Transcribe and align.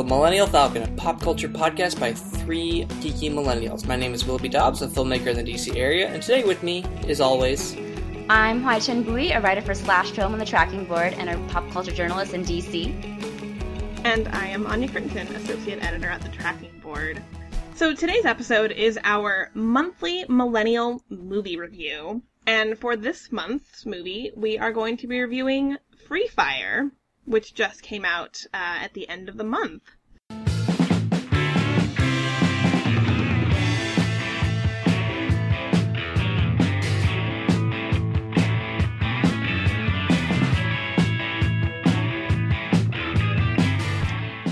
the 0.00 0.06
Millennial 0.06 0.46
Falcon, 0.46 0.82
a 0.82 0.88
pop 0.96 1.20
culture 1.20 1.46
podcast 1.46 2.00
by 2.00 2.14
three 2.14 2.86
geeky 3.02 3.30
millennials. 3.30 3.86
My 3.86 3.96
name 3.96 4.14
is 4.14 4.24
Willoughby 4.24 4.48
Dobbs, 4.48 4.80
a 4.80 4.88
filmmaker 4.88 5.26
in 5.26 5.36
the 5.36 5.42
DC 5.42 5.76
area, 5.76 6.08
and 6.08 6.22
today 6.22 6.42
with 6.42 6.62
me, 6.62 6.82
as 7.06 7.20
always, 7.20 7.76
I'm 8.30 8.62
Hoai-Tran 8.62 9.04
Bui, 9.04 9.32
a 9.32 9.42
writer 9.42 9.60
for 9.60 9.74
Slash 9.74 10.12
Film 10.12 10.32
on 10.32 10.38
the 10.38 10.46
Tracking 10.46 10.86
Board 10.86 11.12
and 11.12 11.28
a 11.28 11.36
pop 11.52 11.70
culture 11.70 11.92
journalist 11.92 12.32
in 12.32 12.46
DC. 12.46 12.94
And 14.06 14.28
I 14.28 14.46
am 14.46 14.66
Anya 14.66 14.88
Crittenton, 14.88 15.34
associate 15.36 15.84
editor 15.84 16.08
at 16.08 16.22
the 16.22 16.30
Tracking 16.30 16.80
Board. 16.80 17.22
So 17.74 17.94
today's 17.94 18.24
episode 18.24 18.72
is 18.72 18.98
our 19.04 19.50
monthly 19.52 20.24
millennial 20.30 21.02
movie 21.10 21.58
review. 21.58 22.22
And 22.46 22.78
for 22.78 22.96
this 22.96 23.30
month's 23.30 23.84
movie, 23.84 24.32
we 24.34 24.56
are 24.56 24.72
going 24.72 24.96
to 24.96 25.06
be 25.06 25.20
reviewing 25.20 25.76
Free 26.08 26.28
Fire, 26.28 26.90
which 27.30 27.54
just 27.54 27.80
came 27.80 28.04
out 28.04 28.44
uh, 28.52 28.56
at 28.82 28.92
the 28.92 29.08
end 29.08 29.28
of 29.28 29.36
the 29.36 29.44
month. 29.44 29.82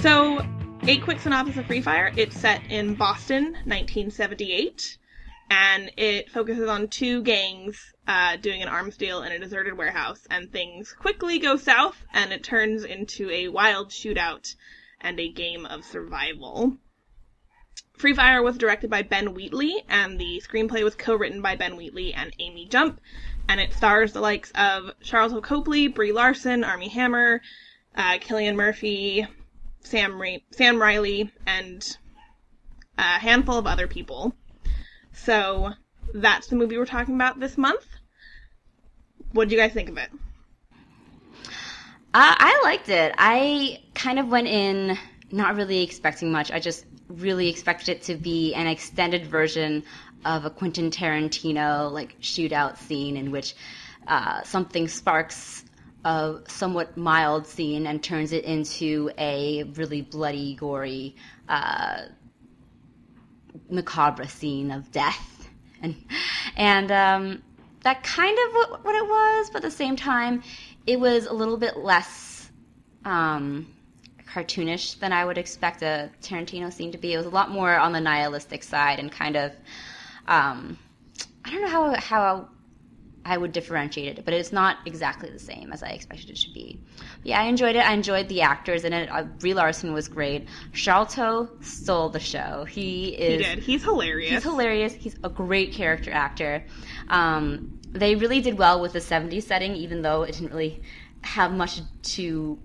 So, 0.01 0.41
a 0.87 0.99
quick 0.99 1.19
synopsis 1.19 1.57
of 1.57 1.67
Free 1.67 1.83
Fire. 1.83 2.13
It's 2.17 2.39
set 2.39 2.63
in 2.71 2.95
Boston, 2.95 3.45
1978, 3.65 4.99
and 5.51 5.91
it 5.97 6.31
focuses 6.31 6.69
on 6.69 6.89
two 6.89 7.23
gangs 7.23 7.95
uh, 8.07 8.37
doing 8.37 8.63
an 8.63 8.69
arms 8.69 8.97
deal 8.97 9.23
in 9.23 9.33
a 9.33 9.39
deserted 9.39 9.77
warehouse, 9.77 10.27
and 10.31 10.53
things 10.53 10.93
quickly 10.93 11.39
go 11.39 11.57
south, 11.57 12.05
and 12.13 12.33
it 12.33 12.45
turns 12.45 12.85
into 12.85 13.31
a 13.31 13.49
wild 13.49 13.91
shootout 13.91 14.55
and 15.01 15.19
a 15.21 15.33
game 15.33 15.65
of 15.67 15.85
survival. 15.85 16.77
Free 17.97 18.15
Fire 18.15 18.43
was 18.43 18.59
directed 18.59 18.91
by 18.91 19.03
Ben 19.03 19.35
Wheatley, 19.35 19.85
and 19.89 20.21
the 20.21 20.41
screenplay 20.47 20.85
was 20.85 20.95
co-written 20.95 21.43
by 21.43 21.57
Ben 21.57 21.77
Wheatley 21.77 22.15
and 22.15 22.33
Amy 22.39 22.67
Jump, 22.67 23.01
and 23.49 23.61
it 23.61 23.73
stars 23.73 24.13
the 24.13 24.21
likes 24.21 24.53
of 24.53 24.93
Sharlto 25.03 25.43
Copley, 25.43 25.89
Brie 25.89 26.13
Larson, 26.13 26.63
Armie 26.63 26.89
Hammer, 26.89 27.41
uh, 27.97 28.19
Cillian 28.19 28.55
Murphy, 28.55 29.27
Sam, 29.81 30.21
Sam 30.53 30.81
Riley, 30.81 31.33
and 31.47 31.97
a 32.99 33.19
handful 33.19 33.59
of 33.59 33.67
other 33.67 33.87
people. 33.87 34.35
So 35.25 35.73
that's 36.15 36.47
the 36.47 36.57
movie 36.57 36.79
we're 36.79 36.87
talking 36.87 37.15
about 37.15 37.39
this 37.39 37.59
month. 37.59 37.87
What 39.33 39.49
do 39.49 39.55
you 39.55 39.61
guys 39.61 39.73
think 39.73 39.89
of 39.89 39.99
it? 39.99 40.11
Uh, 42.15 42.35
I 42.39 42.61
liked 42.65 42.89
it. 42.89 43.15
I 43.19 43.83
kind 43.95 44.19
of 44.19 44.29
went 44.29 44.49
in 44.49 44.97
not 45.31 45.57
really 45.57 45.83
expecting 45.83 46.33
much. 46.33 46.51
I 46.51 46.59
just 46.59 46.87
really 47.09 47.49
expected 47.49 47.97
it 47.97 48.03
to 48.05 48.15
be 48.15 48.55
an 48.55 48.67
extended 48.67 49.27
version 49.27 49.85
of 50.25 50.45
a 50.45 50.51
Quentin 50.51 50.91
Tarantino 50.91 51.93
like 51.93 52.19
shootout 52.21 52.79
scene 52.79 53.17
in 53.17 53.31
which 53.31 53.55
uh, 54.07 54.43
something 54.43 54.89
sparks 54.89 55.65
a 56.05 56.37
somewhat 56.49 56.97
mild 56.97 57.47
scene 57.47 57.87
and 57.87 58.03
turns 58.03 58.33
it 58.33 58.45
into 58.45 59.11
a 59.19 59.65
really 59.75 60.01
bloody, 60.01 60.55
gory, 60.55 61.15
uh, 61.49 62.03
macabre 63.71 64.27
scene 64.29 64.71
of 64.71 64.91
death, 64.93 65.49
and 65.83 65.97
and 66.57 66.91
um, 66.91 67.43
that 67.83 68.03
kind 68.03 68.37
of 68.47 68.55
what, 68.55 68.85
what, 68.85 68.95
it 68.95 69.07
was, 69.07 69.51
but 69.51 69.65
at 69.65 69.71
the 69.71 69.77
same 69.77 69.97
time, 69.97 70.43
it 70.87 70.99
was 70.99 71.27
a 71.27 71.33
little 71.33 71.57
bit 71.57 71.77
less 71.77 72.51
um, 73.05 73.67
cartoonish 74.27 74.99
than 74.99 75.13
I 75.13 75.25
would 75.25 75.39
expect 75.39 75.83
a 75.83 76.11
Tarantino 76.23 76.73
scene 76.73 76.93
to 76.93 76.99
be. 76.99 77.15
It 77.15 77.17
was 77.17 77.27
a 77.27 77.31
lot 77.31 77.51
more 77.51 77.79
on 77.79 77.93
the 77.93 78.01
nihilistic 78.01 78.63
side 78.63 78.99
and 78.99 79.11
kind 79.11 79.37
of. 79.37 79.53
Um, 80.27 80.79
I 81.45 81.51
don't 81.51 81.63
know 81.63 81.69
how 81.69 81.95
how 81.95 82.49
I 83.29 83.37
would 83.37 83.53
differentiate 83.53 84.19
it, 84.19 84.25
but 84.25 84.33
it's 84.33 84.53
not 84.53 84.79
exactly 84.87 85.29
the 85.31 85.39
same 85.39 85.71
as 85.71 85.83
I 85.83 85.89
expected 85.89 86.31
it 86.31 86.37
to 86.37 86.51
be. 86.51 86.81
But 86.97 87.27
yeah, 87.27 87.41
I 87.41 87.45
enjoyed 87.45 87.77
it. 87.77 87.81
I 87.81 87.93
enjoyed 87.93 88.29
the 88.29 88.41
actors 88.41 88.85
in 88.85 88.95
it. 88.95 89.11
Uh, 89.13 89.25
Brie 89.25 89.53
Larson 89.53 89.93
was 89.93 90.09
great. 90.09 90.49
Sharlto 90.73 91.63
stole 91.63 92.09
the 92.09 92.21
show. 92.21 92.65
He 92.65 93.09
is. 93.09 93.47
He 93.47 93.55
did. 93.55 93.63
He's 93.63 93.85
hilarious. 93.85 94.31
He's 94.31 94.43
hilarious. 94.43 94.95
He's 94.95 95.17
a 95.23 95.29
great 95.29 95.73
character 95.75 96.11
actor. 96.11 96.65
Um, 97.09 97.79
they 97.91 98.15
really 98.15 98.41
did 98.41 98.57
well 98.57 98.81
with 98.81 98.95
the 98.95 98.99
70s 98.99 99.43
setting, 99.43 99.75
even 99.75 100.01
though 100.01 100.23
it 100.23 100.33
didn't 100.33 100.51
really 100.51 100.83
have 101.21 101.53
much 101.53 101.81
to 102.15 102.59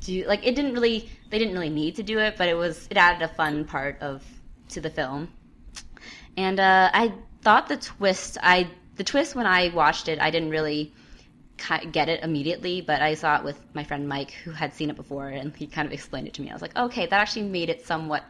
do. 0.00 0.26
Like, 0.26 0.44
it 0.44 0.56
didn't 0.56 0.74
really. 0.74 1.08
They 1.30 1.38
didn't 1.38 1.54
really 1.54 1.70
need 1.70 1.94
to 1.96 2.02
do 2.02 2.18
it, 2.18 2.34
but 2.36 2.48
it 2.48 2.54
was. 2.54 2.88
It 2.90 2.96
added 2.96 3.22
a 3.22 3.32
fun 3.32 3.66
part 3.66 4.02
of 4.02 4.24
to 4.70 4.80
the 4.80 4.90
film. 4.90 5.28
And 6.36 6.58
uh, 6.58 6.90
I 6.92 7.12
thought 7.42 7.68
the 7.68 7.76
twist. 7.76 8.36
I 8.42 8.68
the 8.96 9.04
twist 9.04 9.34
when 9.34 9.46
I 9.46 9.68
watched 9.68 10.08
it, 10.08 10.20
I 10.20 10.30
didn't 10.30 10.50
really 10.50 10.92
get 11.92 12.08
it 12.08 12.22
immediately, 12.22 12.80
but 12.80 13.02
I 13.02 13.14
saw 13.14 13.38
it 13.38 13.44
with 13.44 13.58
my 13.74 13.84
friend 13.84 14.08
Mike, 14.08 14.32
who 14.44 14.50
had 14.50 14.74
seen 14.74 14.90
it 14.90 14.96
before, 14.96 15.28
and 15.28 15.54
he 15.54 15.66
kind 15.66 15.86
of 15.86 15.92
explained 15.92 16.26
it 16.26 16.34
to 16.34 16.42
me. 16.42 16.50
I 16.50 16.52
was 16.52 16.62
like, 16.62 16.76
okay, 16.76 17.06
that 17.06 17.20
actually 17.20 17.42
made 17.42 17.70
it 17.70 17.86
somewhat 17.86 18.24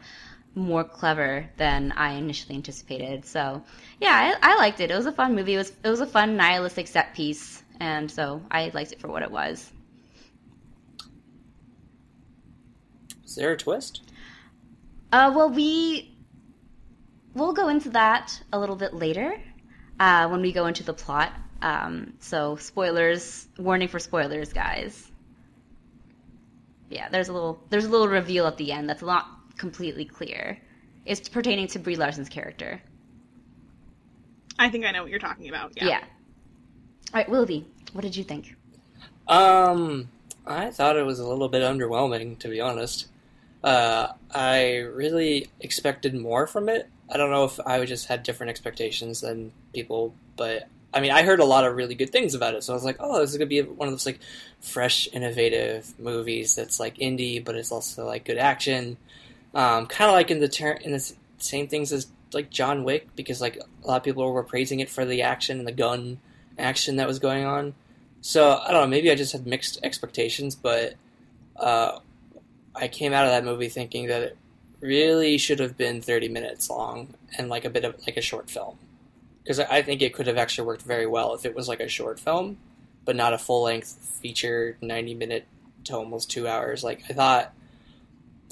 more 0.55 0.83
clever 0.83 1.49
than 1.57 1.91
I 1.93 2.13
initially 2.13 2.55
anticipated. 2.55 3.25
So, 3.25 3.63
yeah, 3.99 4.35
I, 4.41 4.53
I 4.53 4.55
liked 4.57 4.79
it. 4.79 4.91
It 4.91 4.95
was 4.95 5.07
a 5.07 5.11
fun 5.11 5.35
movie. 5.35 5.55
It 5.55 5.57
was 5.57 5.73
it 5.83 5.89
was 5.89 6.01
a 6.01 6.05
fun 6.05 6.37
nihilistic 6.37 6.87
set 6.87 7.15
piece, 7.15 7.63
and 7.79 8.09
so 8.09 8.41
I 8.51 8.69
liked 8.73 8.91
it 8.91 8.99
for 8.99 9.07
what 9.07 9.23
it 9.23 9.31
was. 9.31 9.71
Is 13.25 13.35
there 13.35 13.53
a 13.53 13.57
twist? 13.57 14.01
Uh, 15.11 15.31
well, 15.35 15.49
we 15.49 16.15
we'll 17.33 17.53
go 17.53 17.67
into 17.67 17.89
that 17.89 18.43
a 18.51 18.59
little 18.59 18.75
bit 18.75 18.93
later 18.93 19.41
uh, 19.99 20.27
when 20.29 20.41
we 20.41 20.51
go 20.51 20.65
into 20.65 20.83
the 20.83 20.93
plot. 20.93 21.33
Um, 21.61 22.13
so 22.19 22.55
spoilers, 22.57 23.47
warning 23.57 23.87
for 23.87 23.99
spoilers, 23.99 24.51
guys. 24.51 25.09
Yeah, 26.89 27.09
there's 27.09 27.29
a 27.29 27.33
little 27.33 27.63
there's 27.69 27.85
a 27.85 27.89
little 27.89 28.07
reveal 28.07 28.45
at 28.45 28.57
the 28.57 28.71
end 28.71 28.89
that's 28.89 29.01
not 29.01 29.27
completely 29.57 30.05
clear. 30.05 30.59
It's 31.05 31.27
pertaining 31.27 31.67
to 31.67 31.79
Brie 31.79 31.95
Larson's 31.95 32.29
character. 32.29 32.81
I 34.59 34.69
think 34.69 34.85
I 34.85 34.91
know 34.91 35.01
what 35.01 35.09
you're 35.09 35.19
talking 35.19 35.49
about. 35.49 35.73
Yeah. 35.75 35.85
Yeah. 35.85 35.99
All 35.99 37.19
right, 37.19 37.29
Willoughby, 37.29 37.65
what 37.93 38.01
did 38.01 38.15
you 38.15 38.23
think? 38.23 38.55
Um, 39.27 40.09
I 40.45 40.69
thought 40.71 40.97
it 40.97 41.05
was 41.05 41.19
a 41.19 41.27
little 41.27 41.49
bit 41.49 41.61
underwhelming, 41.61 42.37
to 42.39 42.47
be 42.47 42.59
honest. 42.59 43.07
Uh, 43.63 44.09
I 44.31 44.77
really 44.77 45.49
expected 45.61 46.13
more 46.13 46.47
from 46.47 46.69
it. 46.69 46.89
I 47.13 47.17
don't 47.17 47.29
know 47.29 47.45
if 47.45 47.59
I 47.59 47.85
just 47.85 48.07
had 48.07 48.23
different 48.23 48.49
expectations 48.49 49.21
than 49.21 49.51
people, 49.71 50.15
but 50.35 50.67
I 50.93 50.99
mean, 50.99 51.11
I 51.11 51.23
heard 51.23 51.39
a 51.39 51.45
lot 51.45 51.63
of 51.63 51.75
really 51.75 51.95
good 51.95 52.11
things 52.11 52.33
about 52.33 52.55
it, 52.55 52.63
so 52.63 52.73
I 52.73 52.75
was 52.75 52.83
like, 52.83 52.97
oh, 52.99 53.19
this 53.19 53.31
is 53.31 53.37
gonna 53.37 53.45
be 53.47 53.61
one 53.61 53.87
of 53.87 53.93
those 53.93 54.05
like 54.05 54.19
fresh, 54.61 55.07
innovative 55.13 55.93
movies 55.99 56.55
that's 56.55 56.79
like 56.79 56.97
indie, 56.97 57.43
but 57.43 57.55
it's 57.55 57.71
also 57.71 58.05
like 58.05 58.25
good 58.25 58.37
action. 58.37 58.97
Um, 59.53 59.85
kind 59.85 60.09
of 60.09 60.15
like 60.15 60.31
in 60.31 60.39
the 60.39 60.49
ter- 60.49 60.79
in 60.81 60.91
the 60.91 61.13
same 61.37 61.67
things 61.67 61.93
as 61.93 62.07
like 62.33 62.49
John 62.49 62.83
Wick, 62.83 63.15
because 63.15 63.41
like 63.41 63.57
a 63.57 63.87
lot 63.87 63.97
of 63.97 64.03
people 64.03 64.31
were 64.31 64.43
praising 64.43 64.79
it 64.79 64.89
for 64.89 65.05
the 65.05 65.21
action 65.21 65.59
and 65.59 65.67
the 65.67 65.71
gun 65.71 66.19
action 66.57 66.95
that 66.95 67.07
was 67.07 67.19
going 67.19 67.45
on. 67.45 67.75
So 68.21 68.57
I 68.57 68.71
don't 68.71 68.81
know, 68.81 68.87
maybe 68.87 69.11
I 69.11 69.15
just 69.15 69.33
had 69.33 69.45
mixed 69.45 69.79
expectations, 69.83 70.55
but 70.55 70.95
uh, 71.57 71.99
I 72.75 72.87
came 72.87 73.13
out 73.13 73.25
of 73.25 73.31
that 73.31 73.43
movie 73.43 73.69
thinking 73.69 74.07
that 74.07 74.21
it 74.23 74.37
really 74.83 75.37
should 75.37 75.59
have 75.59 75.77
been 75.77 76.01
30 76.01 76.27
minutes 76.27 76.69
long 76.69 77.13
and 77.37 77.47
like 77.47 77.63
a 77.63 77.69
bit 77.69 77.85
of 77.85 77.95
like 78.05 78.17
a 78.17 78.21
short 78.21 78.49
film 78.49 78.77
because 79.41 79.59
I 79.59 79.81
think 79.81 80.01
it 80.01 80.13
could 80.13 80.27
have 80.27 80.37
actually 80.37 80.67
worked 80.67 80.83
very 80.83 81.07
well 81.07 81.33
if 81.33 81.45
it 81.45 81.55
was 81.55 81.67
like 81.67 81.79
a 81.79 81.87
short 81.87 82.19
film, 82.19 82.57
but 83.05 83.15
not 83.15 83.33
a 83.33 83.37
full 83.37 83.63
length 83.63 83.97
feature, 84.21 84.77
90 84.81 85.15
minute 85.15 85.45
to 85.85 85.95
almost 85.95 86.29
two 86.29 86.47
hours. 86.47 86.83
Like 86.83 87.03
I 87.09 87.13
thought, 87.13 87.53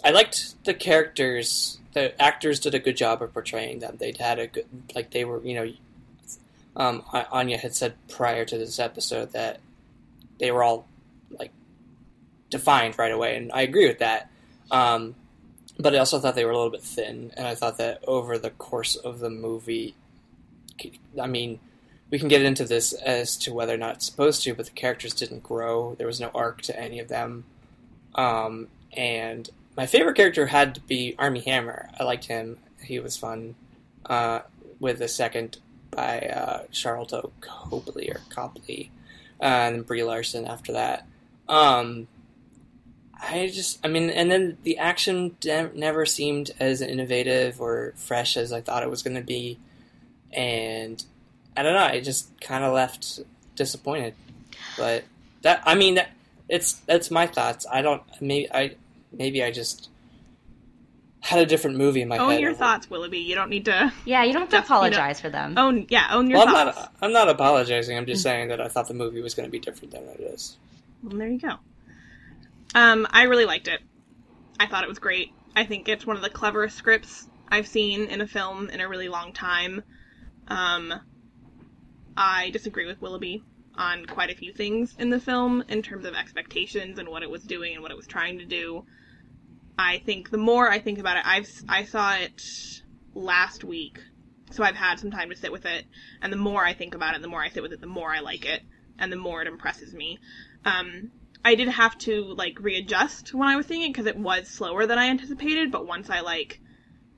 I 0.04 0.12
liked 0.12 0.64
the 0.66 0.74
characters. 0.74 1.80
The 1.94 2.20
actors 2.22 2.60
did 2.60 2.74
a 2.74 2.80
good 2.80 2.98
job 2.98 3.22
of 3.22 3.34
portraying 3.34 3.80
them. 3.80 3.98
They'd 4.00 4.18
had 4.18 4.40
a 4.40 4.48
good, 4.48 4.66
like 4.96 5.12
they 5.12 5.26
were, 5.26 5.44
you 5.44 5.54
know, 5.54 5.72
um, 6.76 7.04
Anya 7.32 7.58
had 7.58 7.74
said 7.74 7.94
prior 8.10 8.46
to 8.46 8.58
this 8.58 8.80
episode 8.80 9.34
that 9.34 9.60
they 10.40 10.52
were 10.52 10.64
all 10.64 10.88
like 11.30 11.52
defined 12.50 12.98
right 12.98 13.12
away, 13.12 13.36
and 13.36 13.52
I 13.52 13.62
agree 13.62 13.88
with 13.88 14.00
that. 14.00 14.30
Um, 14.72 15.16
but 15.82 15.96
I 15.96 16.00
also 16.00 16.20
thought 16.20 16.36
they 16.36 16.46
were 16.46 16.52
a 16.52 16.56
little 16.56 16.72
bit 16.72 16.84
thin, 16.84 17.32
and 17.36 17.48
I 17.48 17.56
thought 17.56 17.78
that 17.78 18.04
over 18.08 18.38
the 18.38 18.52
course 18.52 18.96
of 18.96 19.20
the 19.20 19.30
movie, 19.30 19.96
I 21.20 21.28
mean, 21.28 21.60
we 22.10 22.20
can 22.20 22.28
get 22.28 22.44
into 22.44 22.66
this 22.66 22.94
as 22.94 23.38
to 23.38 23.54
whether 23.54 23.74
or 23.74 23.78
not 23.78 23.96
it's 23.96 24.06
supposed 24.06 24.44
to, 24.44 24.54
but 24.54 24.66
the 24.66 24.72
characters 24.72 25.14
didn't 25.14 25.44
grow. 25.44 25.96
There 25.96 26.08
was 26.08 26.20
no 26.20 26.30
arc 26.36 26.62
to 26.64 26.78
any 26.78 27.00
of 27.00 27.08
them. 27.08 27.46
Um, 28.16 28.68
and 28.92 29.50
my 29.78 29.86
favorite 29.86 30.16
character 30.16 30.48
had 30.48 30.76
to 30.76 30.82
be 30.82 31.16
Armie 31.18 31.40
Hammer. 31.42 31.90
I 31.98 32.04
liked 32.04 32.26
him. 32.26 32.58
He 32.84 33.00
was 33.00 33.16
fun. 33.16 33.56
Uh, 34.06 34.42
with 34.82 34.98
the 34.98 35.08
second 35.08 35.60
by 35.92 36.20
uh, 36.20 36.64
Sharlto 36.72 37.32
Copley 37.40 38.10
or 38.10 38.20
Copley, 38.30 38.92
uh, 39.40 39.44
and 39.44 39.86
Brie 39.86 40.04
Larson 40.04 40.46
after 40.46 40.74
that. 40.74 41.08
Um, 41.48 42.08
I 43.24 43.52
just, 43.54 43.80
I 43.86 43.88
mean, 43.88 44.10
and 44.10 44.32
then 44.32 44.58
the 44.64 44.78
action 44.80 45.36
de- 45.40 45.70
never 45.76 46.06
seemed 46.08 46.52
as 46.60 46.82
innovative 46.82 47.62
or 47.62 47.94
fresh 47.96 48.36
as 48.36 48.52
I 48.52 48.62
thought 48.62 48.82
it 48.84 48.90
was 48.90 49.04
going 49.04 49.16
to 49.16 49.22
be, 49.24 49.60
and 50.34 51.04
I 51.56 51.62
don't 51.64 51.74
know. 51.74 51.84
I 51.84 52.00
just 52.02 52.40
kind 52.42 52.64
of 52.64 52.74
left 52.74 53.20
disappointed. 53.56 54.16
But 54.78 55.04
that, 55.44 55.62
I 55.66 55.76
mean, 55.76 55.96
that 55.96 56.10
it's 56.50 56.74
that's 56.88 57.12
my 57.12 57.28
thoughts. 57.28 57.66
I 57.72 57.82
don't. 57.84 58.02
Maybe 58.20 58.52
I, 58.52 58.76
maybe 59.12 59.44
I 59.44 59.52
just 59.52 59.90
had 61.20 61.40
a 61.40 61.46
different 61.46 61.78
movie 61.78 62.02
in 62.02 62.08
my 62.08 62.16
head. 62.16 62.24
Own 62.24 62.32
head. 62.32 62.42
your 62.42 62.54
thoughts, 62.56 62.90
Willoughby. 62.90 63.20
You 63.20 63.36
don't 63.36 63.50
need 63.50 63.66
to 63.66 63.94
Yeah, 64.06 64.24
you 64.24 64.34
don't 64.34 64.42
have 64.42 64.50
to 64.50 64.52
That's- 64.58 64.70
you 64.70 64.74
know- 64.74 64.78
apologize 64.80 65.22
for 65.22 65.30
them. 65.30 65.56
own. 65.58 65.86
Yeah, 65.90 66.08
own 66.12 66.28
your 66.30 66.40
Well, 66.40 66.48
I'm 66.48 66.66
thoughts. 66.74 66.78
not. 66.80 66.94
I'm 67.02 67.14
not 67.14 67.30
apologizing. 67.30 67.96
I'm 67.98 68.08
just 68.08 68.24
saying 68.24 68.48
that 68.50 68.60
I 68.60 68.68
thought 68.68 68.88
the 68.88 68.94
movie 68.96 69.22
was 69.22 69.36
going 69.36 69.48
to 69.48 69.52
be 69.52 69.60
different 69.60 69.92
than 69.92 70.04
it 70.06 70.20
is. 70.22 70.58
Well, 71.04 71.18
there 71.18 71.28
you 71.28 71.40
go. 71.40 71.56
Um, 72.74 73.08
I 73.10 73.24
really 73.24 73.46
liked 73.46 73.68
it. 73.68 73.82
I 74.60 74.68
thought 74.68 74.84
it 74.84 74.90
was 74.90 75.00
great. 75.00 75.34
I 75.56 75.66
think 75.66 75.90
it's 75.90 76.06
one 76.06 76.16
of 76.16 76.22
the 76.22 76.30
cleverest 76.30 76.78
scripts 76.78 77.28
I've 77.50 77.68
seen 77.68 78.06
in 78.06 78.22
a 78.22 78.28
film 78.28 78.70
in 78.70 78.80
a 78.80 78.88
really 78.88 79.10
long 79.10 79.34
time. 79.34 79.84
Um, 80.48 80.94
I 82.16 82.50
disagree 82.52 82.86
with 82.86 83.02
Willoughby 83.02 83.44
on 83.76 84.06
quite 84.06 84.30
a 84.30 84.36
few 84.36 84.54
things 84.54 84.96
in 85.00 85.10
the 85.10 85.20
film 85.20 85.64
in 85.68 85.82
terms 85.82 86.06
of 86.06 86.14
expectations 86.14 87.00
and 87.00 87.10
what 87.10 87.24
it 87.24 87.30
was 87.30 87.44
doing 87.44 87.74
and 87.74 87.82
what 87.82 87.92
it 87.92 87.98
was 87.98 88.08
trying 88.08 88.40
to 88.40 88.46
do. 88.46 88.86
I 89.78 90.00
think 90.00 90.30
the 90.30 90.38
more 90.38 90.70
I 90.70 90.80
think 90.80 91.00
about 91.00 91.18
it, 91.18 91.24
I've 91.26 91.50
I 91.68 91.86
saw 91.86 92.14
it 92.16 92.42
last 93.14 93.64
week, 93.64 94.00
so 94.52 94.64
I've 94.64 94.76
had 94.76 95.00
some 95.00 95.12
time 95.12 95.30
to 95.30 95.36
sit 95.36 95.52
with 95.52 95.66
it. 95.66 95.86
And 96.22 96.32
the 96.32 96.38
more 96.38 96.64
I 96.64 96.74
think 96.74 96.96
about 96.96 97.16
it, 97.16 97.22
the 97.22 97.28
more 97.28 97.42
I 97.42 97.50
sit 97.50 97.64
with 97.64 97.74
it, 97.74 97.82
the 97.82 97.88
more 97.88 98.14
I 98.14 98.20
like 98.20 98.46
it, 98.46 98.62
and 99.00 99.12
the 99.12 99.18
more 99.18 99.42
it 99.42 99.48
impresses 99.48 99.94
me. 99.94 100.20
Um, 100.66 101.12
I 101.44 101.56
did 101.56 101.70
have 101.70 101.98
to 102.00 102.24
like 102.24 102.60
readjust 102.60 103.34
when 103.34 103.48
I 103.48 103.56
was 103.56 103.66
seeing 103.66 103.82
it 103.82 103.90
because 103.90 104.06
it 104.06 104.18
was 104.18 104.48
slower 104.48 104.86
than 104.86 105.00
I 105.00 105.08
anticipated. 105.08 105.72
But 105.72 105.88
once 105.88 106.10
I 106.10 106.22
like 106.22 106.60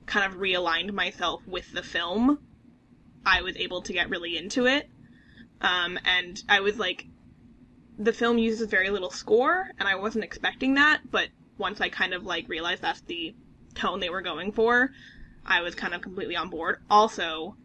kind 0.06 0.30
of 0.30 0.38
realigned 0.38 0.92
myself 0.92 1.46
with 1.46 1.70
the 1.72 1.82
film, 1.82 2.38
I 3.24 3.42
was 3.42 3.56
able 3.56 3.82
to 3.82 3.92
get 3.92 4.10
really 4.10 4.36
into 4.36 4.66
it. 4.66 4.88
Um, 5.60 5.98
and 6.04 6.42
I 6.48 6.60
was 6.60 6.78
like, 6.78 7.06
the 7.98 8.12
film 8.12 8.38
uses 8.38 8.68
very 8.68 8.90
little 8.90 9.10
score, 9.10 9.70
and 9.78 9.88
I 9.88 9.94
wasn't 9.94 10.24
expecting 10.24 10.74
that. 10.74 11.02
But 11.10 11.28
once 11.58 11.80
I 11.80 11.88
kind 11.88 12.12
of 12.12 12.24
like 12.24 12.48
realized 12.48 12.82
that's 12.82 13.00
the 13.02 13.34
tone 13.74 14.00
they 14.00 14.10
were 14.10 14.22
going 14.22 14.52
for, 14.52 14.90
I 15.46 15.60
was 15.60 15.74
kind 15.74 15.94
of 15.94 16.02
completely 16.02 16.36
on 16.36 16.50
board. 16.50 16.80
Also, 16.90 17.56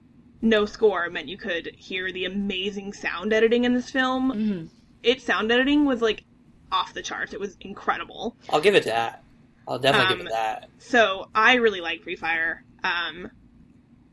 no 0.41 0.65
score 0.65 1.09
meant 1.09 1.27
you 1.27 1.37
could 1.37 1.71
hear 1.77 2.11
the 2.11 2.25
amazing 2.25 2.93
sound 2.93 3.33
editing 3.33 3.63
in 3.63 3.73
this 3.73 3.89
film. 3.89 4.31
hmm 4.31 4.65
Its 5.03 5.23
sound 5.23 5.51
editing 5.51 5.85
was 5.85 6.01
like 6.01 6.23
off 6.71 6.93
the 6.93 7.01
charts. 7.01 7.33
It 7.33 7.39
was 7.39 7.57
incredible. 7.61 8.35
I'll 8.49 8.61
give 8.61 8.75
it 8.75 8.85
that. 8.85 9.23
I'll 9.67 9.79
definitely 9.79 10.15
give 10.15 10.21
Um, 10.21 10.27
it 10.27 10.31
that. 10.31 10.69
So 10.79 11.29
I 11.35 11.55
really 11.55 11.81
like 11.81 12.01
Free 12.03 12.15
Fire, 12.15 12.63
um, 12.83 13.29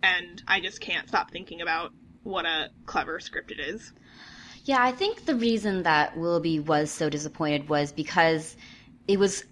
and 0.03 0.43
I 0.47 0.61
just 0.61 0.81
can't 0.81 1.09
stop 1.09 1.31
thinking 1.31 1.61
about 1.63 1.93
what 2.23 2.45
a 2.45 2.71
clever 2.85 3.21
script 3.21 3.51
it 3.51 3.61
is. 3.61 3.93
Yeah, 4.65 4.83
I 4.83 4.93
think 4.93 5.25
the 5.27 5.35
reason 5.37 5.85
that 5.85 6.17
Willoughby 6.17 6.59
was 6.61 6.91
so 6.91 7.09
disappointed 7.09 7.69
was 7.69 7.93
because 7.93 8.57
it 9.07 9.19
was 9.19 9.45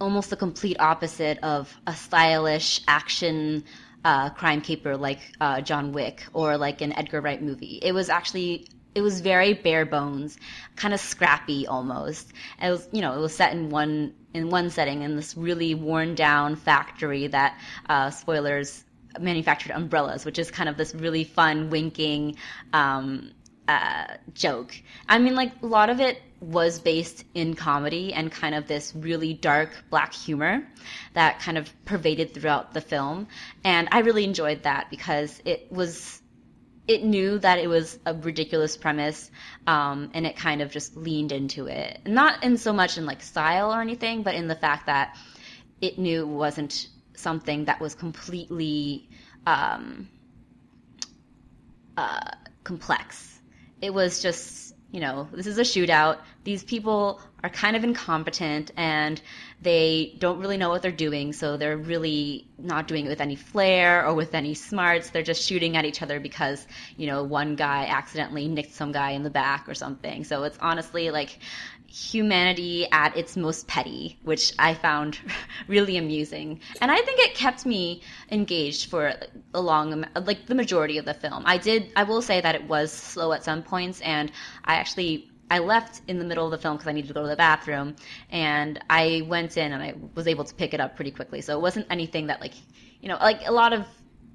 almost 0.00 0.30
the 0.30 0.36
complete 0.36 0.78
opposite 0.80 1.38
of 1.42 1.76
a 1.86 1.92
stylish 1.94 2.80
action 2.88 3.64
uh, 4.04 4.30
crime 4.30 4.60
caper 4.62 4.96
like 4.96 5.18
uh, 5.40 5.60
John 5.60 5.92
Wick 5.92 6.24
or 6.32 6.56
like 6.56 6.80
an 6.80 6.96
Edgar 6.96 7.20
Wright 7.20 7.42
movie. 7.42 7.80
It 7.82 7.92
was 7.92 8.08
actually 8.08 8.66
it 8.94 9.02
was 9.02 9.20
very 9.20 9.54
bare 9.54 9.86
bones, 9.86 10.38
kind 10.76 10.92
of 10.92 11.00
scrappy 11.00 11.66
almost. 11.66 12.32
It 12.62 12.70
was 12.70 12.88
you 12.92 13.00
know 13.00 13.16
it 13.16 13.20
was 13.20 13.34
set 13.34 13.52
in 13.52 13.70
one 13.70 14.14
in 14.34 14.50
one 14.50 14.70
setting 14.70 15.02
in 15.02 15.16
this 15.16 15.36
really 15.36 15.74
worn 15.74 16.14
down 16.14 16.56
factory 16.56 17.26
that 17.28 17.58
uh, 17.88 18.10
spoilers 18.10 18.84
manufactured 19.18 19.72
umbrellas, 19.72 20.24
which 20.24 20.38
is 20.38 20.50
kind 20.50 20.68
of 20.68 20.76
this 20.76 20.94
really 20.94 21.24
fun 21.24 21.70
winking. 21.70 22.36
Um, 22.72 23.32
uh, 23.68 24.16
joke. 24.34 24.74
I 25.08 25.18
mean, 25.18 25.36
like 25.36 25.52
a 25.62 25.66
lot 25.66 25.90
of 25.90 26.00
it 26.00 26.20
was 26.40 26.80
based 26.80 27.24
in 27.34 27.54
comedy 27.54 28.12
and 28.12 28.32
kind 28.32 28.56
of 28.56 28.66
this 28.66 28.92
really 28.96 29.32
dark 29.32 29.70
black 29.90 30.12
humor 30.12 30.66
that 31.12 31.38
kind 31.38 31.56
of 31.56 31.72
pervaded 31.84 32.34
throughout 32.34 32.74
the 32.74 32.80
film, 32.80 33.28
and 33.62 33.88
I 33.92 34.00
really 34.00 34.24
enjoyed 34.24 34.64
that 34.64 34.90
because 34.90 35.40
it 35.44 35.70
was. 35.70 36.19
It 36.90 37.04
knew 37.04 37.38
that 37.38 37.60
it 37.60 37.68
was 37.68 38.00
a 38.04 38.14
ridiculous 38.14 38.76
premise, 38.76 39.30
um, 39.64 40.10
and 40.12 40.26
it 40.26 40.34
kind 40.36 40.60
of 40.60 40.72
just 40.72 40.96
leaned 40.96 41.30
into 41.30 41.68
it. 41.68 42.00
Not 42.04 42.42
in 42.42 42.56
so 42.56 42.72
much 42.72 42.98
in 42.98 43.06
like 43.06 43.22
style 43.22 43.72
or 43.72 43.80
anything, 43.80 44.24
but 44.24 44.34
in 44.34 44.48
the 44.48 44.56
fact 44.56 44.86
that 44.86 45.16
it 45.80 46.00
knew 46.00 46.22
it 46.22 46.26
wasn't 46.26 46.88
something 47.14 47.66
that 47.66 47.80
was 47.80 47.94
completely 47.94 49.08
um, 49.46 50.08
uh, 51.96 52.32
complex. 52.64 53.38
It 53.80 53.94
was 53.94 54.20
just, 54.20 54.74
you 54.90 54.98
know, 54.98 55.28
this 55.32 55.46
is 55.46 55.58
a 55.58 55.62
shootout. 55.62 56.18
These 56.42 56.64
people 56.64 57.20
are 57.44 57.50
kind 57.50 57.76
of 57.76 57.84
incompetent 57.84 58.72
and 58.76 59.22
they 59.62 60.16
don't 60.18 60.38
really 60.38 60.56
know 60.56 60.70
what 60.70 60.80
they're 60.80 60.90
doing, 60.90 61.32
so 61.32 61.56
they're 61.56 61.76
really 61.76 62.46
not 62.58 62.88
doing 62.88 63.06
it 63.06 63.08
with 63.08 63.20
any 63.20 63.36
flair 63.36 64.06
or 64.06 64.14
with 64.14 64.34
any 64.34 64.54
smarts. 64.54 65.10
They're 65.10 65.22
just 65.22 65.46
shooting 65.46 65.76
at 65.76 65.84
each 65.84 66.00
other 66.00 66.18
because, 66.18 66.66
you 66.96 67.06
know, 67.06 67.22
one 67.22 67.56
guy 67.56 67.86
accidentally 67.86 68.48
nicked 68.48 68.72
some 68.72 68.90
guy 68.92 69.10
in 69.10 69.22
the 69.22 69.30
back 69.30 69.68
or 69.68 69.74
something. 69.74 70.24
So 70.24 70.44
it's 70.44 70.58
honestly 70.60 71.10
like 71.10 71.38
humanity 71.90 72.86
at 72.92 73.16
its 73.16 73.36
most 73.36 73.66
petty, 73.66 74.16
which 74.22 74.52
I 74.58 74.74
found 74.74 75.18
really 75.68 75.96
amusing. 75.96 76.60
And 76.80 76.90
I 76.90 76.96
think 76.96 77.20
it 77.20 77.34
kept 77.34 77.66
me 77.66 78.02
engaged 78.30 78.88
for 78.88 79.12
a 79.52 79.60
long, 79.60 80.06
like 80.14 80.46
the 80.46 80.54
majority 80.54 80.98
of 80.98 81.04
the 81.04 81.14
film. 81.14 81.42
I 81.44 81.58
did, 81.58 81.92
I 81.96 82.04
will 82.04 82.22
say 82.22 82.40
that 82.40 82.54
it 82.54 82.64
was 82.64 82.92
slow 82.92 83.32
at 83.32 83.44
some 83.44 83.62
points, 83.62 84.00
and 84.00 84.30
I 84.64 84.76
actually. 84.76 85.29
I 85.50 85.58
left 85.58 86.02
in 86.06 86.18
the 86.18 86.24
middle 86.24 86.44
of 86.44 86.52
the 86.52 86.58
film 86.58 86.76
because 86.76 86.86
I 86.86 86.92
needed 86.92 87.08
to 87.08 87.14
go 87.14 87.22
to 87.22 87.28
the 87.28 87.36
bathroom, 87.36 87.96
and 88.30 88.78
I 88.88 89.22
went 89.26 89.56
in 89.56 89.72
and 89.72 89.82
I 89.82 89.94
was 90.14 90.28
able 90.28 90.44
to 90.44 90.54
pick 90.54 90.74
it 90.74 90.80
up 90.80 90.96
pretty 90.96 91.10
quickly. 91.10 91.40
So 91.40 91.56
it 91.56 91.60
wasn't 91.60 91.86
anything 91.90 92.28
that 92.28 92.40
like, 92.40 92.54
you 93.00 93.08
know, 93.08 93.16
like 93.16 93.46
a 93.46 93.52
lot 93.52 93.72
of 93.72 93.86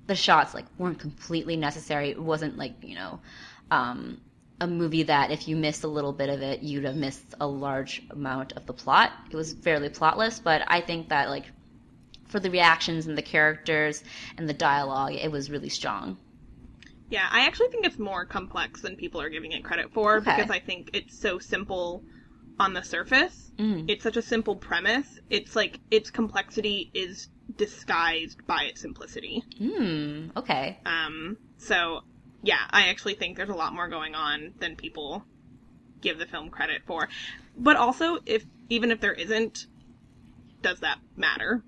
the 0.07 0.15
shots 0.15 0.53
like 0.53 0.65
weren't 0.77 0.99
completely 0.99 1.55
necessary. 1.55 2.09
It 2.09 2.21
wasn't 2.21 2.57
like 2.57 2.73
you 2.83 2.95
know, 2.95 3.19
um, 3.71 4.19
a 4.59 4.67
movie 4.67 5.03
that 5.03 5.31
if 5.31 5.47
you 5.47 5.55
missed 5.55 5.83
a 5.83 5.87
little 5.87 6.13
bit 6.13 6.29
of 6.29 6.41
it, 6.41 6.63
you'd 6.63 6.83
have 6.85 6.95
missed 6.95 7.33
a 7.39 7.47
large 7.47 8.03
amount 8.09 8.53
of 8.53 8.65
the 8.65 8.73
plot. 8.73 9.11
It 9.31 9.35
was 9.35 9.53
fairly 9.53 9.89
plotless, 9.89 10.41
but 10.43 10.63
I 10.67 10.81
think 10.81 11.09
that 11.09 11.29
like 11.29 11.45
for 12.27 12.39
the 12.39 12.51
reactions 12.51 13.07
and 13.07 13.17
the 13.17 13.21
characters 13.21 14.03
and 14.37 14.49
the 14.49 14.53
dialogue, 14.53 15.13
it 15.13 15.31
was 15.31 15.49
really 15.49 15.69
strong. 15.69 16.17
Yeah, 17.09 17.27
I 17.31 17.45
actually 17.45 17.67
think 17.69 17.85
it's 17.85 17.99
more 17.99 18.25
complex 18.25 18.81
than 18.81 18.95
people 18.95 19.21
are 19.21 19.29
giving 19.29 19.51
it 19.51 19.63
credit 19.63 19.93
for 19.93 20.17
Okay. 20.17 20.35
because 20.35 20.49
I 20.51 20.59
think 20.59 20.89
it's 20.93 21.17
so 21.19 21.37
simple 21.39 22.03
on 22.59 22.73
the 22.73 22.81
surface. 22.81 23.51
Mm. 23.57 23.89
It's 23.89 24.03
such 24.03 24.17
a 24.17 24.21
simple 24.21 24.55
premise. 24.55 25.19
It's 25.29 25.55
like 25.55 25.79
its 25.91 26.09
complexity 26.09 26.89
is 26.93 27.29
disguised 27.57 28.45
by 28.47 28.63
its 28.63 28.81
simplicity. 28.81 29.43
Hmm. 29.57 30.29
Okay. 30.35 30.79
Um, 30.85 31.37
so 31.57 32.01
yeah, 32.43 32.59
I 32.71 32.87
actually 32.87 33.15
think 33.15 33.37
there's 33.37 33.49
a 33.49 33.55
lot 33.55 33.73
more 33.73 33.87
going 33.87 34.15
on 34.15 34.53
than 34.59 34.75
people 34.75 35.23
give 36.01 36.17
the 36.17 36.25
film 36.25 36.49
credit 36.49 36.81
for. 36.85 37.07
But 37.57 37.75
also, 37.75 38.19
if 38.25 38.45
even 38.69 38.91
if 38.91 38.99
there 38.99 39.13
isn't, 39.13 39.67
does 40.61 40.79
that 40.79 40.99
matter? 41.15 41.63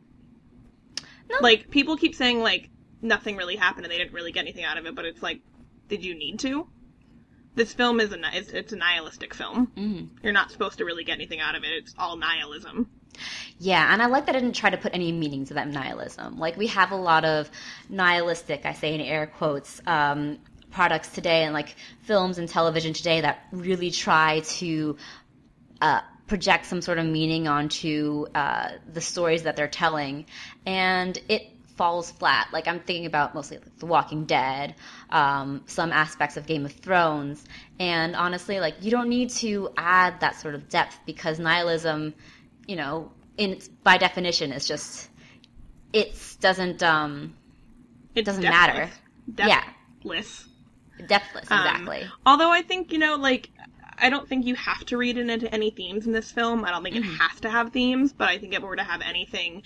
No. 1.29 1.37
Like 1.41 1.69
people 1.69 1.97
keep 1.97 2.15
saying 2.15 2.41
like 2.41 2.69
nothing 3.01 3.35
really 3.35 3.55
happened 3.55 3.85
and 3.85 3.91
they 3.91 3.97
didn't 3.97 4.13
really 4.13 4.31
get 4.31 4.41
anything 4.41 4.63
out 4.63 4.77
of 4.77 4.85
it, 4.85 4.95
but 4.95 5.05
it's 5.05 5.21
like, 5.21 5.41
did 5.87 6.03
you 6.03 6.15
need 6.15 6.39
to? 6.39 6.67
This 7.55 7.73
film 7.73 7.99
is 7.99 8.13
a 8.13 8.19
it's, 8.33 8.49
it's 8.49 8.73
a 8.73 8.75
nihilistic 8.75 9.33
film. 9.33 9.71
Mm. 9.75 10.09
You're 10.21 10.33
not 10.33 10.51
supposed 10.51 10.77
to 10.77 10.85
really 10.85 11.03
get 11.03 11.13
anything 11.13 11.39
out 11.39 11.55
of 11.55 11.63
it. 11.63 11.71
It's 11.71 11.95
all 11.97 12.15
nihilism. 12.15 12.87
Yeah, 13.59 13.91
and 13.91 14.01
I 14.01 14.05
like 14.05 14.27
that 14.27 14.35
I 14.35 14.39
didn't 14.39 14.55
try 14.55 14.69
to 14.69 14.77
put 14.77 14.93
any 14.93 15.11
meaning 15.11 15.45
to 15.45 15.55
that 15.55 15.67
nihilism. 15.67 16.37
Like 16.37 16.55
we 16.55 16.67
have 16.67 16.91
a 16.91 16.95
lot 16.95 17.25
of 17.25 17.49
nihilistic, 17.89 18.65
I 18.65 18.73
say 18.73 18.93
in 18.93 19.01
air 19.01 19.25
quotes, 19.25 19.81
um, 19.87 20.37
products 20.71 21.09
today, 21.09 21.43
and 21.43 21.53
like 21.53 21.75
films 22.03 22.37
and 22.37 22.47
television 22.47 22.93
today 22.93 23.21
that 23.21 23.39
really 23.51 23.89
try 23.89 24.41
to 24.41 24.97
uh, 25.81 26.01
project 26.27 26.67
some 26.67 26.81
sort 26.81 26.99
of 26.99 27.05
meaning 27.07 27.47
onto 27.47 28.27
uh, 28.35 28.69
the 28.93 29.01
stories 29.01 29.43
that 29.43 29.55
they're 29.55 29.67
telling, 29.67 30.25
and 30.65 31.17
it 31.27 31.49
falls 31.77 32.11
flat. 32.11 32.49
Like 32.51 32.67
I'm 32.67 32.79
thinking 32.79 33.05
about 33.05 33.33
mostly 33.35 33.57
like 33.57 33.77
The 33.79 33.85
Walking 33.85 34.25
Dead, 34.25 34.75
um, 35.11 35.63
some 35.67 35.91
aspects 35.91 36.35
of 36.37 36.45
Game 36.45 36.65
of 36.65 36.73
Thrones, 36.73 37.45
and 37.79 38.15
honestly, 38.15 38.59
like 38.59 38.75
you 38.81 38.91
don't 38.91 39.09
need 39.09 39.29
to 39.31 39.69
add 39.77 40.19
that 40.19 40.35
sort 40.35 40.55
of 40.55 40.67
depth 40.69 40.99
because 41.05 41.39
nihilism, 41.39 42.13
you 42.67 42.75
know, 42.75 43.11
in 43.37 43.51
its, 43.51 43.67
by 43.67 43.97
definition, 43.97 44.51
is 44.51 44.67
just 44.67 45.09
it 45.93 46.13
doesn't 46.41 46.83
um, 46.83 47.35
It 48.15 48.25
doesn't 48.25 48.43
matter. 48.43 48.89
Yeah. 49.37 49.63
Depthless. 49.99 50.47
depthless 51.07 51.51
Um, 51.51 51.59
exactly. 51.59 52.07
Although 52.25 52.51
I 52.51 52.61
think, 52.61 52.91
you 52.91 52.97
know, 52.99 53.15
like, 53.15 53.49
I 53.99 54.09
don't 54.09 54.27
think 54.27 54.45
you 54.45 54.55
have 54.55 54.85
to 54.85 54.97
read 54.97 55.17
into 55.17 55.53
any 55.53 55.69
themes 55.71 56.05
in 56.05 56.13
this 56.13 56.31
film. 56.31 56.63
I 56.65 56.71
don't 56.71 56.83
think 56.83 56.95
Mm-hmm. 56.95 57.13
it 57.13 57.17
has 57.17 57.39
to 57.41 57.49
have 57.49 57.71
themes, 57.71 58.13
but 58.13 58.29
I 58.29 58.37
think 58.37 58.53
if 58.53 58.59
it 58.59 58.65
were 58.65 58.75
to 58.75 58.83
have 58.83 59.01
anything, 59.01 59.63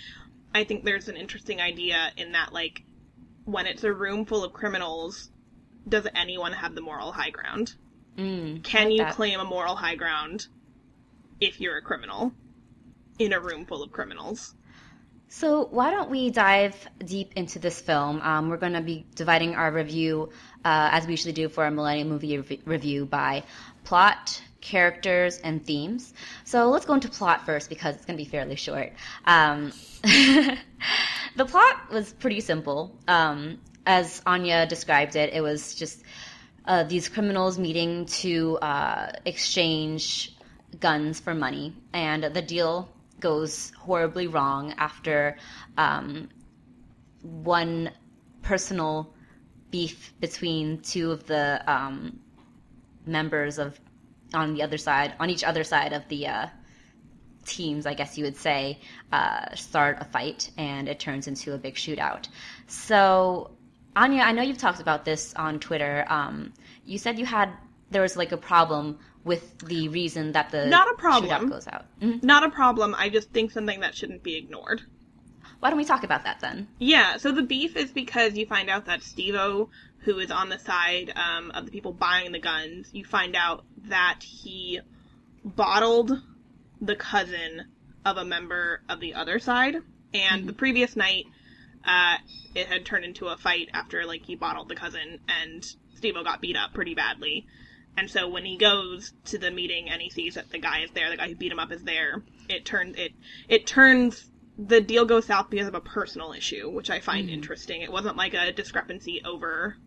I 0.54 0.64
think 0.64 0.84
there's 0.84 1.08
an 1.08 1.16
interesting 1.18 1.62
idea 1.62 2.12
in 2.18 2.34
that, 2.34 2.54
like, 2.54 2.84
when 3.46 3.68
it's 3.68 3.84
a 3.84 3.94
room 3.94 4.26
full 4.26 4.44
of 4.44 4.54
criminals, 4.54 5.30
does 5.88 6.08
anyone 6.16 6.52
have 6.54 6.76
the 6.76 6.82
moral 6.82 7.12
high 7.12 7.30
ground? 7.30 7.74
Mm, 8.18 8.64
Can 8.64 8.86
like 8.86 8.92
you 8.94 8.98
that. 9.00 9.14
claim 9.16 9.40
a 9.40 9.46
moral 9.46 9.76
high 9.76 9.96
ground 9.96 10.48
if 11.40 11.60
you're 11.62 11.78
a 11.78 11.82
criminal 11.82 12.34
in 13.18 13.34
a 13.34 13.40
room 13.40 13.66
full 13.66 13.82
of 13.82 13.92
criminals? 13.92 14.54
So 15.30 15.66
why 15.66 15.92
don't 15.92 16.10
we 16.10 16.30
dive 16.30 16.76
deep 17.06 17.32
into 17.38 17.58
this 17.58 17.80
film? 17.80 18.22
Um, 18.22 18.50
we're 18.50 18.58
going 18.58 18.74
to 18.74 18.82
be 18.82 19.06
dividing 19.16 19.56
our 19.56 19.72
review, 19.72 20.30
uh, 20.66 20.90
as 20.92 21.06
we 21.08 21.14
usually 21.14 21.32
do 21.32 21.48
for 21.48 21.66
a 21.66 21.72
Millennium 21.72 22.10
Movie 22.10 22.38
rev- 22.38 22.60
review, 22.66 23.06
by 23.06 23.44
plot, 23.86 24.42
characters, 24.62 25.40
and 25.40 25.66
themes. 25.66 26.14
So 26.46 26.70
let's 26.70 26.86
go 26.86 26.94
into 26.94 27.10
plot 27.10 27.46
first 27.46 27.70
because 27.70 27.96
it's 27.96 28.06
going 28.06 28.18
to 28.18 28.24
be 28.24 28.30
fairly 28.30 28.56
short. 28.56 28.94
Um, 29.26 29.74
the 30.04 31.46
plot 31.48 31.92
was 31.92 32.14
pretty 32.14 32.40
simple. 32.40 32.96
Um, 33.08 33.60
as 33.86 34.22
Anya 34.26 34.68
described 34.68 35.16
it, 35.16 35.34
it 35.34 35.42
was 35.42 35.76
just 35.76 36.04
uh, 36.66 36.84
these 36.84 37.10
criminals 37.10 37.58
meeting 37.58 38.06
to 38.06 38.58
uh, 38.60 39.12
exchange 39.26 40.36
guns 40.80 41.20
for 41.20 41.34
money, 41.34 41.76
and 41.92 42.24
the 42.24 42.42
deal 42.42 42.90
goes 43.20 43.72
horribly 43.78 44.28
wrong 44.28 44.74
after 44.78 45.38
um, 45.78 46.30
one 47.22 47.92
personal 48.42 49.14
beef 49.70 50.14
between 50.20 50.80
two 50.80 51.12
of 51.12 51.26
the 51.28 51.64
um, 51.72 52.20
members 53.06 53.58
of 53.58 53.80
on 54.34 54.54
the 54.54 54.64
other 54.64 54.78
side, 54.78 55.14
on 55.20 55.30
each 55.30 55.44
other 55.44 55.64
side 55.64 55.94
of 55.94 56.08
the 56.08 56.28
uh, 56.28 56.48
teams, 57.46 57.86
I 57.86 57.94
guess 57.94 58.18
you 58.18 58.24
would 58.26 58.38
say, 58.38 58.80
uh, 59.12 59.54
start 59.56 59.98
a 60.00 60.06
fight, 60.06 60.52
and 60.58 60.88
it 60.88 61.00
turns 61.00 61.28
into 61.28 61.54
a 61.54 61.58
big 61.58 61.76
shootout. 61.76 62.28
So, 62.68 63.52
Anya, 63.96 64.22
I 64.24 64.32
know 64.32 64.42
you've 64.42 64.58
talked 64.58 64.80
about 64.80 65.06
this 65.06 65.34
on 65.36 65.60
Twitter. 65.60 66.06
Um, 66.08 66.54
you 66.86 66.98
said 66.98 67.20
you 67.20 67.26
had 67.26 67.50
there 67.90 68.02
was 68.02 68.16
like 68.16 68.32
a 68.32 68.38
problem 68.38 69.00
with 69.24 69.60
the 69.60 69.90
reason 69.90 70.32
that 70.32 70.50
the 70.50 70.66
Not 70.66 70.90
a 70.90 70.96
problem. 70.96 71.30
shootout 71.30 71.50
goes 71.50 71.68
out. 71.68 71.86
Mhm. 72.02 72.24
Not 72.24 72.44
a 72.44 72.50
problem. 72.50 72.96
I 72.98 73.10
just 73.10 73.32
think 73.32 73.52
something 73.52 73.82
that 73.82 73.96
shouldn't 73.96 74.24
be 74.24 74.36
ignored. 74.38 74.82
Why 75.60 75.70
don't 75.70 75.78
we 75.78 75.86
talk 75.86 76.04
about 76.04 76.24
that 76.24 76.40
then? 76.40 76.68
Yeah, 76.80 77.18
so 77.18 77.32
the 77.32 77.44
beef 77.44 77.76
is 77.76 77.92
because 77.92 78.36
you 78.36 78.48
find 78.48 78.68
out 78.70 78.86
that 78.86 79.02
Stevo, 79.02 79.70
who 80.00 80.18
is 80.18 80.32
on 80.32 80.50
the 80.50 80.58
side 80.58 81.14
um, 81.16 81.52
of 81.52 81.66
the 81.66 81.72
people 81.72 81.94
buying 81.94 82.32
the 82.32 82.40
guns, 82.40 82.90
you 82.94 83.06
find 83.06 83.36
out 83.36 83.64
that 83.86 84.20
he 84.24 84.80
bottled 85.44 86.12
the 86.82 86.96
cousin 86.96 87.68
of 88.06 88.18
a 88.18 88.26
member 88.26 88.82
of 88.90 89.00
the 89.00 89.14
other 89.14 89.40
side. 89.40 89.76
And 90.14 90.48
the 90.48 90.54
previous 90.54 90.96
night, 90.96 91.26
uh, 91.86 92.18
it 92.54 92.68
had 92.68 92.86
turned 92.86 93.06
into 93.06 93.28
a 93.28 93.38
fight 93.38 93.70
after 93.74 94.06
like 94.06 94.26
he 94.26 94.36
bottled 94.36 94.70
the 94.70 94.76
cousin, 94.76 95.20
and 95.28 95.64
Stevo 95.96 96.24
got 96.24 96.42
beat 96.42 96.58
up 96.58 96.74
pretty 96.74 96.96
badly. 96.96 97.48
And 97.98 98.10
so 98.10 98.30
when 98.30 98.46
he 98.46 98.58
goes 98.58 99.14
to 99.26 99.38
the 99.38 99.52
meeting 99.52 99.90
and 99.90 100.02
he 100.02 100.10
sees 100.10 100.36
that 100.36 100.50
the 100.50 100.60
guy 100.60 100.82
is 100.82 100.92
there, 100.92 101.10
the 101.10 101.18
guy 101.18 101.28
who 101.28 101.36
beat 101.36 101.52
him 101.52 101.60
up 101.60 101.72
is 101.72 101.84
there, 101.84 102.24
it 102.50 102.66
turns 102.66 102.96
it 102.98 103.12
it 103.50 103.68
turns 103.68 104.30
the 104.58 104.82
deal 104.82 105.06
goes 105.06 105.26
south 105.26 105.50
because 105.50 105.68
of 105.68 105.76
a 105.76 105.82
personal 105.82 106.34
issue, 106.34 106.70
which 106.70 106.90
I 106.90 107.00
find 107.00 107.30
interesting. 107.30 107.82
It 107.82 107.92
wasn't 107.92 108.16
like 108.16 108.34
a 108.34 108.52
discrepancy 108.52 109.22
over 109.26 109.78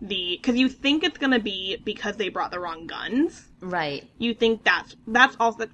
the 0.00 0.38
because 0.40 0.56
you 0.56 0.68
think 0.68 1.04
it's 1.04 1.18
gonna 1.18 1.38
be 1.40 1.76
because 1.84 2.16
they 2.16 2.28
brought 2.28 2.50
the 2.50 2.60
wrong 2.60 2.86
guns. 2.86 3.48
Right. 3.60 4.08
You 4.18 4.34
think 4.34 4.64
that's 4.64 4.96
that's 5.06 5.36
also 5.38 5.66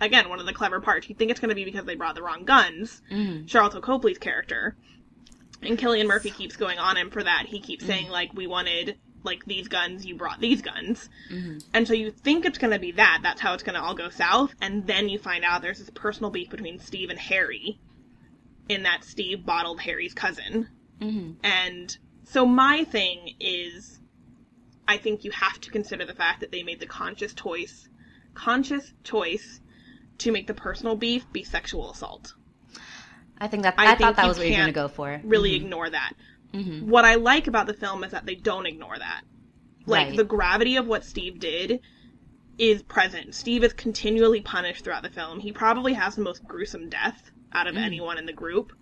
again 0.00 0.28
one 0.28 0.40
of 0.40 0.46
the 0.46 0.52
clever 0.52 0.80
parts. 0.80 1.08
You 1.08 1.14
think 1.14 1.30
it's 1.30 1.40
gonna 1.40 1.54
be 1.54 1.64
because 1.64 1.84
they 1.84 1.94
brought 1.96 2.14
the 2.14 2.22
wrong 2.22 2.44
guns. 2.44 3.02
Mhm. 3.10 3.46
Sharlto 3.48 3.82
Copley's 3.82 4.18
character, 4.18 4.76
and 5.60 5.78
Cillian 5.78 6.06
Murphy 6.06 6.30
keeps 6.30 6.56
going 6.56 6.78
on 6.78 6.96
him 6.96 7.10
for 7.10 7.22
that. 7.22 7.46
He 7.46 7.60
keeps 7.60 7.84
saying 7.84 8.08
like 8.08 8.32
we 8.34 8.46
wanted 8.46 8.96
like 9.24 9.44
these 9.44 9.68
guns, 9.68 10.04
you 10.04 10.16
brought 10.16 10.40
these 10.40 10.62
guns. 10.62 11.08
And 11.72 11.86
so 11.86 11.94
you 11.94 12.10
think 12.10 12.44
it's 12.44 12.58
going 12.58 12.72
to 12.72 12.78
be 12.80 12.90
that. 12.90 13.20
That's 13.22 13.40
how 13.40 13.54
it's 13.54 13.62
going 13.62 13.76
to 13.76 13.80
all 13.80 13.94
go 13.94 14.08
south. 14.08 14.52
And 14.60 14.84
then 14.84 15.08
you 15.08 15.16
find 15.16 15.44
out 15.44 15.62
there's 15.62 15.78
this 15.78 15.90
personal 15.90 16.30
beef 16.30 16.50
between 16.50 16.80
Steve 16.80 17.08
and 17.08 17.20
Harry, 17.20 17.78
in 18.68 18.82
that 18.82 19.04
Steve 19.04 19.46
bottled 19.46 19.80
Harry's 19.80 20.12
cousin. 20.12 20.68
hmm 21.00 21.34
And 21.44 21.96
so 22.24 22.46
my 22.46 22.84
thing 22.84 23.34
is, 23.40 24.00
I 24.88 24.96
think 24.96 25.24
you 25.24 25.30
have 25.30 25.60
to 25.60 25.70
consider 25.70 26.04
the 26.04 26.14
fact 26.14 26.40
that 26.40 26.50
they 26.52 26.62
made 26.62 26.80
the 26.80 26.86
conscious 26.86 27.34
choice, 27.34 27.88
conscious 28.34 28.92
choice, 29.04 29.60
to 30.18 30.32
make 30.32 30.46
the 30.46 30.54
personal 30.54 30.96
beef 30.96 31.24
be 31.32 31.42
sexual 31.42 31.90
assault. 31.90 32.34
I 33.38 33.48
think 33.48 33.64
that 33.64 33.74
I 33.76 33.84
I, 33.84 33.88
think 33.94 34.00
thought 34.00 34.16
that 34.16 34.28
was 34.28 34.38
what 34.38 34.46
you 34.46 34.52
were 34.52 34.58
going 34.58 34.66
to 34.68 34.72
go 34.72 34.88
for. 34.88 35.20
Really 35.24 35.54
ignore 35.54 35.90
that. 35.90 36.12
Mhm. 36.52 36.82
What 36.82 37.04
I 37.04 37.16
like 37.16 37.46
about 37.48 37.66
the 37.66 37.74
film 37.74 38.04
is 38.04 38.12
that 38.12 38.26
they 38.26 38.34
don't 38.36 38.66
ignore 38.66 38.96
that. 38.98 39.22
Like 39.86 40.08
Right. 40.08 40.16
the 40.16 40.24
gravity 40.24 40.76
of 40.76 40.86
what 40.86 41.04
Steve 41.04 41.40
did 41.40 41.80
is 42.58 42.82
present. 42.82 43.34
Steve 43.34 43.64
is 43.64 43.72
continually 43.72 44.40
punished 44.42 44.84
throughout 44.84 45.02
the 45.02 45.10
film. 45.10 45.40
He 45.40 45.50
probably 45.50 45.94
has 45.94 46.14
the 46.14 46.22
most 46.22 46.44
gruesome 46.46 46.88
death 46.88 47.32
out 47.52 47.66
of 47.66 47.76
anyone 47.76 48.18
in 48.18 48.26
the 48.26 48.32
group. 48.32 48.72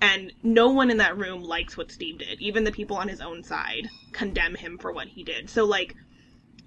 And 0.00 0.32
no 0.42 0.70
one 0.70 0.90
in 0.90 0.98
that 0.98 1.18
room 1.18 1.42
likes 1.42 1.76
what 1.76 1.90
Steve 1.90 2.18
did. 2.18 2.40
Even 2.40 2.64
the 2.64 2.72
people 2.72 2.96
on 2.96 3.08
his 3.08 3.20
own 3.20 3.42
side 3.42 3.88
condemn 4.12 4.54
him 4.54 4.78
for 4.78 4.92
what 4.92 5.08
he 5.08 5.24
did. 5.24 5.50
So 5.50 5.64
like 5.64 5.94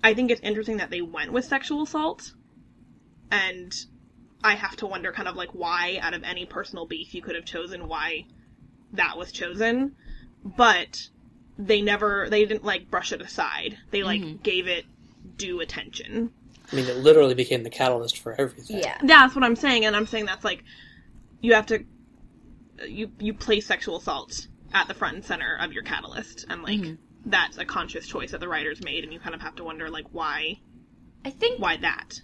I 0.03 0.13
think 0.13 0.31
it's 0.31 0.41
interesting 0.41 0.77
that 0.77 0.89
they 0.89 1.01
went 1.01 1.31
with 1.31 1.45
sexual 1.45 1.83
assault. 1.83 2.33
And 3.31 3.73
I 4.43 4.55
have 4.55 4.75
to 4.77 4.87
wonder 4.87 5.11
kind 5.11 5.27
of 5.27 5.35
like 5.35 5.51
why 5.51 5.99
out 6.01 6.13
of 6.13 6.23
any 6.23 6.45
personal 6.45 6.85
beef 6.85 7.13
you 7.13 7.21
could 7.21 7.35
have 7.35 7.45
chosen 7.45 7.87
why 7.87 8.25
that 8.93 9.17
was 9.17 9.31
chosen. 9.31 9.95
But 10.43 11.07
they 11.57 11.81
never 11.81 12.27
they 12.29 12.45
didn't 12.45 12.65
like 12.65 12.89
brush 12.89 13.11
it 13.11 13.21
aside. 13.21 13.77
They 13.91 14.03
like 14.03 14.21
mm-hmm. 14.21 14.41
gave 14.41 14.67
it 14.67 14.85
due 15.37 15.61
attention. 15.61 16.31
I 16.71 16.75
mean, 16.75 16.85
it 16.85 16.97
literally 16.97 17.35
became 17.35 17.63
the 17.63 17.69
catalyst 17.69 18.19
for 18.19 18.33
everything. 18.39 18.79
Yeah. 18.79 18.97
That's 19.03 19.35
what 19.35 19.43
I'm 19.43 19.55
saying, 19.55 19.85
and 19.85 19.95
I'm 19.95 20.05
saying 20.05 20.25
that's 20.25 20.43
like 20.43 20.63
you 21.41 21.53
have 21.53 21.65
to 21.67 21.83
you 22.87 23.11
you 23.19 23.33
place 23.33 23.65
sexual 23.65 23.97
assault 23.97 24.47
at 24.73 24.87
the 24.87 24.93
front 24.93 25.15
and 25.15 25.25
center 25.25 25.57
of 25.59 25.73
your 25.73 25.83
catalyst, 25.83 26.45
and 26.49 26.63
like 26.63 26.97
that's 27.25 27.57
a 27.57 27.65
conscious 27.65 28.07
choice 28.07 28.31
that 28.31 28.39
the 28.39 28.47
writers 28.47 28.83
made, 28.83 29.03
and 29.03 29.13
you 29.13 29.19
kind 29.19 29.35
of 29.35 29.41
have 29.41 29.55
to 29.55 29.63
wonder 29.63 29.89
like 29.89 30.05
why 30.11 30.59
I 31.23 31.29
think 31.29 31.59
why 31.59 31.77
that. 31.77 32.21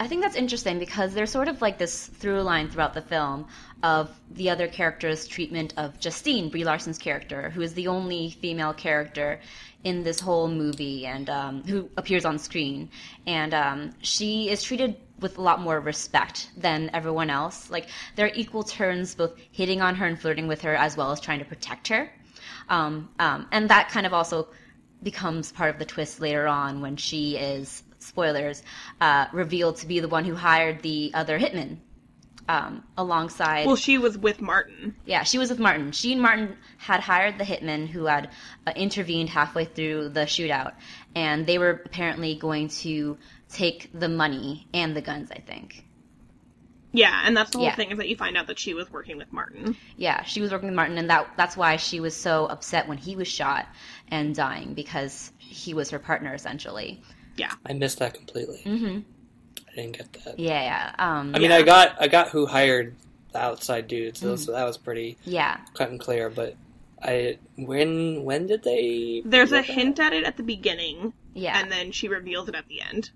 I 0.00 0.06
think 0.06 0.22
that's 0.22 0.36
interesting 0.36 0.78
because 0.78 1.12
there's 1.12 1.30
sort 1.30 1.48
of 1.48 1.60
like 1.60 1.78
this 1.78 2.06
through 2.06 2.42
line 2.42 2.68
throughout 2.68 2.94
the 2.94 3.02
film 3.02 3.48
of 3.82 4.08
the 4.30 4.50
other 4.50 4.68
characters' 4.68 5.26
treatment 5.26 5.74
of 5.76 5.98
Justine, 5.98 6.50
Brie 6.50 6.64
Larson's 6.64 6.98
character, 6.98 7.50
who 7.50 7.62
is 7.62 7.74
the 7.74 7.88
only 7.88 8.30
female 8.30 8.72
character 8.72 9.40
in 9.82 10.04
this 10.04 10.20
whole 10.20 10.46
movie 10.48 11.04
and 11.04 11.28
um, 11.28 11.62
who 11.64 11.90
appears 11.96 12.24
on 12.24 12.38
screen. 12.38 12.90
And 13.26 13.52
um, 13.52 13.94
she 14.00 14.48
is 14.50 14.62
treated 14.62 14.96
with 15.20 15.38
a 15.38 15.42
lot 15.42 15.60
more 15.60 15.80
respect 15.80 16.50
than 16.56 16.90
everyone 16.92 17.30
else. 17.30 17.70
Like, 17.70 17.88
there 18.16 18.26
are 18.26 18.32
equal 18.34 18.62
turns 18.62 19.14
both 19.14 19.32
hitting 19.52 19.80
on 19.82 19.94
her 19.96 20.06
and 20.06 20.18
flirting 20.20 20.46
with 20.48 20.62
her 20.62 20.74
as 20.74 20.96
well 20.96 21.10
as 21.12 21.20
trying 21.20 21.38
to 21.40 21.44
protect 21.44 21.88
her. 21.88 22.10
Um, 22.68 23.08
um, 23.18 23.46
and 23.50 23.68
that 23.70 23.88
kind 23.88 24.06
of 24.06 24.12
also 24.12 24.48
becomes 25.02 25.52
part 25.52 25.70
of 25.70 25.78
the 25.78 25.84
twist 25.84 26.20
later 26.20 26.46
on 26.46 26.80
when 26.80 26.96
she 26.96 27.36
is 27.36 27.82
spoilers 27.98 28.62
uh, 29.00 29.26
revealed 29.32 29.76
to 29.76 29.86
be 29.86 30.00
the 30.00 30.08
one 30.08 30.24
who 30.24 30.34
hired 30.34 30.82
the 30.82 31.10
other 31.14 31.38
hitman 31.38 31.78
um, 32.48 32.82
alongside 32.96 33.66
Well, 33.66 33.76
she 33.76 33.98
was 33.98 34.16
with 34.18 34.40
Martin. 34.40 34.94
yeah 35.04 35.22
she 35.22 35.38
was 35.38 35.50
with 35.50 35.58
martin 35.58 35.92
she 35.92 36.12
and 36.12 36.22
martin 36.22 36.56
had 36.78 37.00
hired 37.00 37.38
the 37.38 37.44
hitman 37.44 37.86
who 37.88 38.06
had 38.06 38.30
uh, 38.66 38.72
intervened 38.74 39.28
halfway 39.28 39.64
through 39.66 40.08
the 40.10 40.20
shootout 40.20 40.72
and 41.14 41.46
they 41.46 41.58
were 41.58 41.82
apparently 41.84 42.34
going 42.34 42.68
to 42.68 43.18
take 43.52 43.90
the 43.94 44.08
money 44.08 44.66
and 44.74 44.96
the 44.96 45.00
guns 45.02 45.30
i 45.30 45.38
think 45.40 45.84
Yeah, 46.92 47.22
and 47.24 47.36
that's 47.36 47.50
the 47.50 47.58
whole 47.58 47.66
Yeah. 47.66 47.74
thing 47.76 47.90
is 47.90 47.98
that 47.98 48.08
you 48.08 48.16
find 48.16 48.36
out 48.36 48.46
that 48.46 48.58
she 48.58 48.72
was 48.74 48.90
working 48.90 49.16
with 49.18 49.32
Martin. 49.32 49.76
yeah 49.96 50.22
she 50.24 50.40
was 50.40 50.50
working 50.52 50.68
with 50.68 50.76
martin 50.76 50.98
and 50.98 51.10
that 51.10 51.28
that's 51.36 51.56
why 51.56 51.76
she 51.76 52.00
was 52.00 52.14
so 52.16 52.46
upset 52.46 52.88
when 52.88 52.98
he 52.98 53.14
was 53.16 53.28
shot 53.28 53.66
and 54.08 54.34
dying 54.34 54.74
because 54.74 55.32
he 55.38 55.74
was 55.74 55.90
her 55.90 55.98
partner 55.98 56.34
essentially 56.34 57.02
Yeah. 57.36 57.52
I 57.66 57.72
missed 57.74 57.98
that 58.00 58.14
completely. 58.14 58.60
hmm 58.64 58.98
I 59.70 59.74
didn't 59.82 59.96
get 59.98 60.12
that. 60.24 60.38
yeah 60.38 60.62
yeah 60.62 60.94
um 60.98 61.34
I 61.34 61.38
mean, 61.38 61.52
I 61.52 61.62
got 61.62 61.94
I 62.00 62.08
got 62.08 62.28
who 62.30 62.46
hired 62.46 62.96
the 63.32 63.38
outside 63.38 63.86
dudes, 63.88 64.20
Mm-hmm. 64.20 64.36
so, 64.36 64.46
so 64.46 64.52
that 64.52 64.64
was 64.64 64.76
pretty 64.78 65.16
yeah 65.24 65.58
cut 65.74 65.90
and 65.90 66.00
clear. 66.00 66.30
But 66.30 66.56
I 67.02 67.38
when 67.56 68.24
when 68.24 68.46
did 68.46 68.64
they? 68.64 69.22
There's 69.24 69.52
a 69.52 69.56
reveal 69.56 69.74
that? 69.74 69.80
hint 69.82 70.00
at 70.00 70.12
it 70.14 70.24
at 70.24 70.36
the 70.38 70.42
beginning, 70.42 71.12
yeah 71.38 71.58
and 71.60 71.70
then 71.70 71.92
she 71.92 72.08
reveals 72.08 72.48
it 72.48 72.54
at 72.54 72.66
the 72.68 72.80
end. 72.80 73.10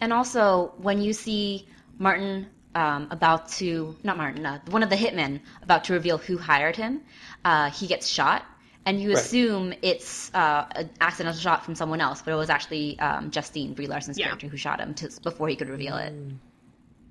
And 0.00 0.12
also, 0.12 0.72
when 0.78 1.00
you 1.00 1.12
see 1.12 1.68
Martin 1.98 2.46
um, 2.74 3.08
about 3.10 3.48
to, 3.58 3.96
not 4.04 4.16
Martin, 4.16 4.44
uh, 4.46 4.60
one 4.70 4.82
of 4.82 4.90
the 4.90 4.96
hitmen 4.96 5.40
about 5.62 5.84
to 5.84 5.92
reveal 5.94 6.18
who 6.18 6.38
hired 6.38 6.76
him, 6.76 7.00
uh, 7.44 7.70
he 7.70 7.86
gets 7.86 8.06
shot. 8.08 8.42
and 8.86 9.00
you 9.02 9.08
Right. 9.10 9.18
assume 9.18 9.74
it's 9.82 10.32
uh, 10.34 10.64
an 10.74 10.90
accidental 11.00 11.38
shot 11.38 11.64
from 11.64 11.74
someone 11.74 12.00
else, 12.00 12.22
but 12.22 12.32
it 12.32 12.36
was 12.36 12.48
actually 12.50 12.98
um, 13.00 13.30
Justine 13.30 13.74
Brie 13.74 13.86
Larson's 13.86 14.16
Yeah. 14.18 14.26
character 14.26 14.48
who 14.48 14.56
shot 14.56 14.80
him 14.80 14.94
to, 14.94 15.10
before 15.22 15.48
he 15.48 15.56
could 15.56 15.68
reveal 15.68 15.96
it. 15.96 16.12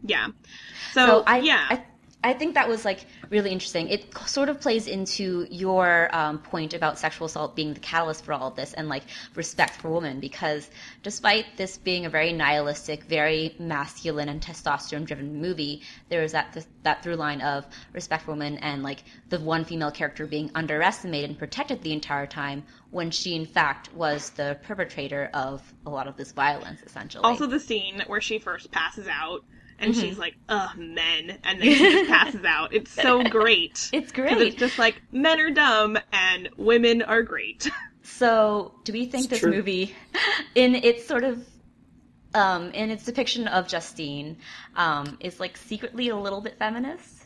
Yeah. 0.01 0.27
So, 0.93 1.05
So 1.05 1.24
I, 1.27 1.38
yeah. 1.39 1.65
I, 1.69 1.86
I 2.24 2.33
think 2.33 2.55
that 2.55 2.67
was 2.67 2.83
like 2.83 3.05
really 3.29 3.51
interesting. 3.51 3.89
It 3.89 4.13
sort 4.25 4.50
of 4.50 4.59
plays 4.59 4.88
into 4.88 5.47
your 5.51 6.09
um, 6.15 6.39
point 6.39 6.74
about 6.74 6.97
sexual 6.97 7.27
assault 7.27 7.55
being 7.55 7.74
the 7.74 7.79
catalyst 7.79 8.25
for 8.25 8.33
all 8.33 8.47
of 8.47 8.55
this 8.55 8.74
and 8.74 8.89
like 8.89 9.03
respect 9.36 9.75
for 9.75 9.91
women, 9.91 10.19
because 10.19 10.69
despite 11.03 11.45
this 11.57 11.77
being 11.77 12.05
a 12.05 12.09
very 12.09 12.33
nihilistic, 12.33 13.03
very 13.03 13.55
masculine 13.59 14.29
and 14.29 14.41
testosterone-driven 14.41 15.39
movie, 15.39 15.83
there 16.09 16.24
is 16.24 16.31
that 16.31 16.65
that 16.83 17.03
through 17.03 17.15
line 17.15 17.41
of 17.41 17.65
respect 17.93 18.24
for 18.24 18.31
women 18.31 18.57
and 18.57 18.81
like 18.81 19.03
the 19.29 19.39
one 19.39 19.63
female 19.63 19.91
character 19.91 20.25
being 20.25 20.50
underestimated 20.55 21.29
and 21.29 21.38
protected 21.38 21.81
the 21.83 21.93
entire 21.93 22.25
time 22.25 22.63
when 22.89 23.12
she 23.12 23.36
in 23.36 23.45
fact 23.45 23.93
was 23.93 24.31
the 24.31 24.57
perpetrator 24.63 25.29
of 25.33 25.62
a 25.86 25.89
lot 25.89 26.07
of 26.07 26.17
this 26.17 26.31
violence, 26.31 26.81
essentially. 26.83 27.24
also 27.24 27.45
the 27.45 27.59
scene 27.59 28.03
where 28.07 28.21
she 28.21 28.39
first 28.39 28.71
passes 28.71 29.07
out 29.07 29.43
and 29.79 29.93
Mm-hmm. 29.93 30.01
she's 30.01 30.17
like, 30.17 30.36
ugh, 30.50 30.75
men. 30.77 31.38
And 31.43 31.62
then 31.62 31.74
she 31.74 31.91
just 31.91 32.10
passes 32.15 32.43
out. 32.46 32.74
It's 32.74 32.91
so 32.91 33.24
great. 33.24 33.89
It's 33.93 34.12
great. 34.12 34.38
it's 34.41 34.55
just 34.55 34.77
like, 34.79 35.01
men 35.12 35.39
are 35.39 35.51
dumb 35.51 35.98
and 36.12 36.50
women 36.57 37.01
are 37.01 37.24
great. 37.24 37.69
So, 38.10 38.74
do 38.86 38.93
we 38.93 39.05
think 39.05 39.25
It's 39.25 39.31
this 39.31 39.39
true. 39.41 39.51
movie, 39.51 39.93
in 40.55 40.75
its 40.75 41.05
sort 41.05 41.25
of, 41.25 41.46
um, 42.34 42.72
in 42.72 42.89
its 42.89 43.03
depiction 43.03 43.50
of 43.50 43.67
Justine, 43.67 44.38
um, 44.77 45.17
is 45.19 45.41
like 45.41 45.57
secretly 45.57 46.07
a 46.07 46.15
little 46.15 46.39
bit 46.39 46.57
feminist? 46.57 47.25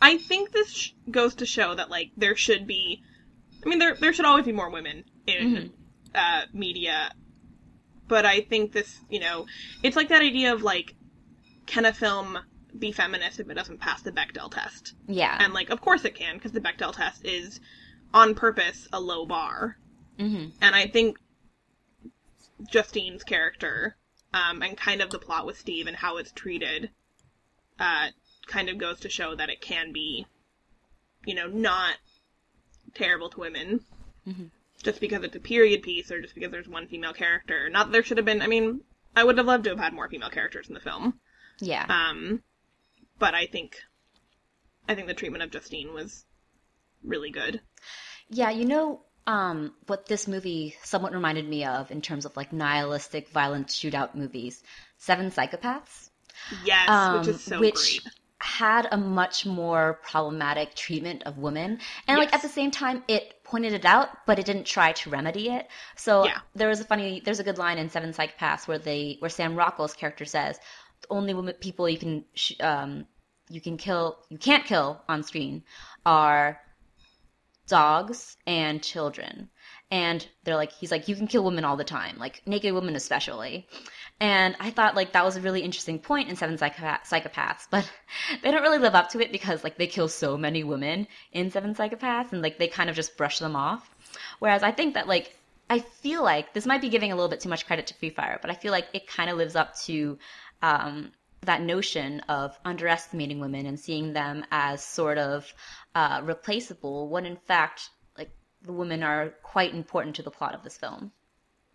I 0.00 0.18
think 0.18 0.52
this 0.52 0.70
sh- 0.72 0.90
goes 1.10 1.34
to 1.36 1.46
show 1.46 1.74
that, 1.74 1.90
like, 1.90 2.12
there 2.16 2.36
should 2.36 2.66
be. 2.68 3.02
I 3.64 3.68
mean, 3.68 3.80
there, 3.80 3.96
there 3.96 4.12
should 4.12 4.26
always 4.26 4.44
be 4.44 4.52
more 4.52 4.70
women 4.70 5.04
in 5.26 5.72
uh, 6.14 6.42
media. 6.52 7.10
But 8.06 8.26
I 8.26 8.42
think 8.42 8.72
this, 8.72 9.00
you 9.08 9.20
know, 9.20 9.46
it's 9.82 9.96
like 9.96 10.08
that 10.10 10.22
idea 10.22 10.52
of, 10.52 10.62
like, 10.62 10.94
can 11.66 11.84
a 11.86 11.92
film 11.92 12.38
be 12.78 12.92
feminist 12.92 13.40
if 13.40 13.48
it 13.48 13.54
doesn't 13.54 13.80
pass 13.80 14.02
the 14.02 14.12
Bechdel 14.12 14.50
test? 14.50 14.94
Yeah. 15.06 15.36
And, 15.40 15.54
like, 15.54 15.70
of 15.70 15.80
course 15.80 16.04
it 16.04 16.14
can, 16.14 16.36
because 16.36 16.52
the 16.52 16.60
Bechdel 16.60 16.94
test 16.94 17.24
is, 17.24 17.60
on 18.12 18.34
purpose, 18.34 18.86
a 18.92 19.00
low 19.00 19.26
bar. 19.26 19.78
hmm 20.18 20.46
And 20.60 20.74
I 20.74 20.86
think 20.86 21.18
Justine's 22.70 23.24
character, 23.24 23.96
um, 24.32 24.62
and 24.62 24.76
kind 24.76 25.00
of 25.00 25.10
the 25.10 25.18
plot 25.18 25.46
with 25.46 25.58
Steve 25.58 25.86
and 25.86 25.96
how 25.96 26.18
it's 26.18 26.32
treated, 26.32 26.90
uh, 27.78 28.08
kind 28.46 28.68
of 28.68 28.78
goes 28.78 29.00
to 29.00 29.08
show 29.08 29.34
that 29.34 29.48
it 29.48 29.60
can 29.60 29.92
be, 29.92 30.26
you 31.24 31.34
know, 31.34 31.46
not 31.46 31.96
terrible 32.94 33.30
to 33.30 33.40
women. 33.40 33.80
Mhm. 34.26 34.50
Just 34.84 35.00
because 35.00 35.24
it's 35.24 35.36
a 35.36 35.40
period 35.40 35.82
piece 35.82 36.10
or 36.10 36.20
just 36.20 36.34
because 36.34 36.50
there's 36.50 36.68
one 36.68 36.86
female 36.86 37.12
character. 37.12 37.68
Not 37.68 37.86
that 37.86 37.92
there 37.92 38.02
should 38.04 38.18
have 38.18 38.26
been, 38.26 38.42
I 38.42 38.46
mean, 38.46 38.82
I 39.16 39.24
would 39.24 39.38
have 39.38 39.46
loved 39.46 39.64
to 39.64 39.70
have 39.70 39.78
had 39.78 39.92
more 39.92 40.08
female 40.08 40.30
characters 40.30 40.68
in 40.68 40.74
the 40.74 40.80
film. 40.80 41.18
Yeah. 41.60 41.86
Um, 41.88 42.42
but 43.18 43.34
I 43.34 43.46
think, 43.46 43.76
I 44.88 44.94
think 44.94 45.08
the 45.08 45.14
treatment 45.14 45.42
of 45.42 45.50
Justine 45.50 45.92
was 45.92 46.24
really 47.02 47.30
good. 47.30 47.60
Yeah, 48.28 48.50
you 48.50 48.64
know 48.64 49.02
um, 49.26 49.72
what 49.86 50.06
this 50.06 50.28
movie 50.28 50.76
somewhat 50.82 51.12
reminded 51.12 51.48
me 51.48 51.64
of 51.64 51.90
in 51.90 52.02
terms 52.02 52.24
of 52.24 52.36
like 52.36 52.52
nihilistic 52.52 53.28
violent 53.30 53.68
shootout 53.68 54.14
movies? 54.14 54.62
Seven 54.98 55.30
Psychopaths. 55.30 56.10
Yes, 56.64 56.88
um, 56.88 57.18
which 57.18 57.28
is 57.28 57.42
so 57.42 57.60
which 57.60 58.02
great. 58.02 58.14
Had 58.44 58.86
a 58.92 58.96
much 58.96 59.46
more 59.46 60.00
problematic 60.02 60.74
treatment 60.74 61.22
of 61.24 61.38
women. 61.38 61.78
And 62.06 62.18
like 62.18 62.34
at 62.34 62.42
the 62.42 62.48
same 62.48 62.70
time 62.70 63.02
it 63.08 63.42
pointed 63.42 63.72
it 63.72 63.86
out 63.86 64.08
but 64.26 64.38
it 64.38 64.44
didn't 64.44 64.64
try 64.66 64.92
to 64.92 65.08
remedy 65.08 65.48
it. 65.48 65.68
So 65.96 66.26
Yeah. 66.26 66.40
there 66.54 66.68
was 66.68 66.78
a 66.78 66.84
funny 66.84 67.22
there's 67.24 67.40
a 67.40 67.44
good 67.44 67.56
line 67.56 67.78
in 67.78 67.88
seven 67.88 68.12
Psych 68.12 68.36
psychopaths 68.38 68.68
where 68.68 68.78
they 68.78 69.16
where 69.20 69.30
sam 69.30 69.56
rockwell's 69.56 69.94
character 69.94 70.26
says 70.26 70.58
the 71.00 71.06
only 71.08 71.32
women 71.32 71.54
people 71.54 71.88
you 71.88 71.96
can 71.96 72.24
sh- 72.34 72.60
um 72.60 73.06
you 73.48 73.62
can 73.62 73.78
kill 73.78 74.18
you 74.28 74.36
can't 74.36 74.66
kill 74.66 75.00
on 75.08 75.22
screen 75.22 75.64
are 76.04 76.60
dogs 77.66 78.36
and 78.46 78.82
children. 78.82 79.48
And 79.90 80.26
they're 80.44 80.56
like 80.56 80.72
he's 80.72 80.90
like 80.90 81.08
you 81.08 81.16
can 81.16 81.26
kill 81.26 81.44
women 81.44 81.64
all 81.64 81.76
the 81.78 81.84
time 81.84 82.18
like 82.18 82.42
naked 82.46 82.74
women 82.74 82.94
especially 82.94 83.66
and 84.20 84.56
i 84.60 84.70
thought 84.70 84.94
like 84.94 85.12
that 85.12 85.24
was 85.24 85.36
a 85.36 85.40
really 85.40 85.60
interesting 85.60 85.98
point 85.98 86.28
in 86.28 86.36
seven 86.36 86.56
Psychopath- 86.56 87.08
psychopaths 87.08 87.66
but 87.70 87.90
they 88.42 88.50
don't 88.50 88.62
really 88.62 88.78
live 88.78 88.94
up 88.94 89.10
to 89.10 89.20
it 89.20 89.32
because 89.32 89.64
like 89.64 89.76
they 89.76 89.86
kill 89.86 90.08
so 90.08 90.36
many 90.36 90.62
women 90.62 91.06
in 91.32 91.50
seven 91.50 91.74
psychopaths 91.74 92.32
and 92.32 92.42
like 92.42 92.58
they 92.58 92.68
kind 92.68 92.88
of 92.88 92.96
just 92.96 93.16
brush 93.16 93.38
them 93.38 93.56
off. 93.56 93.88
Whereas 94.38 94.62
i 94.62 94.70
think 94.70 94.94
that 94.94 95.08
like 95.08 95.36
i 95.68 95.78
feel 95.80 96.22
like 96.22 96.52
this 96.54 96.66
might 96.66 96.80
be 96.80 96.88
giving 96.88 97.10
a 97.10 97.14
little 97.16 97.28
bit 97.28 97.40
too 97.40 97.48
much 97.48 97.66
credit 97.66 97.88
to 97.88 97.94
free 97.94 98.10
fire 98.10 98.38
but 98.40 98.50
i 98.50 98.54
feel 98.54 98.72
like 98.72 98.86
it 98.92 99.06
kind 99.06 99.30
of 99.30 99.36
lives 99.36 99.56
up 99.56 99.76
to 99.80 100.18
um, 100.62 101.12
that 101.42 101.60
notion 101.60 102.20
of 102.20 102.58
underestimating 102.64 103.40
women 103.40 103.66
and 103.66 103.78
seeing 103.78 104.12
them 104.12 104.44
as 104.50 104.82
sort 104.82 105.18
of 105.18 105.52
uh, 105.94 106.20
replaceable 106.24 107.08
when 107.08 107.26
in 107.26 107.36
fact 107.36 107.90
like 108.16 108.30
the 108.62 108.72
women 108.72 109.02
are 109.02 109.30
quite 109.42 109.74
important 109.74 110.16
to 110.16 110.22
the 110.22 110.30
plot 110.30 110.54
of 110.54 110.62
this 110.62 110.78
film 110.78 111.12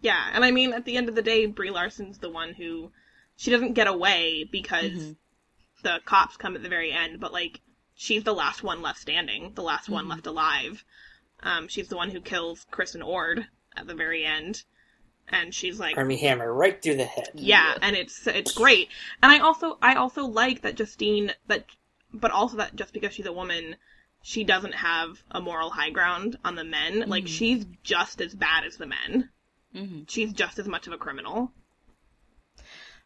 Yeah, 0.02 0.30
and 0.34 0.46
I 0.46 0.52
mean, 0.52 0.74
at 0.74 0.86
the 0.86 0.98
end 0.98 1.10
of 1.10 1.16
the 1.16 1.22
day, 1.22 1.46
Brie 1.46 1.72
Larson's 1.72 2.20
the 2.20 2.30
one 2.30 2.54
who 2.54 2.92
she 3.36 3.52
doesn't 3.52 3.74
get 3.74 3.88
away 3.88 4.46
because 4.50 4.92
Mhm. 4.92 5.16
the 5.84 6.00
cops 6.06 6.38
come 6.38 6.56
at 6.56 6.64
the 6.64 6.70
very 6.70 6.92
end, 6.92 7.20
but 7.20 7.34
like 7.34 7.62
she's 7.96 8.24
the 8.24 8.34
last 8.34 8.64
one 8.64 8.82
left 8.82 9.00
standing, 9.00 9.54
the 9.56 9.64
last 9.64 9.90
one 9.90 10.08
left 10.08 10.26
alive. 10.28 10.84
Um, 11.42 11.68
she's 11.68 11.88
the 11.90 11.96
one 11.98 12.10
who 12.12 12.22
kills 12.22 12.66
Kristen 12.72 13.02
Ord 13.02 13.48
at 13.76 13.88
the 13.88 13.94
very 13.94 14.26
end, 14.26 14.64
and 15.28 15.54
she's 15.54 15.80
like, 15.80 15.98
Armie 15.98 16.18
Hammer 16.18 16.54
right 16.54 16.82
through 16.82 16.96
the 16.96 17.06
head. 17.06 17.30
yeah, 17.34 17.78
and 17.82 17.96
it's 17.96 18.26
it's 18.28 18.54
great. 18.54 18.90
And 19.22 19.32
I 19.32 19.40
also 19.40 19.78
I 19.82 19.96
also 19.96 20.26
like 20.26 20.62
that 20.62 20.76
Justine 20.76 21.34
that, 21.48 21.66
but 22.14 22.32
also 22.32 22.58
that 22.58 22.76
just 22.76 22.94
because 22.94 23.14
she's 23.14 23.26
a 23.26 23.34
woman, 23.34 23.76
she 24.22 24.44
doesn't 24.44 24.76
have 24.76 25.24
a 25.32 25.40
moral 25.42 25.70
high 25.70 25.90
ground 25.92 26.38
on 26.46 26.56
the 26.56 26.64
men. 26.64 27.04
Like 27.08 27.28
she's 27.28 27.66
just 27.84 28.22
as 28.22 28.34
bad 28.34 28.64
as 28.66 28.78
the 28.78 28.86
men. 28.88 29.30
Hmm 29.74 30.02
She's 30.08 30.34
just 30.34 30.60
as 30.60 30.68
much 30.68 30.88
of 30.88 30.94
a 30.94 30.98
criminal. 30.98 31.52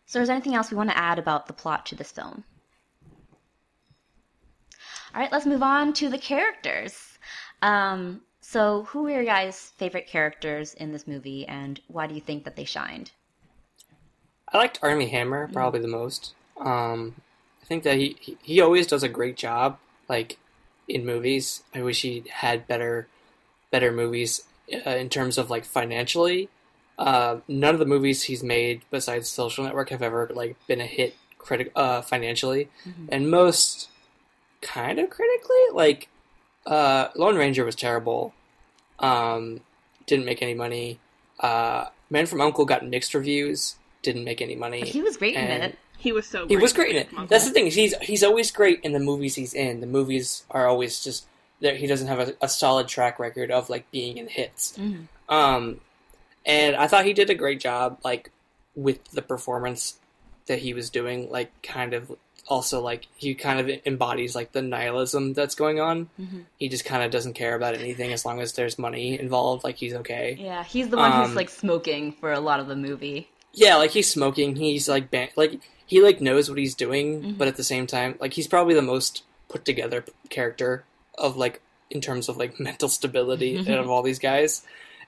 so 0.06 0.22
is 0.22 0.28
there 0.28 0.36
anything 0.36 0.56
else 0.56 0.72
we 0.72 0.78
want 0.78 0.90
to 0.90 0.98
add 0.98 1.20
about 1.20 1.48
the 1.48 1.54
plot 1.54 1.86
to 1.88 1.96
this 1.96 2.12
film 2.12 2.44
all 5.14 5.22
right 5.22 5.32
let's 5.32 5.46
move 5.46 5.64
on 5.64 5.94
to 5.94 6.10
the 6.10 6.18
characters 6.18 7.18
um, 7.62 8.22
so 8.42 8.84
who 8.84 9.04
were 9.04 9.12
your 9.12 9.24
guys 9.24 9.72
favorite 9.78 10.08
characters 10.08 10.74
in 10.74 10.92
this 10.92 11.08
movie 11.08 11.46
and 11.48 11.80
why 11.88 12.06
do 12.08 12.14
you 12.16 12.22
think 12.22 12.44
that 12.44 12.56
they 12.56 12.66
shined 12.66 13.12
I 14.52 14.58
liked 14.58 14.80
Armie 14.84 15.08
Hammer 15.08 15.50
probably 15.52 15.80
the 15.80 15.88
most. 15.88 16.34
Um, 16.60 17.16
I 17.62 17.66
think 17.66 17.84
that 17.84 17.98
he, 17.98 18.16
he 18.20 18.38
he 18.44 18.62
always 18.62 18.86
does 18.86 19.02
a 19.02 19.10
great 19.10 19.36
job, 19.36 19.80
like 20.08 20.38
in 20.88 21.06
movies. 21.08 21.64
I 21.74 21.82
wish 21.82 22.04
he 22.04 22.24
had 22.32 22.68
better 22.68 23.08
better 23.72 23.92
movies 23.92 24.44
uh, 24.86 24.90
in 24.92 25.10
terms 25.10 25.38
of 25.38 25.50
like 25.50 25.66
financially. 25.66 26.50
Uh, 26.98 27.38
none 27.48 27.74
of 27.74 27.80
the 27.80 27.86
movies 27.88 28.24
he's 28.24 28.44
made 28.44 28.82
besides 28.92 29.28
Social 29.28 29.64
Network 29.64 29.90
have 29.90 30.02
ever 30.04 30.30
like 30.34 30.56
been 30.68 30.80
a 30.80 30.86
hit 30.86 31.16
critic 31.40 31.72
uh, 31.76 32.02
financially, 32.02 32.70
Mhm. 32.88 33.08
and 33.10 33.32
most 33.32 33.90
kind 34.62 35.00
of 35.00 35.10
critically. 35.10 35.64
Like 35.74 36.10
uh, 36.66 37.08
Lone 37.16 37.36
Ranger 37.36 37.66
was 37.66 37.76
terrible. 37.76 38.34
Um, 39.00 39.62
didn't 40.06 40.26
make 40.26 40.42
any 40.42 40.54
money. 40.54 41.00
Uh, 41.40 41.86
Man 42.10 42.26
from 42.28 42.42
Uncle 42.42 42.66
got 42.66 42.86
mixed 42.86 43.14
reviews. 43.14 43.76
Didn't 44.04 44.24
make 44.24 44.42
any 44.42 44.56
money. 44.56 44.86
he 44.86 45.02
was 45.02 45.18
great 45.18 45.34
in 45.36 45.46
it 45.50 45.78
He 45.98 46.12
was 46.12 46.28
so. 46.28 46.48
He 46.48 46.58
was 46.58 46.74
great 46.74 46.96
in 46.96 47.08
in 47.08 47.24
it. 47.24 47.30
That's 47.30 47.46
the 47.46 47.52
thing. 47.52 47.68
He's 47.72 47.96
he's 48.02 48.22
always 48.24 48.52
great 48.52 48.82
in 48.82 48.92
the 48.92 49.00
movies 49.00 49.36
he's 49.36 49.54
in. 49.54 49.80
The 49.82 49.88
movies 49.88 50.44
are 50.52 50.68
always 50.68 51.04
just 51.04 51.26
there. 51.64 51.76
He 51.76 51.88
doesn't 51.88 52.08
have 52.08 52.20
a, 52.20 52.34
a 52.42 52.48
solid 52.50 52.88
track 52.88 53.18
record 53.18 53.50
of 53.50 53.70
like 53.70 53.90
being 53.90 54.18
in 54.18 54.28
hits. 54.28 54.78
Mhm. 54.78 55.08
Um, 55.30 55.80
and 56.46 56.76
I 56.76 56.88
thought 56.88 57.06
he 57.06 57.14
did 57.14 57.30
a 57.32 57.36
great 57.36 57.60
job, 57.60 58.00
like 58.04 58.30
with 58.76 59.04
the 59.12 59.22
performance 59.24 59.96
that 60.48 60.60
he 60.60 60.74
was 60.76 60.90
doing. 60.92 61.32
Like, 61.32 61.50
kind 61.64 61.94
of 61.94 62.12
also 62.50 62.82
like 62.82 63.08
he 63.16 63.34
kind 63.34 63.60
of 63.62 63.80
embodies 63.86 64.36
like 64.36 64.52
the 64.52 64.62
nihilism 64.62 65.32
that's 65.34 65.56
going 65.56 65.80
on. 65.80 66.10
Mhm. 66.20 66.44
He 66.60 66.68
just 66.68 66.84
kind 66.84 67.02
of 67.02 67.10
doesn't 67.10 67.34
care 67.34 67.56
about 67.56 67.74
anything 67.76 68.12
as 68.12 68.26
long 68.26 68.42
as 68.42 68.52
there's 68.54 68.78
money 68.78 69.18
involved. 69.18 69.64
Like 69.64 69.78
he's 69.78 69.94
okay. 69.94 70.38
yeah 70.40 70.64
he's 70.66 70.90
the 70.90 70.98
one 70.98 71.12
who's 71.14 71.30
Um, 71.30 71.36
like 71.36 71.50
smoking 71.50 72.12
for 72.12 72.34
a 72.34 72.42
lot 72.42 72.60
of 72.60 72.68
the 72.68 72.76
movie 72.76 73.30
Yeah, 73.54 73.76
like 73.78 73.92
he's 73.92 74.10
smoking. 74.12 74.58
He's 74.58 74.90
like 74.90 75.10
ban- 75.10 75.30
like 75.38 75.62
he 75.86 76.02
like 76.02 76.20
knows 76.20 76.50
what 76.50 76.58
he's 76.60 76.76
doing, 76.76 77.22
Mhm. 77.22 77.38
but 77.38 77.48
at 77.48 77.56
the 77.56 77.64
same 77.64 77.88
time, 77.88 78.18
like 78.20 78.34
he's 78.34 78.48
probably 78.48 78.74
the 78.74 78.82
most 78.82 79.24
put 79.48 79.64
together 79.64 80.04
character 80.30 80.84
of 81.18 81.38
like 81.38 81.62
in 81.90 82.02
terms 82.02 82.30
of 82.30 82.38
like 82.38 82.60
mental 82.60 82.90
stability 82.90 83.60
out 83.60 83.80
of 83.80 83.90
all 83.90 84.04
these 84.04 84.20
guys, 84.20 84.64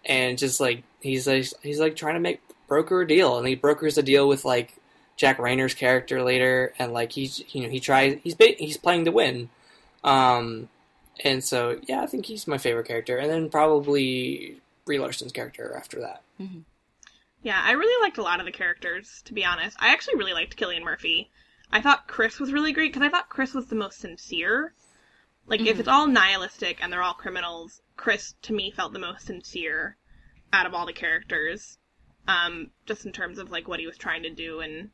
and 0.05 0.37
just 0.37 0.59
like 0.59 0.83
he's 0.99 1.27
like 1.27 1.45
he's 1.61 1.79
like 1.79 1.95
trying 1.95 2.15
to 2.15 2.19
make 2.19 2.41
broker 2.67 3.01
a 3.01 3.07
deal, 3.07 3.37
and 3.37 3.47
he 3.47 3.55
brokers 3.55 3.97
a 3.97 4.03
deal 4.03 4.27
with 4.27 4.45
like 4.45 4.75
Jack 5.17 5.37
Reynor's 5.37 5.73
character 5.73 6.23
later, 6.23 6.73
and 6.79 6.93
like 6.93 7.11
he's 7.11 7.43
you 7.53 7.63
know 7.63 7.69
he 7.69 7.79
tries 7.79 8.19
he's 8.23 8.35
ba- 8.35 8.55
he's 8.57 8.77
playing 8.77 9.05
to 9.05 9.11
win, 9.11 9.49
um, 10.03 10.69
and 11.23 11.43
so 11.43 11.79
yeah, 11.87 12.01
I 12.01 12.05
think 12.05 12.25
he's 12.25 12.47
my 12.47 12.57
favorite 12.57 12.87
character, 12.87 13.17
and 13.17 13.29
then 13.29 13.49
probably 13.49 14.57
Brie 14.85 14.99
Larson's 14.99 15.31
character 15.31 15.73
after 15.75 16.01
that. 16.01 16.21
Yeah, 17.45 17.61
I 17.63 17.73
really 17.73 18.01
liked 18.03 18.17
a 18.17 18.23
lot 18.23 18.39
of 18.39 18.47
the 18.47 18.51
characters, 18.51 19.21
to 19.25 19.33
be 19.33 19.45
honest. 19.45 19.77
I 19.79 19.89
actually 19.89 20.15
really 20.15 20.33
liked 20.33 20.57
Cillian 20.57 20.83
Murphy. 20.83 21.29
I 21.71 21.79
thought 21.79 22.07
Chris 22.07 22.39
was 22.39 22.51
really 22.51 22.73
great 22.73 22.91
because 22.91 23.05
I 23.05 23.09
thought 23.11 23.29
Chris 23.29 23.53
was 23.53 23.67
the 23.67 23.75
most 23.75 23.99
sincere. 23.99 24.73
Like, 25.47 25.61
if 25.61 25.77
Mhm. 25.77 25.79
it's 25.79 25.87
all 25.87 26.07
nihilistic 26.07 26.83
and 26.83 26.91
they're 26.91 27.03
all 27.03 27.13
criminals, 27.13 27.81
Chris, 27.95 28.33
to 28.41 28.53
me, 28.53 28.71
felt 28.71 28.93
the 28.93 28.99
most 28.99 29.25
sincere 29.25 29.97
out 30.51 30.65
of 30.65 30.73
all 30.73 30.85
the 30.85 30.93
characters. 30.93 31.77
Um, 32.27 32.71
just 32.87 33.05
in 33.05 33.11
terms 33.11 33.37
of, 33.37 33.51
like, 33.51 33.67
what 33.67 33.79
he 33.79 33.85
was 33.85 33.97
trying 33.97 34.23
to 34.23 34.31
do 34.31 34.59
and 34.59 34.89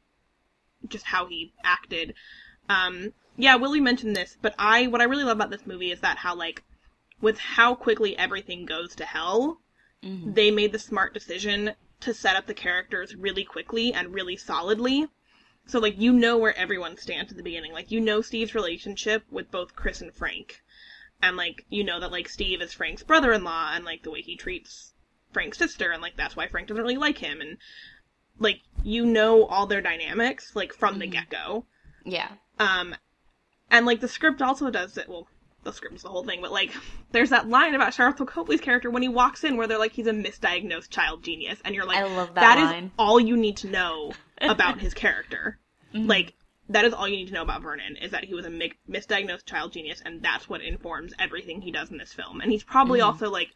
just 0.87 1.05
how 1.05 1.27
he 1.27 1.53
acted. 1.63 2.13
Um, 2.67 3.13
yeah, 3.37 3.55
Willie 3.55 3.79
mentioned 3.79 4.15
this, 4.15 4.37
but 4.41 4.53
I, 4.59 4.87
what 4.87 4.99
I 4.99 5.05
really 5.05 5.23
love 5.23 5.37
about 5.37 5.49
this 5.49 5.65
movie 5.65 5.91
is 5.91 6.01
that 6.01 6.17
how, 6.17 6.35
like, 6.35 6.63
with 7.21 7.37
how 7.37 7.75
quickly 7.75 8.17
everything 8.17 8.65
goes 8.65 8.95
to 8.95 9.05
hell, 9.05 9.61
Mhm. 10.03 10.35
they 10.35 10.51
made 10.51 10.73
the 10.73 10.79
smart 10.79 11.13
decision 11.13 11.75
to 12.01 12.13
set 12.13 12.35
up 12.35 12.47
the 12.47 12.53
characters 12.53 13.15
really 13.15 13.45
quickly 13.45 13.93
and 13.93 14.13
really 14.13 14.35
solidly. 14.35 15.07
So 15.71 15.79
like 15.79 15.97
you 15.97 16.11
know 16.11 16.37
where 16.37 16.55
everyone 16.57 16.97
stands 16.97 17.31
at 17.31 17.37
the 17.37 17.43
beginning. 17.43 17.71
Like 17.71 17.91
you 17.91 18.01
know 18.01 18.21
Steve's 18.21 18.53
relationship 18.53 19.23
with 19.31 19.49
both 19.51 19.73
Chris 19.75 20.01
and 20.01 20.13
Frank. 20.13 20.61
And 21.21 21.37
like 21.37 21.65
you 21.69 21.83
know 21.83 21.99
that 22.01 22.11
like 22.11 22.27
Steve 22.27 22.61
is 22.61 22.73
Frank's 22.73 23.03
brother-in-law 23.03 23.71
and 23.73 23.85
like 23.85 24.03
the 24.03 24.11
way 24.11 24.21
he 24.21 24.35
treats 24.35 24.93
Frank's 25.31 25.57
sister 25.57 25.91
and 25.91 26.01
like 26.01 26.17
that's 26.17 26.35
why 26.35 26.47
Frank 26.47 26.67
doesn't 26.67 26.83
really 26.83 26.97
like 26.97 27.19
him 27.19 27.39
and 27.39 27.57
like 28.37 28.59
you 28.83 29.05
know 29.05 29.45
all 29.45 29.65
their 29.65 29.81
dynamics 29.81 30.55
like 30.55 30.73
from 30.73 30.99
the 30.99 31.07
Mhm. 31.07 31.11
get-go. 31.11 31.65
Yeah. 32.05 32.29
Um, 32.59 32.95
and 33.69 33.85
like 33.85 34.01
the 34.01 34.07
script 34.09 34.41
also 34.41 34.69
does 34.69 34.97
it. 34.97 35.07
Well, 35.07 35.27
the 35.63 35.71
script 35.71 35.95
is 35.95 36.01
the 36.01 36.09
whole 36.09 36.25
thing, 36.25 36.41
but 36.41 36.51
like 36.51 36.73
there's 37.13 37.29
that 37.29 37.47
line 37.47 37.75
about 37.75 37.93
Sharlto 37.93 38.27
Copley's 38.27 38.59
character 38.59 38.89
when 38.89 39.03
he 39.03 39.07
walks 39.09 39.45
in 39.45 39.55
where 39.55 39.67
they're 39.67 39.79
like 39.79 39.93
he's 39.93 40.07
a 40.07 40.11
misdiagnosed 40.11 40.89
child 40.89 41.23
genius, 41.23 41.61
and 41.63 41.75
you're 41.75 41.85
like, 41.85 41.99
I 41.99 42.03
love 42.03 42.33
that 42.35 42.57
that 42.57 42.83
is 42.83 42.89
all 42.99 43.19
you 43.21 43.37
need 43.37 43.55
to 43.57 43.67
know 43.67 44.11
about 44.41 44.79
his 44.79 44.93
character. 44.93 45.57
Mhm. 45.93 46.07
Like 46.07 46.33
that 46.69 46.85
is 46.85 46.93
all 46.93 47.05
you 47.05 47.17
need 47.17 47.27
to 47.27 47.33
know 47.33 47.41
about 47.41 47.61
Vernon 47.63 47.97
is 47.97 48.11
that 48.11 48.23
he 48.23 48.33
was 48.33 48.45
a 48.45 48.49
mi- 48.49 48.71
misdiagnosed 48.89 49.45
child 49.45 49.73
genius, 49.73 50.01
and 50.05 50.21
that's 50.21 50.47
what 50.47 50.61
informs 50.61 51.13
everything 51.19 51.59
he 51.61 51.69
does 51.69 51.91
in 51.91 51.97
this 51.97 52.13
film. 52.13 52.39
And 52.39 52.49
he's 52.49 52.63
probably 52.63 53.01
Mhm. 53.01 53.07
also 53.07 53.29
like 53.29 53.49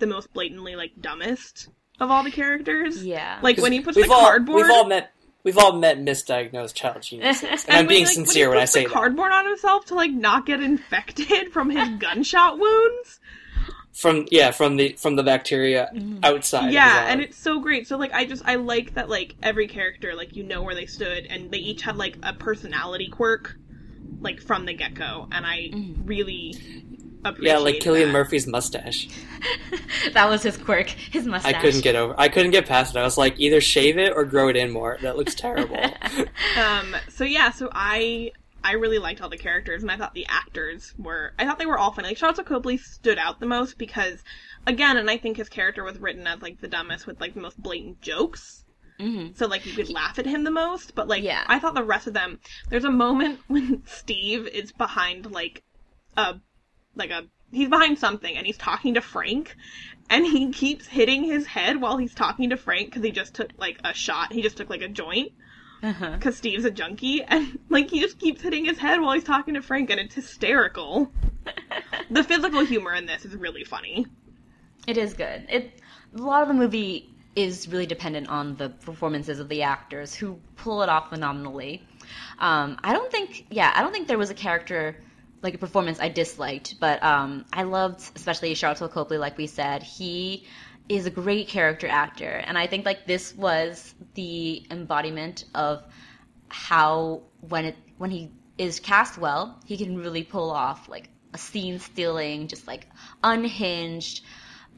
the 0.00 0.08
most 0.08 0.32
blatantly 0.32 0.74
like 0.74 0.90
dumbest 1.00 1.68
of 2.00 2.10
all 2.10 2.24
the 2.24 2.32
characters. 2.32 3.04
Yeah. 3.06 3.38
Like 3.42 3.58
when 3.58 3.70
he 3.70 3.80
puts 3.80 3.96
we've 3.96 4.08
the 4.08 4.12
all 4.12 4.22
cardboard. 4.22 4.56
we've 4.62 4.70
all 4.72 4.86
met 4.86 5.12
we've 5.44 5.56
all 5.56 5.74
met 5.74 5.98
misdiagnosed 5.98 6.74
child 6.74 7.02
geniuses, 7.02 7.44
and, 7.44 7.60
And 7.68 7.76
I'm 7.78 7.86
being 7.86 8.00
he, 8.00 8.06
like, 8.06 8.14
sincere 8.14 8.48
when, 8.48 8.56
when, 8.56 8.62
I 8.62 8.64
say 8.64 8.82
the 8.82 8.88
that. 8.88 8.94
cardboard 8.94 9.30
on 9.30 9.46
himself 9.46 9.84
to 9.86 9.94
like 9.94 10.10
not 10.10 10.46
get 10.46 10.60
infected 10.60 11.52
from 11.52 11.70
his 11.70 11.88
gunshot 12.00 12.58
wounds. 12.58 13.20
From 13.96 14.26
yeah, 14.30 14.50
from 14.50 14.76
the 14.76 14.92
from 14.98 15.16
the 15.16 15.22
bacteria 15.22 15.88
Mhm. 15.94 16.18
outside. 16.22 16.70
yeah, 16.72 17.02
his 17.04 17.10
and 17.12 17.20
it's 17.22 17.38
so 17.38 17.60
great. 17.60 17.86
So 17.88 17.96
like 17.96 18.12
I 18.12 18.26
just 18.26 18.42
I 18.44 18.56
like 18.56 18.94
that 18.94 19.08
like 19.08 19.36
every 19.42 19.66
character 19.68 20.14
like 20.14 20.36
you 20.36 20.42
know 20.44 20.62
where 20.62 20.74
they 20.74 20.84
stood 20.86 21.26
and 21.30 21.50
they 21.50 21.58
each 21.58 21.80
had 21.82 21.96
like 21.96 22.18
a 22.22 22.34
personality 22.34 23.08
quirk 23.08 23.56
like 24.20 24.40
from 24.42 24.66
the 24.66 24.74
get 24.74 24.94
go, 24.94 25.28
and 25.32 25.46
I 25.46 25.70
Mhm. 25.72 25.94
really 26.04 26.54
appreciate 27.24 27.50
yeah, 27.52 27.58
like 27.58 27.76
Cillian 27.76 28.06
that. 28.06 28.12
Murphy's 28.12 28.46
mustache. 28.46 29.08
that 30.12 30.28
was 30.28 30.42
his 30.42 30.56
quirk. 30.58 30.88
His 30.90 31.24
mustache. 31.26 31.54
I 31.54 31.58
couldn't 31.60 31.80
get 31.82 31.96
over. 31.96 32.14
I 32.18 32.28
couldn't 32.28 32.50
get 32.52 32.66
past 32.66 32.94
it. 32.94 32.98
I 32.98 33.02
was 33.02 33.16
like, 33.18 33.38
either 33.40 33.60
shave 33.60 33.96
it 33.98 34.12
or 34.14 34.24
grow 34.24 34.48
it 34.48 34.56
in 34.56 34.70
more. 34.70 34.98
That 35.02 35.16
looks 35.16 35.34
terrible. 35.34 35.76
Um. 36.58 36.94
So 37.08 37.24
yeah. 37.24 37.50
So 37.50 37.68
I 37.72 38.32
I 38.66 38.72
really 38.72 38.98
liked 38.98 39.22
all 39.22 39.28
the 39.28 39.36
characters, 39.38 39.82
and 39.82 39.92
I 39.92 39.96
thought 39.96 40.14
the 40.14 40.26
actors 40.28 40.92
were. 40.98 41.32
I 41.38 41.44
thought 41.44 41.60
they 41.60 41.66
were 41.66 41.78
all 41.78 41.92
funny. 41.92 42.08
Like 42.08 42.18
Sharlto 42.18 42.44
Copley 42.44 42.76
stood 42.76 43.16
out 43.16 43.38
the 43.38 43.46
most 43.46 43.78
because, 43.78 44.24
again, 44.66 44.96
and 44.96 45.08
I 45.08 45.18
think 45.18 45.36
his 45.36 45.48
character 45.48 45.84
was 45.84 46.00
written 46.00 46.26
as 46.26 46.42
like 46.42 46.60
the 46.60 46.66
dumbest 46.66 47.06
with 47.06 47.20
like 47.20 47.34
the 47.34 47.40
most 47.40 47.62
blatant 47.62 48.02
jokes. 48.02 48.64
hmm 48.98 49.28
So 49.34 49.46
like 49.46 49.66
you 49.66 49.72
could 49.72 49.88
laugh 49.88 50.18
at 50.18 50.26
him 50.26 50.42
the 50.42 50.50
most, 50.50 50.96
but 50.96 51.06
like 51.06 51.22
Yeah. 51.22 51.44
I 51.46 51.60
thought 51.60 51.74
the 51.74 51.84
rest 51.84 52.08
of 52.08 52.14
them. 52.14 52.40
There's 52.68 52.84
a 52.84 52.90
moment 52.90 53.38
when 53.46 53.84
Steve 53.86 54.48
is 54.48 54.72
behind 54.72 55.30
like 55.30 55.62
a 56.16 56.40
like 56.96 57.10
a 57.10 57.28
he's 57.52 57.68
behind 57.68 58.00
something 58.00 58.36
and 58.36 58.46
he's 58.46 58.58
talking 58.58 58.94
to 58.94 59.00
Frank, 59.00 59.54
and 60.10 60.26
he 60.26 60.50
keeps 60.50 60.88
hitting 60.88 61.22
his 61.22 61.46
head 61.46 61.80
while 61.80 61.98
he's 61.98 62.16
talking 62.16 62.50
to 62.50 62.56
Frank 62.56 62.88
because 62.88 63.04
he 63.04 63.12
just 63.12 63.32
took 63.32 63.52
like 63.58 63.78
a 63.84 63.94
shot. 63.94 64.32
He 64.32 64.42
just 64.42 64.56
took 64.56 64.70
like 64.70 64.82
a 64.82 64.88
joint 64.88 65.30
Uh-huh. 65.86 66.10
because 66.10 66.36
Steve's 66.36 66.64
a 66.64 66.70
junkie, 66.70 67.22
and 67.22 67.58
like 67.68 67.90
he 67.90 68.00
just 68.00 68.18
keeps 68.18 68.42
hitting 68.42 68.64
his 68.64 68.78
head 68.78 69.00
while 69.00 69.12
he's 69.12 69.24
talking 69.24 69.54
to 69.54 69.62
Frank, 69.62 69.90
and 69.90 70.00
it's 70.00 70.14
hysterical. 70.14 71.12
the 72.10 72.24
physical 72.24 72.64
humor 72.64 72.92
in 72.92 73.06
this 73.06 73.24
is 73.24 73.36
really 73.36 73.62
funny. 73.62 74.06
It 74.86 74.98
is 74.98 75.14
good. 75.14 75.46
It 75.48 75.80
a 76.14 76.18
lot 76.18 76.42
of 76.42 76.48
the 76.48 76.54
movie 76.54 77.14
is 77.36 77.68
really 77.68 77.86
dependent 77.86 78.28
on 78.28 78.56
the 78.56 78.70
performances 78.70 79.38
of 79.38 79.48
the 79.48 79.62
actors 79.62 80.14
who 80.14 80.40
pull 80.56 80.82
it 80.82 80.88
off 80.88 81.10
phenomenally. 81.10 81.82
Um, 82.38 82.78
I 82.82 82.92
don't 82.94 83.12
think, 83.12 83.46
yeah, 83.50 83.72
I 83.74 83.82
don't 83.82 83.92
think 83.92 84.08
there 84.08 84.18
was 84.18 84.30
a 84.30 84.34
character 84.34 84.96
like 85.42 85.54
a 85.54 85.58
performance 85.58 86.00
I 86.00 86.08
disliked, 86.08 86.80
but 86.80 87.02
um, 87.02 87.44
I 87.52 87.64
loved 87.64 88.00
especially 88.16 88.54
Sharlto 88.54 88.90
Copley. 88.90 89.18
Like 89.18 89.36
we 89.36 89.46
said, 89.46 89.82
he 89.82 90.46
is 90.88 91.06
a 91.06 91.10
great 91.10 91.48
character 91.48 91.88
actor, 91.88 92.42
and 92.46 92.56
I 92.56 92.66
think 92.66 92.84
like 92.84 93.06
this 93.06 93.34
was 93.34 93.94
the 94.14 94.64
embodiment 94.70 95.44
of 95.54 95.82
how 96.48 97.22
when 97.40 97.64
it 97.64 97.76
when 97.98 98.10
he 98.10 98.30
is 98.58 98.80
cast 98.80 99.18
well, 99.18 99.58
he 99.66 99.76
can 99.76 99.98
really 99.98 100.22
pull 100.22 100.50
off 100.50 100.88
like 100.88 101.08
a 101.34 101.38
scene 101.38 101.78
stealing, 101.78 102.48
just 102.48 102.66
like 102.66 102.86
unhinged 103.22 104.22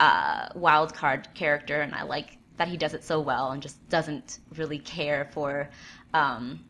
uh, 0.00 0.48
wild 0.54 0.94
card 0.94 1.28
character, 1.34 1.80
and 1.80 1.94
I 1.94 2.02
like 2.02 2.38
that 2.56 2.68
he 2.68 2.76
does 2.76 2.94
it 2.94 3.04
so 3.04 3.20
well 3.20 3.52
and 3.52 3.62
just 3.62 3.88
doesn't 3.88 4.40
really 4.56 4.78
care 4.78 5.28
for 5.32 5.70
um, 6.12 6.64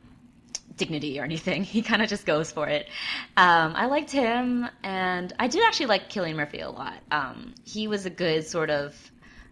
dignity 0.77 1.19
or 1.21 1.25
anything. 1.25 1.65
He 1.79 1.83
kind 1.83 2.03
of 2.03 2.09
just 2.09 2.27
goes 2.27 2.51
for 2.53 2.69
it. 2.69 2.89
Um, 3.37 3.73
I 3.75 3.87
liked 3.87 4.11
him, 4.11 4.69
and 4.83 5.33
I 5.39 5.49
did 5.49 5.63
actually 5.67 5.87
like 5.87 6.11
Cillian 6.11 6.37
Murphy 6.37 6.61
a 6.61 6.71
lot. 6.71 6.99
Um, 7.11 7.55
he 7.65 7.89
was 7.89 8.07
a 8.07 8.11
good 8.11 8.47
sort 8.47 8.71
of 8.71 8.95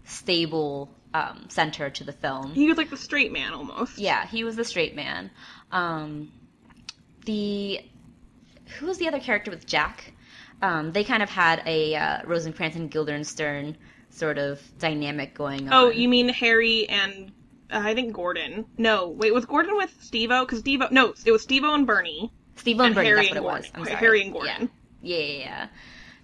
stable 0.06 0.90
um, 1.12 1.46
center 1.48 1.90
to 1.90 2.04
the 2.04 2.12
film. 2.12 2.52
He 2.52 2.68
was 2.68 2.78
like 2.78 2.90
the 2.90 2.96
straight 2.96 3.32
man 3.32 3.52
almost. 3.52 3.98
Yeah, 3.98 4.26
he 4.26 4.44
was 4.44 4.56
the 4.56 4.64
straight 4.64 4.96
man. 4.96 5.30
Um, 5.70 6.32
the 7.24 7.80
who 8.78 8.86
was 8.86 8.98
the 8.98 9.08
other 9.08 9.20
character 9.20 9.50
with 9.50 9.66
Jack? 9.66 10.12
Um, 10.62 10.92
they 10.92 11.04
kind 11.04 11.22
of 11.22 11.28
had 11.28 11.62
a 11.66 11.94
uh, 11.94 12.22
Rosencrantz 12.24 12.76
and 12.76 12.90
Guildenstern 12.90 13.76
sort 14.10 14.38
of 14.38 14.60
dynamic 14.78 15.34
going 15.34 15.68
on. 15.68 15.72
Oh, 15.72 15.90
you 15.90 16.08
mean 16.08 16.28
Harry 16.30 16.88
and 16.88 17.32
uh, 17.70 17.80
I 17.84 17.94
think 17.94 18.14
Gordon? 18.14 18.64
No, 18.78 19.08
wait, 19.08 19.34
was 19.34 19.44
Gordon 19.44 19.76
with 19.76 19.94
Steve-O? 20.00 20.44
Because 20.44 20.60
Steve-O, 20.60 20.88
no, 20.90 21.14
it 21.24 21.30
was 21.30 21.42
Steve-O 21.42 21.74
and 21.74 21.86
Bernie. 21.86 22.32
Steve 22.56 22.80
and 22.80 22.94
Bernie, 22.94 23.08
Harry 23.08 23.28
that's 23.28 23.30
what 23.30 23.36
and 23.36 23.46
it 23.46 23.48
was. 23.48 23.70
I'm 23.74 23.84
sorry. 23.84 23.96
Harry 23.96 24.22
and 24.22 24.32
Gordon. 24.32 24.70
Yeah. 25.02 25.16
yeah, 25.16 25.24
yeah, 25.24 25.38
yeah. 25.38 25.68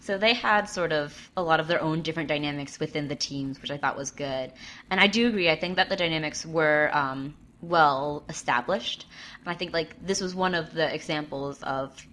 So 0.02 0.18
they 0.18 0.34
had 0.34 0.68
sort 0.68 0.92
of 0.92 1.30
a 1.36 1.42
lot 1.44 1.60
of 1.60 1.68
their 1.68 1.80
own 1.80 2.02
different 2.02 2.28
dynamics 2.28 2.80
within 2.80 3.06
the 3.06 3.14
teams, 3.14 3.62
which 3.62 3.70
I 3.70 3.76
thought 3.78 3.96
was 3.96 4.10
good. 4.10 4.52
And 4.90 4.98
I 4.98 5.06
do 5.06 5.28
agree. 5.28 5.48
I 5.48 5.54
think 5.54 5.76
that 5.76 5.88
the 5.88 5.94
dynamics 5.94 6.44
were 6.44 6.90
um, 6.92 7.36
well 7.60 8.24
established, 8.28 9.06
and 9.40 9.48
I 9.48 9.54
think 9.54 9.72
like 9.72 10.04
this 10.04 10.20
was 10.20 10.34
one 10.34 10.56
of 10.56 10.74
the 10.74 10.92
examples 10.92 11.62
of 11.62 12.04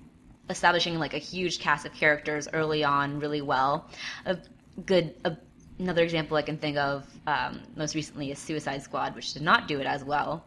establishing 0.51 0.99
like 0.99 1.15
a 1.15 1.17
huge 1.17 1.57
cast 1.57 1.87
of 1.87 1.93
characters 1.95 2.47
early 2.53 2.83
on 2.83 3.19
really 3.19 3.41
well. 3.41 3.89
A 4.27 4.37
good 4.85 5.15
a, 5.25 5.35
another 5.79 6.03
example 6.03 6.37
I 6.37 6.43
can 6.43 6.59
think 6.59 6.77
of 6.77 7.07
um, 7.25 7.63
most 7.75 7.95
recently 7.95 8.29
is 8.29 8.37
Suicide 8.37 8.83
Squad, 8.83 9.15
which 9.15 9.33
did 9.33 9.41
not 9.41 9.67
do 9.67 9.79
it 9.79 9.87
as 9.87 10.03
well. 10.03 10.45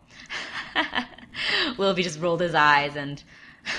Willoughby 1.77 2.05
just 2.05 2.21
rolled 2.21 2.41
his 2.41 2.55
eyes 2.55 2.95
and. 2.95 3.21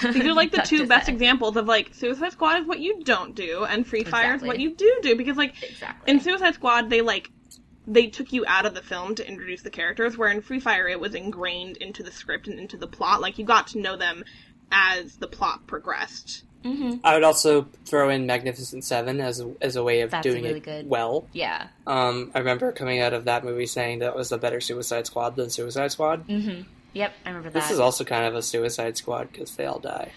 These 0.01 0.25
are 0.25 0.33
like 0.33 0.51
the 0.51 0.61
two 0.61 0.87
best 0.87 1.07
head. 1.07 1.13
examples 1.15 1.57
of 1.57 1.65
like 1.67 1.93
Suicide 1.93 2.31
Squad 2.31 2.61
is 2.61 2.67
what 2.67 2.79
you 2.79 3.03
don't 3.03 3.35
do, 3.35 3.63
and 3.65 3.85
Free 3.85 4.03
Fire 4.03 4.33
is 4.35 4.41
what 4.41 4.59
you 4.59 4.73
do 4.75 4.99
do. 5.01 5.15
Because 5.15 5.37
like 5.37 5.61
Exactly. 5.61 6.11
in 6.11 6.19
Suicide 6.21 6.53
Squad, 6.55 6.89
they 6.89 7.01
like 7.01 7.29
they 7.85 8.07
took 8.07 8.31
you 8.31 8.45
out 8.47 8.65
of 8.65 8.73
the 8.75 8.81
film 8.81 9.13
to 9.15 9.27
introduce 9.27 9.61
the 9.61 9.69
characters, 9.69 10.17
where 10.17 10.29
in 10.29 10.41
Free 10.41 10.59
Fire 10.61 10.87
it 10.87 10.99
was 10.99 11.15
ingrained 11.15 11.77
into 11.77 12.01
the 12.01 12.11
script 12.11 12.47
and 12.47 12.57
into 12.59 12.77
the 12.77 12.87
plot. 12.87 13.19
Like 13.21 13.37
you 13.37 13.45
got 13.45 13.67
to 13.67 13.79
know 13.79 13.97
them 13.97 14.23
as 14.71 15.17
the 15.17 15.27
plot 15.27 15.67
progressed. 15.67 16.43
hmm 16.63 16.95
I 17.03 17.13
would 17.15 17.23
also 17.25 17.67
throw 17.85 18.07
in 18.09 18.25
Magnificent 18.25 18.85
Seven 18.85 19.19
as 19.19 19.41
a, 19.41 19.53
as 19.61 19.75
a 19.75 19.83
way 19.83 19.99
of 20.01 20.11
That's 20.11 20.23
doing 20.25 20.43
really 20.43 20.57
it 20.59 20.63
good. 20.63 20.87
well. 20.89 21.27
Yeah. 21.33 21.67
Um, 21.85 22.31
I 22.33 22.39
remember 22.39 22.71
coming 22.71 23.01
out 23.01 23.13
of 23.13 23.25
that 23.25 23.43
movie 23.43 23.67
saying 23.67 23.99
that 23.99 24.15
was 24.15 24.31
a 24.31 24.37
better 24.37 24.61
Suicide 24.61 25.05
Squad 25.07 25.35
than 25.35 25.49
Suicide 25.49 25.91
Squad. 25.91 26.21
hmm 26.21 26.61
Yep, 26.93 27.13
I 27.25 27.29
remember 27.29 27.49
that. 27.49 27.61
This 27.61 27.71
is 27.71 27.79
also 27.79 28.03
kind 28.03 28.25
of 28.25 28.35
a 28.35 28.41
Suicide 28.41 28.97
Squad 28.97 29.31
because 29.31 29.55
they 29.55 29.65
all 29.65 29.79
die. 29.79 30.11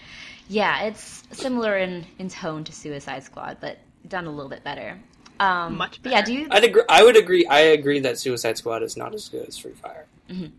Yeah, 0.49 0.83
it's 0.83 1.23
similar 1.31 1.77
in, 1.77 2.05
in 2.19 2.29
tone 2.29 2.63
to 2.63 2.71
Suicide 2.71 3.23
Squad, 3.23 3.57
but 3.59 3.79
done 4.07 4.25
a 4.25 4.31
little 4.31 4.49
bit 4.49 4.63
better. 4.63 4.97
Um, 5.39 5.77
Much 5.77 6.01
but 6.01 6.11
Yeah, 6.11 6.21
do 6.21 6.33
you? 6.33 6.47
I'd 6.49 6.63
agree. 6.63 6.83
I 6.89 7.03
would 7.03 7.17
agree. 7.17 7.45
I 7.45 7.59
agree 7.59 7.99
that 7.99 8.17
Suicide 8.17 8.57
Squad 8.57 8.81
is 8.83 8.95
not 8.97 9.13
as 9.13 9.27
good 9.29 9.47
as 9.47 9.57
Free 9.57 9.73
Fire. 9.73 10.05
Mhm. 10.29 10.51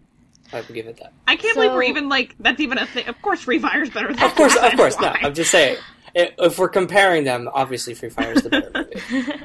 I 0.53 0.61
would 0.61 0.75
give 0.75 0.87
it 0.87 0.97
that. 0.99 1.13
I 1.27 1.37
can't 1.37 1.55
believe 1.55 1.73
we're 1.73 1.83
even 1.85 2.09
like 2.09 2.35
that's 2.41 2.61
even 2.61 2.79
a 2.79 2.87
thing. 2.87 3.07
Of 3.07 3.21
course, 3.23 3.41
Free 3.43 3.59
Fire 3.59 3.83
is 3.83 3.91
better 3.91 4.13
than 4.15 4.23
Of 4.23 4.35
course, 4.35 4.55
of 4.55 4.61
Suicide 4.61 4.77
course, 4.77 5.01
no. 5.01 5.09
I'm 5.09 5.35
just 5.35 5.51
saying. 5.51 5.77
if 6.15 6.59
we're 6.59 6.69
comparing 6.69 7.25
them, 7.25 7.49
obviously 7.53 7.95
Free 7.95 8.09
Fire 8.09 8.33
is 8.33 8.43
the 8.43 8.51
better 8.51 8.71
movie. 8.75 9.33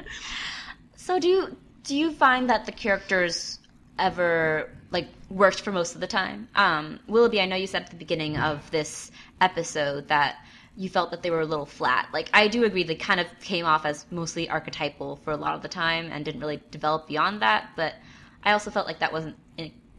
So 0.96 1.18
do 1.20 1.28
you 1.28 1.56
do 1.82 1.94
you 1.96 2.10
find 2.12 2.48
that 2.48 2.64
the 2.64 2.72
characters 2.72 3.58
ever 3.98 4.70
like 4.94 5.08
worked 5.28 5.60
for 5.60 5.72
most 5.72 5.94
of 5.94 6.00
the 6.00 6.06
time? 6.06 6.48
Um, 6.54 7.00
Willoughby, 7.06 7.40
I 7.42 7.46
know 7.46 7.56
you 7.56 7.66
said 7.66 7.82
at 7.82 7.90
the 7.90 7.96
beginning 7.96 8.38
of 8.38 8.70
this 8.70 9.10
episode 9.42 10.08
that 10.08 10.36
you 10.76 10.88
felt 10.88 11.10
that 11.10 11.22
they 11.22 11.30
were 11.30 11.40
a 11.40 11.46
little 11.46 11.66
flat. 11.66 12.08
Like 12.12 12.30
I 12.32 12.48
do 12.48 12.64
agree, 12.64 12.84
they 12.84 12.94
kind 12.94 13.20
of 13.20 13.26
came 13.40 13.66
off 13.66 13.84
as 13.84 14.06
mostly 14.10 14.48
archetypal 14.48 15.16
for 15.16 15.32
a 15.32 15.36
lot 15.36 15.54
of 15.54 15.60
the 15.60 15.68
time 15.68 16.08
and 16.10 16.24
didn't 16.24 16.40
really 16.40 16.62
develop 16.70 17.06
beyond 17.06 17.42
that. 17.42 17.68
But 17.76 17.94
I 18.42 18.52
also 18.52 18.70
felt 18.70 18.86
like 18.86 19.00
that 19.00 19.12
wasn't 19.12 19.36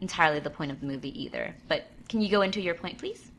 entirely 0.00 0.40
the 0.40 0.50
point 0.50 0.72
of 0.72 0.80
the 0.80 0.86
movie 0.86 1.22
either. 1.22 1.54
But 1.68 1.86
can 2.08 2.20
you 2.20 2.28
go 2.28 2.42
into 2.42 2.60
your 2.60 2.74
point, 2.74 2.98
please? 2.98 3.30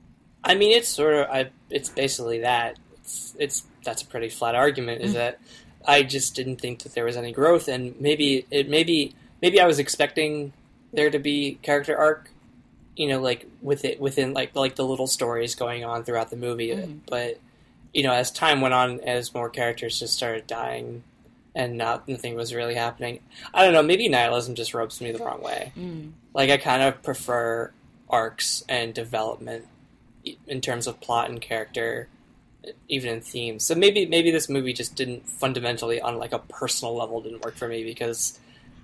I 0.44 0.56
mean, 0.56 0.72
it's 0.78 0.88
sort 0.88 1.14
of, 1.16 1.28
I, 1.30 1.50
it's 1.70 1.90
basically 1.90 2.40
that. 2.40 2.80
It's, 2.96 3.36
it's 3.40 3.64
that's 3.84 4.02
a 4.02 4.06
pretty 4.06 4.30
flat 4.30 4.56
argument. 4.56 5.02
Is 5.02 5.14
that 5.14 5.40
I 5.88 6.04
just 6.04 6.36
didn't 6.36 6.58
think 6.58 6.84
that 6.84 6.94
there 6.94 7.06
was 7.06 7.18
any 7.18 7.32
growth, 7.32 7.68
and 7.68 8.00
maybe 8.00 8.46
it, 8.52 8.70
maybe, 8.70 9.16
maybe 9.42 9.62
I 9.62 9.66
was 9.66 9.80
expecting 9.80 10.54
there 10.94 11.10
to 11.10 11.20
be 11.20 11.60
character 11.62 11.98
arc, 11.98 12.30
you 12.96 13.08
know, 13.08 13.20
like 13.22 13.46
with 13.62 13.86
it 13.86 14.00
within 14.00 14.34
like 14.34 14.56
like 14.56 14.76
the 14.76 14.86
little 14.86 15.08
stories 15.08 15.56
going 15.56 15.84
on 15.84 16.04
throughout 16.04 16.30
the 16.30 16.38
movie. 16.38 16.70
Mhm. 16.70 17.00
But 17.10 17.40
you 17.94 18.04
know, 18.04 18.12
as 18.14 18.32
time 18.32 18.62
went 18.62 18.74
on, 18.74 19.00
as 19.02 19.34
more 19.34 19.50
characters 19.50 20.00
just 20.00 20.16
started 20.16 20.46
dying, 20.48 21.04
and 21.56 21.78
not 21.78 22.08
nothing 22.08 22.36
was 22.36 22.54
really 22.54 22.76
happening. 22.76 23.20
I 23.54 23.64
don't 23.64 23.74
know. 23.74 23.84
Maybe 23.84 24.08
nihilism 24.10 24.56
just 24.56 24.74
rubs 24.74 25.02
me 25.02 25.12
the 25.12 25.24
wrong 25.24 25.42
way. 25.42 25.72
Mm. 25.78 26.12
Like 26.34 26.50
I 26.50 26.58
kind 26.58 26.84
of 26.84 27.02
prefer 27.02 27.72
arcs 28.10 28.64
and 28.70 28.94
development 28.94 29.66
in 30.48 30.62
terms 30.62 30.88
of 30.88 31.00
plot 31.02 31.30
and 31.30 31.42
character, 31.42 32.08
even 32.88 33.10
in 33.10 33.22
themes. 33.22 33.64
So 33.64 33.76
maybe 33.76 34.06
maybe 34.06 34.32
this 34.32 34.50
movie 34.50 34.74
just 34.74 34.96
didn't 34.96 35.28
fundamentally 35.30 36.00
on 36.02 36.18
like 36.18 36.34
a 36.34 36.40
personal 36.40 36.96
level 36.96 37.22
didn't 37.22 37.44
work 37.44 37.56
for 37.56 37.68
me 37.68 37.84
because 37.84 38.40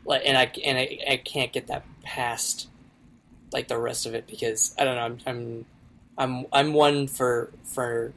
like 0.06 0.24
and 0.26 0.38
I 0.38 0.52
and 0.64 0.78
I, 0.78 1.00
I 1.10 1.18
can't 1.18 1.52
get 1.52 1.68
that 1.68 1.86
past 2.04 2.70
like 3.52 3.68
the 3.68 3.78
rest 3.78 4.06
of 4.06 4.16
it 4.16 4.28
because 4.28 4.76
I 4.80 4.84
don't 4.84 4.96
know 4.96 5.02
I'm 5.02 5.20
I'm 5.26 5.66
I'm, 6.18 6.46
I'm 6.52 6.74
one 6.74 7.08
for 7.08 7.52
for 7.64 8.14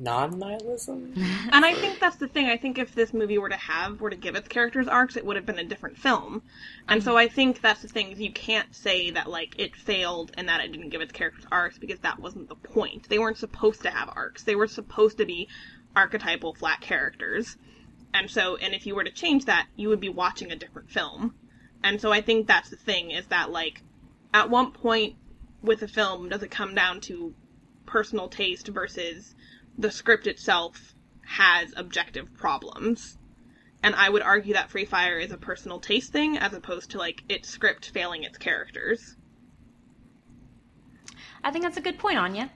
non 0.00 0.38
nihilism. 0.38 1.12
And 1.52 1.64
I 1.64 1.74
think 1.74 2.00
that's 2.00 2.16
the 2.16 2.26
thing. 2.26 2.46
I 2.46 2.56
think 2.56 2.78
if 2.78 2.94
this 2.94 3.12
movie 3.12 3.38
were 3.38 3.48
to 3.48 3.56
have, 3.56 4.00
were 4.00 4.10
to 4.10 4.16
give 4.16 4.34
its 4.34 4.48
characters 4.48 4.88
arcs, 4.88 5.16
it 5.16 5.24
would 5.24 5.36
have 5.36 5.46
been 5.46 5.58
a 5.58 5.64
different 5.64 5.98
film. 5.98 6.42
And 6.88 7.00
mm-hmm. 7.00 7.10
so 7.10 7.16
I 7.16 7.28
think 7.28 7.60
that's 7.60 7.82
the 7.82 7.88
thing. 7.88 8.18
You 8.18 8.32
can't 8.32 8.74
say 8.74 9.10
that, 9.10 9.28
like, 9.28 9.58
it 9.58 9.76
failed 9.76 10.32
and 10.36 10.48
that 10.48 10.60
it 10.60 10.72
didn't 10.72 10.88
give 10.88 11.00
its 11.00 11.12
characters 11.12 11.44
arcs 11.52 11.78
because 11.78 11.98
that 12.00 12.18
wasn't 12.18 12.48
the 12.48 12.54
point. 12.54 13.08
They 13.08 13.18
weren't 13.18 13.36
supposed 13.36 13.82
to 13.82 13.90
have 13.90 14.10
arcs. 14.14 14.44
They 14.44 14.56
were 14.56 14.68
supposed 14.68 15.18
to 15.18 15.26
be 15.26 15.48
archetypal 15.94 16.54
flat 16.54 16.80
characters. 16.80 17.56
And 18.12 18.30
so, 18.30 18.56
and 18.56 18.74
if 18.74 18.86
you 18.86 18.94
were 18.94 19.04
to 19.04 19.10
change 19.10 19.44
that, 19.44 19.68
you 19.76 19.88
would 19.88 20.00
be 20.00 20.08
watching 20.08 20.50
a 20.50 20.56
different 20.56 20.90
film. 20.90 21.34
And 21.82 22.00
so 22.00 22.12
I 22.12 22.20
think 22.20 22.46
that's 22.46 22.70
the 22.70 22.76
thing 22.76 23.10
is 23.10 23.26
that, 23.26 23.50
like, 23.50 23.82
at 24.34 24.50
one 24.50 24.72
point 24.72 25.16
with 25.62 25.82
a 25.82 25.88
film 25.88 26.28
does 26.28 26.42
it 26.42 26.50
come 26.50 26.74
down 26.74 27.00
to 27.02 27.34
personal 27.86 28.28
taste 28.28 28.68
versus 28.68 29.34
the 29.78 29.90
script 29.90 30.26
itself 30.26 30.94
has 31.26 31.72
objective 31.76 32.34
problems. 32.34 33.18
And 33.82 33.94
I 33.94 34.10
would 34.10 34.22
argue 34.22 34.54
that 34.54 34.70
Free 34.70 34.84
Fire 34.84 35.18
is 35.18 35.32
a 35.32 35.38
personal 35.38 35.80
taste 35.80 36.12
thing 36.12 36.36
as 36.36 36.52
opposed 36.52 36.90
to 36.90 36.98
like 36.98 37.22
its 37.28 37.48
script 37.48 37.90
failing 37.90 38.24
its 38.24 38.36
characters. 38.36 39.16
I 41.42 41.50
think 41.50 41.64
that's 41.64 41.78
a 41.78 41.82
good 41.82 41.98
point, 41.98 42.18
Anya. 42.18 42.50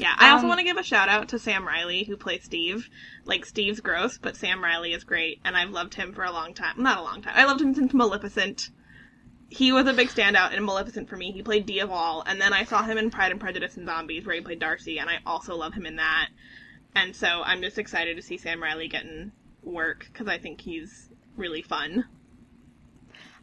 Yeah, 0.00 0.14
I 0.16 0.30
also 0.30 0.44
Um, 0.44 0.48
want 0.48 0.60
to 0.60 0.64
give 0.64 0.78
a 0.78 0.82
shout 0.82 1.10
out 1.10 1.28
to 1.28 1.38
Sam 1.38 1.66
Riley 1.66 2.04
who 2.04 2.16
plays 2.16 2.44
Steve. 2.44 2.88
Like 3.26 3.44
Steve's 3.44 3.80
gross, 3.80 4.16
but 4.16 4.34
Sam 4.34 4.64
Riley 4.64 4.94
is 4.94 5.04
great 5.04 5.40
and 5.44 5.56
I've 5.56 5.70
loved 5.70 5.94
him 5.94 6.14
for 6.14 6.24
a 6.24 6.32
long 6.32 6.54
time. 6.54 6.82
Not 6.82 6.98
a 6.98 7.02
long 7.02 7.20
time. 7.20 7.34
I 7.36 7.44
loved 7.44 7.60
him 7.60 7.74
since 7.74 7.92
Maleficent. 7.92 8.70
He 9.50 9.72
was 9.72 9.86
a 9.86 9.92
big 9.92 10.08
standout 10.08 10.52
in 10.54 10.64
Maleficent 10.64 11.08
for 11.08 11.16
me. 11.16 11.32
He 11.32 11.42
played 11.42 11.66
Diaval, 11.66 12.22
and 12.24 12.40
then 12.40 12.52
I 12.52 12.62
saw 12.64 12.84
him 12.84 12.96
in 12.96 13.10
Pride 13.10 13.32
and 13.32 13.40
Prejudice 13.40 13.76
and 13.76 13.84
Zombies 13.84 14.24
where 14.24 14.36
he 14.36 14.40
played 14.40 14.60
Darcy, 14.60 14.98
and 14.98 15.10
I 15.10 15.18
also 15.26 15.56
love 15.56 15.74
him 15.74 15.86
in 15.86 15.96
that. 15.96 16.28
And 16.94 17.14
so 17.14 17.42
I'm 17.44 17.60
just 17.60 17.76
excited 17.78 18.16
to 18.16 18.22
see 18.22 18.38
Sam 18.38 18.62
Riley 18.62 18.88
getting 18.88 19.32
work 19.62 20.06
because 20.10 20.28
I 20.28 20.38
think 20.38 20.60
he's 20.60 21.10
really 21.36 21.62
fun. 21.62 22.04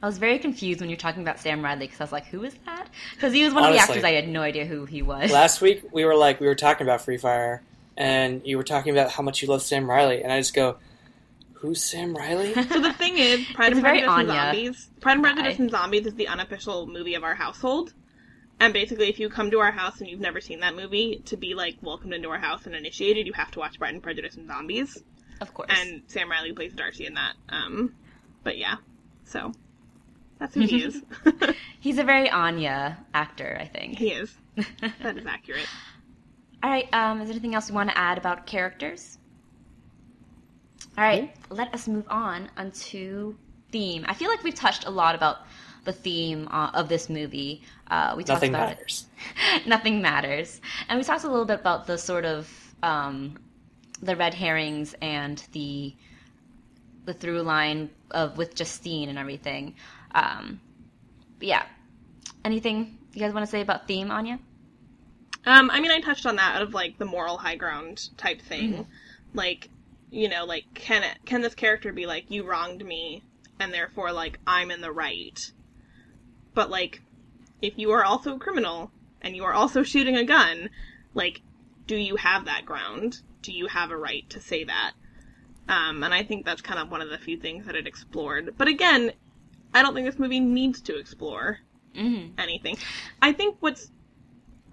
I 0.02 0.06
was 0.06 0.18
very 0.20 0.38
confused 0.38 0.80
when 0.80 0.90
you're 0.90 0.98
talking 0.98 1.24
about 1.24 1.40
Sam 1.40 1.64
Riley 1.64 1.88
because 1.88 2.00
I 2.00 2.04
was 2.04 2.12
like, 2.12 2.28
who 2.28 2.44
is 2.44 2.54
that? 2.66 2.88
Because 3.16 3.34
he 3.34 3.44
was 3.44 3.54
one 3.54 3.64
of 3.64 3.74
the 3.74 3.80
actors 3.80 4.04
I 4.04 4.12
had 4.12 4.28
no 4.28 4.42
idea 4.42 4.66
who 4.66 4.86
he 4.86 5.02
was. 5.02 5.32
Last 5.32 5.60
week 5.62 5.84
we 5.92 6.06
were 6.06 6.16
like 6.16 6.40
we 6.40 6.48
were 6.48 6.56
talking 6.56 6.86
about 6.86 7.02
Free 7.02 7.18
Fire, 7.18 7.64
and 7.96 8.42
you 8.46 8.58
were 8.58 8.64
talking 8.64 8.92
about 8.92 9.12
how 9.12 9.24
much 9.24 9.42
you 9.42 9.48
love 9.48 9.64
Sam 9.64 9.90
Riley, 9.90 10.22
and 10.22 10.32
I 10.32 10.40
just 10.40 10.54
go, 10.54 10.78
"Who's 11.54 11.84
Sam 11.84 12.14
Riley?" 12.16 12.54
So 12.68 12.80
the 12.80 12.94
thing 12.94 13.18
is, 13.18 13.46
Pride 13.56 13.72
It's 13.72 13.78
and 13.78 13.82
Prejudice 13.82 14.10
and 14.12 14.28
Zombies. 14.28 14.90
Pride 15.02 15.14
and 15.14 15.24
Prejudice 15.24 15.60
and 15.60 15.72
Zombies 15.72 16.06
is 16.06 16.14
the 16.14 16.28
unofficial 16.28 16.86
movie 16.86 17.16
of 17.16 17.24
our 17.24 17.36
household. 17.36 17.94
And 18.60 18.74
basically, 18.74 19.10
if 19.10 19.20
you 19.20 19.30
come 19.30 19.52
to 19.52 19.60
our 19.60 19.72
house 19.72 20.00
and 20.00 20.10
you've 20.10 20.20
never 20.20 20.42
seen 20.42 20.62
that 20.62 20.76
movie, 20.76 21.22
to 21.26 21.38
be 21.38 21.54
like 21.56 21.78
welcomed 21.82 22.14
into 22.14 22.30
our 22.30 22.40
house 22.40 22.66
and 22.66 22.76
initiated, 22.76 23.26
you 23.28 23.34
have 23.34 23.52
to 23.52 23.60
watch 23.60 23.78
Pride 23.80 23.94
and 23.94 24.04
Prejudice 24.04 24.36
and 24.36 24.48
Zombies. 24.48 25.02
of 25.42 25.54
course. 25.54 25.70
And 25.72 26.04
Sam 26.08 26.30
Riley 26.30 26.54
plays 26.54 26.74
Darcy 26.74 27.06
in 27.06 27.16
that. 27.16 27.34
Um, 27.50 27.94
but 28.44 28.58
yeah, 28.58 28.76
so 29.26 29.52
that's 30.40 30.54
who 30.56 30.62
he 30.62 30.84
is. 30.86 31.02
He's 31.80 31.98
a 31.98 32.04
very 32.04 32.30
Anya 32.30 32.98
actor, 33.14 33.58
I 33.60 33.66
think. 33.66 33.98
he 33.98 34.12
is. 34.12 34.36
That 35.02 35.18
is 35.18 35.26
accurate. 35.26 35.68
All 36.64 36.70
right. 36.70 36.92
Um, 36.94 37.22
is 37.22 37.28
there 37.28 37.34
anything 37.34 37.54
else 37.56 37.70
you 37.70 37.76
want 37.76 37.90
to 37.92 37.98
add 37.98 38.18
about 38.18 38.48
characters? 38.48 39.18
All 40.98 41.04
right. 41.04 41.34
Let 41.50 41.74
us 41.74 41.88
move 41.88 42.06
on 42.10 42.50
onto 42.58 43.36
theme. 43.72 44.06
I 44.08 44.14
feel 44.16 44.30
like 44.30 44.44
we've 44.44 44.56
touched 44.56 44.86
a 44.88 44.90
lot 44.90 45.14
about 45.16 45.38
the 45.84 45.94
theme 45.94 46.48
uh, 46.50 46.72
of 46.74 46.90
this 46.90 47.10
movie. 47.10 47.62
Uh, 47.90 48.16
we 48.18 48.24
talked 48.24 48.38
Nothing 48.42 48.50
about 48.56 48.70
matters. 48.70 49.06
it. 49.56 49.68
Nothing 49.68 50.02
matters. 50.02 50.60
And 50.90 50.98
we 50.98 51.04
talked 51.04 51.24
a 51.24 51.30
little 51.30 51.46
bit 51.46 51.60
about 51.60 51.86
the 51.88 51.98
sort 51.98 52.26
of 52.26 52.50
um, 52.82 53.38
the 54.02 54.16
red 54.16 54.34
herrings 54.34 54.96
and 55.02 55.42
the 55.52 55.96
the 57.06 57.14
through 57.14 57.42
line 57.42 57.90
of 58.12 58.38
with 58.38 58.54
Justine 58.56 59.08
and 59.08 59.18
everything. 59.18 59.76
Um, 60.18 60.60
but 61.38 61.48
yeah. 61.48 61.64
Anything 62.44 62.98
you 63.14 63.22
guys 63.22 63.34
want 63.34 63.46
to 63.46 63.52
say 63.52 63.62
about 63.62 63.88
theme, 63.88 64.10
Anya? 64.10 64.40
Um, 65.46 65.70
I 65.72 65.80
mean, 65.80 65.92
I 65.92 66.02
touched 66.02 66.26
on 66.26 66.38
that 66.38 66.62
of 66.62 66.74
like 66.74 66.98
the 66.98 67.06
moral 67.06 67.38
high 67.38 67.56
ground 67.56 68.10
type 68.18 68.42
thing. 68.42 68.88
Like, 69.34 69.70
you 70.10 70.28
know, 70.30 70.46
like 70.46 70.66
can 70.74 71.04
it 71.04 71.18
can 71.26 71.42
this 71.42 71.54
character 71.54 71.94
be 71.94 72.06
like 72.06 72.32
you 72.32 72.50
wronged 72.50 72.84
me 72.84 73.24
and 73.60 73.74
therefore 73.74 74.12
like 74.12 74.40
I'm 74.48 74.72
in 74.72 74.82
the 74.82 74.92
right? 74.92 75.52
But 76.54 76.70
like, 76.70 77.02
if 77.62 77.74
you 77.78 77.92
are 77.92 78.04
also 78.04 78.36
a 78.36 78.40
criminal 78.40 78.92
and 79.22 79.36
you 79.36 79.44
are 79.44 79.54
also 79.54 79.84
shooting 79.84 80.18
a 80.18 80.24
gun, 80.24 80.70
like, 81.14 81.42
do 81.86 81.96
you 81.96 82.16
have 82.16 82.46
that 82.46 82.66
ground? 82.66 83.22
Do 83.42 83.52
you 83.52 83.68
have 83.68 83.92
a 83.92 83.98
right 83.98 84.28
to 84.32 84.42
say 84.42 84.64
that? 84.64 84.94
Um, 85.70 86.04
and 86.04 86.14
I 86.14 86.24
think 86.24 86.46
that's 86.46 86.62
kind 86.62 86.80
of 86.80 86.90
one 86.90 87.02
of 87.02 87.10
the 87.10 87.18
few 87.18 87.38
things 87.38 87.66
that 87.66 87.76
it 87.76 87.88
explored. 87.88 88.56
But 88.58 88.68
again, 88.68 89.12
I 89.78 89.82
don't 89.84 89.94
think 89.94 90.06
this 90.06 90.20
movie 90.20 90.40
needs 90.40 90.82
to 90.82 90.98
explore 90.98 91.60
Mm-hmm. 91.96 92.40
anything. 92.40 92.78
I 93.22 93.34
think 93.34 93.58
what's 93.60 93.90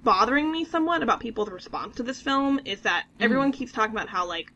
bothering 0.02 0.52
me 0.52 0.64
somewhat 0.66 1.02
about 1.02 1.20
people's 1.20 1.48
response 1.48 1.96
to 1.96 2.02
this 2.02 2.20
film 2.20 2.60
is 2.66 2.82
that 2.82 3.06
everyone 3.18 3.50
keeps 3.50 3.72
talking 3.72 3.94
about 3.96 4.08
how 4.10 4.26
like 4.26 4.52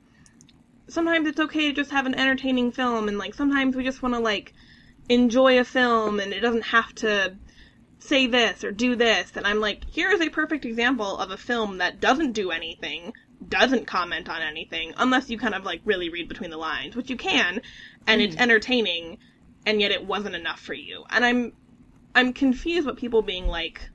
sometimes 0.89 1.27
it's 1.27 1.41
okay 1.41 1.69
to 1.69 1.73
just 1.73 1.91
have 1.91 2.05
an 2.05 2.15
entertaining 2.15 2.71
film 2.71 3.09
and 3.09 3.17
like 3.17 3.33
sometimes 3.33 3.75
we 3.75 3.83
just 3.85 4.03
want 4.03 4.15
to 4.15 4.21
like 4.21 4.53
enjoy 5.09 5.59
a 5.59 5.65
film 5.65 6.21
and 6.21 6.35
it 6.35 6.41
doesn't 6.41 6.65
have 6.67 6.95
to 6.97 7.35
say 7.99 8.27
this 8.27 8.63
or 8.63 8.71
do 8.71 8.95
this 8.95 9.33
and 9.35 9.47
I'm 9.47 9.61
like 9.61 9.85
here 9.89 10.11
is 10.11 10.21
a 10.21 10.29
perfect 10.29 10.67
example 10.67 11.17
of 11.17 11.31
a 11.31 11.39
film 11.39 11.79
that 11.79 12.01
doesn't 12.01 12.33
do 12.33 12.51
anything 12.51 13.15
doesn't 13.49 13.87
comment 13.87 14.29
on 14.29 14.43
anything 14.43 14.93
unless 14.99 15.31
you 15.31 15.39
kind 15.39 15.55
of 15.55 15.65
like 15.65 15.81
really 15.87 16.11
read 16.11 16.29
between 16.29 16.51
the 16.51 16.59
lines 16.59 16.95
which 16.95 17.09
you 17.09 17.17
can 17.17 17.63
and 18.07 18.21
it's 18.21 18.37
entertaining 18.37 19.17
and 19.69 19.81
yet 19.81 19.93
it 19.93 20.05
wasn't 20.05 20.35
enough 20.35 20.61
for 20.61 20.75
you 20.75 21.05
and 21.11 21.25
I'm 21.25 21.53
I'm 22.15 22.33
confused 22.33 22.87
with 22.87 22.97
people 22.97 23.23
being 23.23 23.47
like, 23.47 23.91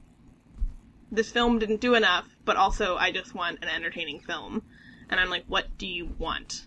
this 1.12 1.30
film 1.32 1.60
didn't 1.60 1.82
do 1.82 1.96
enough, 1.96 2.26
but 2.46 2.56
also 2.56 2.96
I 2.96 3.12
just 3.12 3.36
want 3.36 3.60
an 3.62 3.70
entertaining 3.70 4.22
film. 4.22 4.64
And 5.10 5.20
I'm 5.20 5.30
like, 5.30 5.44
what 5.48 5.78
do 5.78 5.86
you 5.86 6.10
want? 6.18 6.66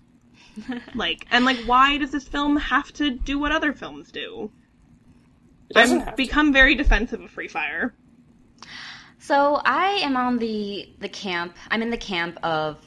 like, 0.95 1.27
and 1.31 1.45
like, 1.45 1.57
why 1.65 1.99
does 1.99 2.11
this 2.11 2.29
film 2.29 2.57
have 2.57 2.93
to 2.95 3.11
do 3.11 3.39
what 3.39 3.53
other 3.53 3.73
films 3.73 4.13
do? 4.13 4.51
It 5.71 5.75
doesn't 5.75 6.01
have 6.01 6.09
I've 6.09 6.15
to. 6.15 6.17
become 6.17 6.53
very 6.53 6.75
defensive 6.75 7.21
of 7.23 7.31
Free 7.31 7.49
Fire. 7.49 7.95
So 9.19 9.61
I 9.65 10.01
am 10.03 10.17
on 10.17 10.39
the 10.39 10.95
the 11.01 11.09
camp. 11.09 11.57
I'm 11.71 11.83
in 11.83 11.91
the 11.91 11.97
camp 11.97 12.39
of 12.43 12.79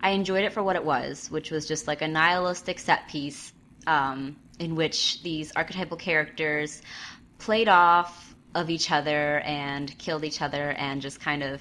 I 0.00 0.10
enjoyed 0.10 0.44
it 0.44 0.52
for 0.52 0.62
what 0.62 0.76
it 0.76 0.84
was, 0.84 1.30
which 1.30 1.50
was 1.50 1.66
just 1.66 1.86
like 1.86 2.02
a 2.02 2.08
nihilistic 2.08 2.78
set 2.78 3.08
piece 3.08 3.52
um, 3.86 4.36
in 4.58 4.74
which 4.74 5.22
these 5.22 5.52
archetypal 5.54 5.96
characters 5.96 6.82
played 7.38 7.68
off 7.68 8.34
of 8.54 8.70
each 8.70 8.90
other 8.90 9.40
and 9.40 9.96
killed 9.98 10.24
each 10.24 10.40
other 10.40 10.70
and 10.72 11.02
just 11.02 11.20
kind 11.20 11.42
of 11.42 11.60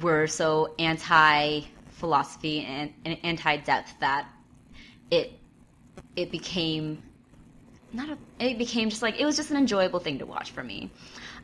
were 0.00 0.26
so 0.26 0.74
anti 0.78 1.62
philosophy 1.90 2.64
and, 2.64 2.92
and 3.04 3.18
anti-depth 3.22 3.94
that 4.00 4.28
it 5.10 5.38
it 6.16 6.30
became 6.30 7.02
not 7.92 8.08
a 8.08 8.18
it 8.44 8.58
became 8.58 8.88
just 8.88 9.02
like 9.02 9.20
it 9.20 9.24
was 9.24 9.36
just 9.36 9.50
an 9.50 9.56
enjoyable 9.56 10.00
thing 10.00 10.18
to 10.18 10.26
watch 10.26 10.50
for 10.50 10.62
me. 10.62 10.90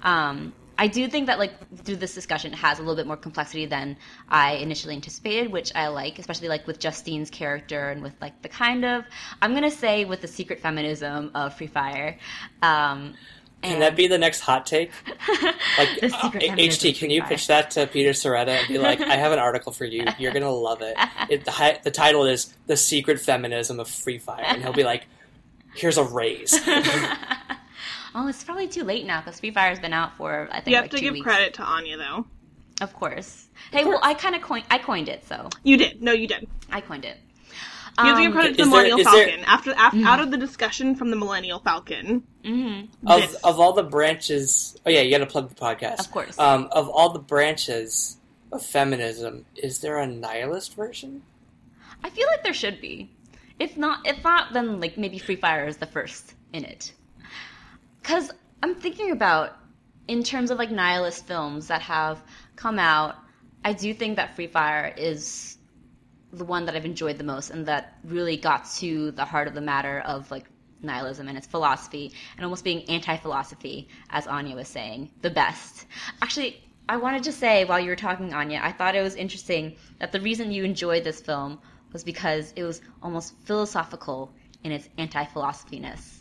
Um, 0.02 0.52
I 0.78 0.86
do 0.86 1.08
think 1.08 1.26
that 1.26 1.38
like 1.38 1.52
through 1.84 1.96
this 1.96 2.14
discussion 2.14 2.52
it 2.52 2.56
has 2.56 2.78
a 2.78 2.82
little 2.82 2.96
bit 2.96 3.06
more 3.06 3.16
complexity 3.16 3.66
than 3.66 3.96
I 4.28 4.52
initially 4.52 4.94
anticipated, 4.94 5.50
which 5.50 5.74
I 5.74 5.88
like, 5.88 6.18
especially 6.18 6.48
like 6.48 6.66
with 6.66 6.78
Justine's 6.78 7.30
character 7.30 7.90
and 7.90 8.02
with 8.02 8.14
like 8.20 8.40
the 8.42 8.48
kind 8.48 8.84
of 8.84 9.04
I'm 9.42 9.54
gonna 9.54 9.70
say 9.70 10.04
with 10.04 10.20
the 10.20 10.28
secret 10.28 10.60
feminism 10.60 11.32
of 11.34 11.56
Free 11.56 11.66
Fire. 11.66 12.16
Um, 12.62 13.14
can 13.62 13.80
that 13.80 13.96
be 13.96 14.06
the 14.06 14.18
next 14.18 14.40
hot 14.40 14.66
take? 14.66 14.92
Like, 15.78 16.02
uh, 16.02 16.30
HT, 16.30 16.98
can 16.98 17.10
you 17.10 17.22
pitch 17.22 17.46
that 17.46 17.70
to 17.72 17.86
Peter 17.86 18.10
Sciretta 18.10 18.48
and 18.48 18.66
be 18.66 18.78
like, 18.78 19.00
I 19.00 19.14
have 19.14 19.30
an 19.30 19.38
article 19.38 19.70
for 19.70 19.84
you. 19.84 20.04
You're 20.18 20.32
going 20.32 20.42
to 20.42 20.50
love 20.50 20.82
it. 20.82 20.96
it 21.30 21.44
the, 21.44 21.80
the, 21.84 21.92
title 21.92 22.26
is 22.26 22.52
The 22.66 22.76
Secret 22.76 23.20
Feminism 23.20 23.78
of 23.78 23.88
Free 23.88 24.18
Fire. 24.18 24.42
And 24.44 24.60
he'll 24.60 24.72
be 24.72 24.82
like, 24.82 25.06
here's 25.76 25.96
a 25.96 26.02
raise. 26.02 26.58
oh, 28.18 28.28
it's 28.28 28.42
probably 28.44 28.68
too 28.68 28.85
late 28.85 29.07
now 29.07 29.20
because 29.20 29.40
Free 29.40 29.50
Fire's 29.52 29.78
been 29.78 29.92
out 29.92 30.16
for, 30.16 30.48
I 30.50 30.57
think, 30.61 30.68
You 30.68 30.74
have 30.76 30.85
like 30.85 30.90
to 30.92 30.96
two 30.98 31.02
give 31.04 31.12
weeks. 31.14 31.24
credit 31.24 31.54
to 31.54 31.62
Anya, 31.62 31.96
though. 31.96 32.26
Of 32.81 32.92
course. 32.94 33.46
Hey, 33.72 33.85
well, 33.85 34.00
I 34.02 34.14
kind 34.14 34.35
of 34.35 34.42
coined, 34.42 34.64
I 34.70 34.78
coined 34.78 35.09
it, 35.09 35.24
so 35.26 35.48
You 35.62 35.76
did. 35.76 36.02
No, 36.02 36.12
you 36.12 36.26
did. 36.28 36.46
I 36.70 36.81
coined 36.81 37.04
it. 37.04 37.16
You 38.00 38.04
have 38.04 38.16
to 38.16 38.22
give 38.22 38.31
Um, 38.31 38.33
credit 38.33 38.50
to 38.50 38.57
the 38.57 38.62
is 38.62 38.68
there- 38.70 38.83
Millennial 38.83 38.96
there- 38.98 39.26
Falcon. 39.26 39.44
After, 39.44 39.74
after 39.76 40.04
out 40.04 40.20
of 40.20 40.31
the 40.31 40.37
discussion 40.37 40.94
from 40.94 41.11
the 41.11 41.16
Millennial 41.16 41.59
Falcon, 41.59 42.22
mhm. 42.44 42.88
of, 43.07 43.20
this- 43.22 43.35
of 43.42 43.59
all 43.59 43.72
the 43.72 43.83
branches, 43.83 44.76
oh 44.87 44.90
yeah, 44.90 45.00
you 45.00 45.11
got 45.11 45.18
to 45.18 45.26
plug 45.26 45.48
the 45.48 45.54
podcast. 45.57 45.98
Of 45.98 46.11
course. 46.12 46.38
Um, 46.38 46.68
of 46.72 46.88
all 46.88 47.11
the 47.12 47.18
branches 47.18 48.16
of 48.52 48.64
feminism, 48.64 49.44
is 49.57 49.81
there 49.81 49.98
a 49.98 50.07
nihilist 50.07 50.74
version? 50.76 51.22
I 52.04 52.11
feel 52.11 52.26
like 52.28 52.44
there 52.44 52.54
should 52.54 52.81
be. 52.81 53.11
If 53.59 53.76
not, 53.76 54.07
if 54.07 54.22
not, 54.22 54.52
then 54.52 54.78
like 54.81 54.96
maybe 54.96 55.18
Free 55.18 55.35
Fire 55.35 55.66
is 55.66 55.78
the 55.78 55.87
first 55.87 56.35
in 56.52 56.64
it. 56.64 56.92
Because 58.00 58.30
I'm 58.62 58.74
thinking 58.74 59.11
about 59.11 59.56
in 60.08 60.22
terms 60.22 60.50
of 60.50 60.58
like 60.58 60.70
nihilist 60.70 61.26
films 61.26 61.68
that 61.68 61.82
have 61.82 62.22
come 62.56 62.78
out. 62.78 63.16
I 63.64 63.72
do 63.72 63.92
think 63.92 64.16
that 64.16 64.34
Free 64.34 64.46
Fire 64.46 64.92
is 64.96 65.58
the 66.32 66.44
one 66.44 66.66
that 66.66 66.74
I've 66.74 66.84
enjoyed 66.84 67.18
the 67.18 67.24
most, 67.24 67.50
and 67.50 67.66
that 67.66 67.98
really 68.04 68.37
got 68.37 68.68
to 68.76 69.11
the 69.12 69.24
heart 69.24 69.48
of 69.48 69.54
the 69.54 69.61
matter 69.61 70.00
of 70.00 70.30
like 70.30 70.46
nihilism 70.82 71.28
and 71.28 71.37
its 71.37 71.46
philosophy, 71.46 72.12
and 72.37 72.44
almost 72.44 72.64
being 72.64 72.88
anti-philosophy, 72.88 73.88
as 74.11 74.26
Anya 74.26 74.54
was 74.54 74.68
saying, 74.68 75.11
the 75.22 75.30
best. 75.30 75.87
Actually, 76.22 76.62
I 76.88 76.96
wanted 76.96 77.24
to 77.24 77.32
say 77.32 77.64
while 77.64 77.80
you 77.80 77.88
were 77.88 77.96
talking, 77.96 78.32
Anya, 78.32 78.61
I 78.62 78.72
thought 78.72 78.94
it 78.94 79.02
was 79.02 79.14
interesting 79.14 79.76
that 79.98 80.12
the 80.12 80.20
reason 80.20 80.52
you 80.52 80.64
enjoyed 80.64 81.04
this 81.04 81.20
film 81.20 81.58
was 81.92 82.04
because 82.04 82.52
it 82.56 82.62
was 82.62 82.80
almost 83.02 83.34
philosophical 83.44 84.32
in 84.62 84.72
its 84.72 84.88
anti-philosophiness. 84.98 86.17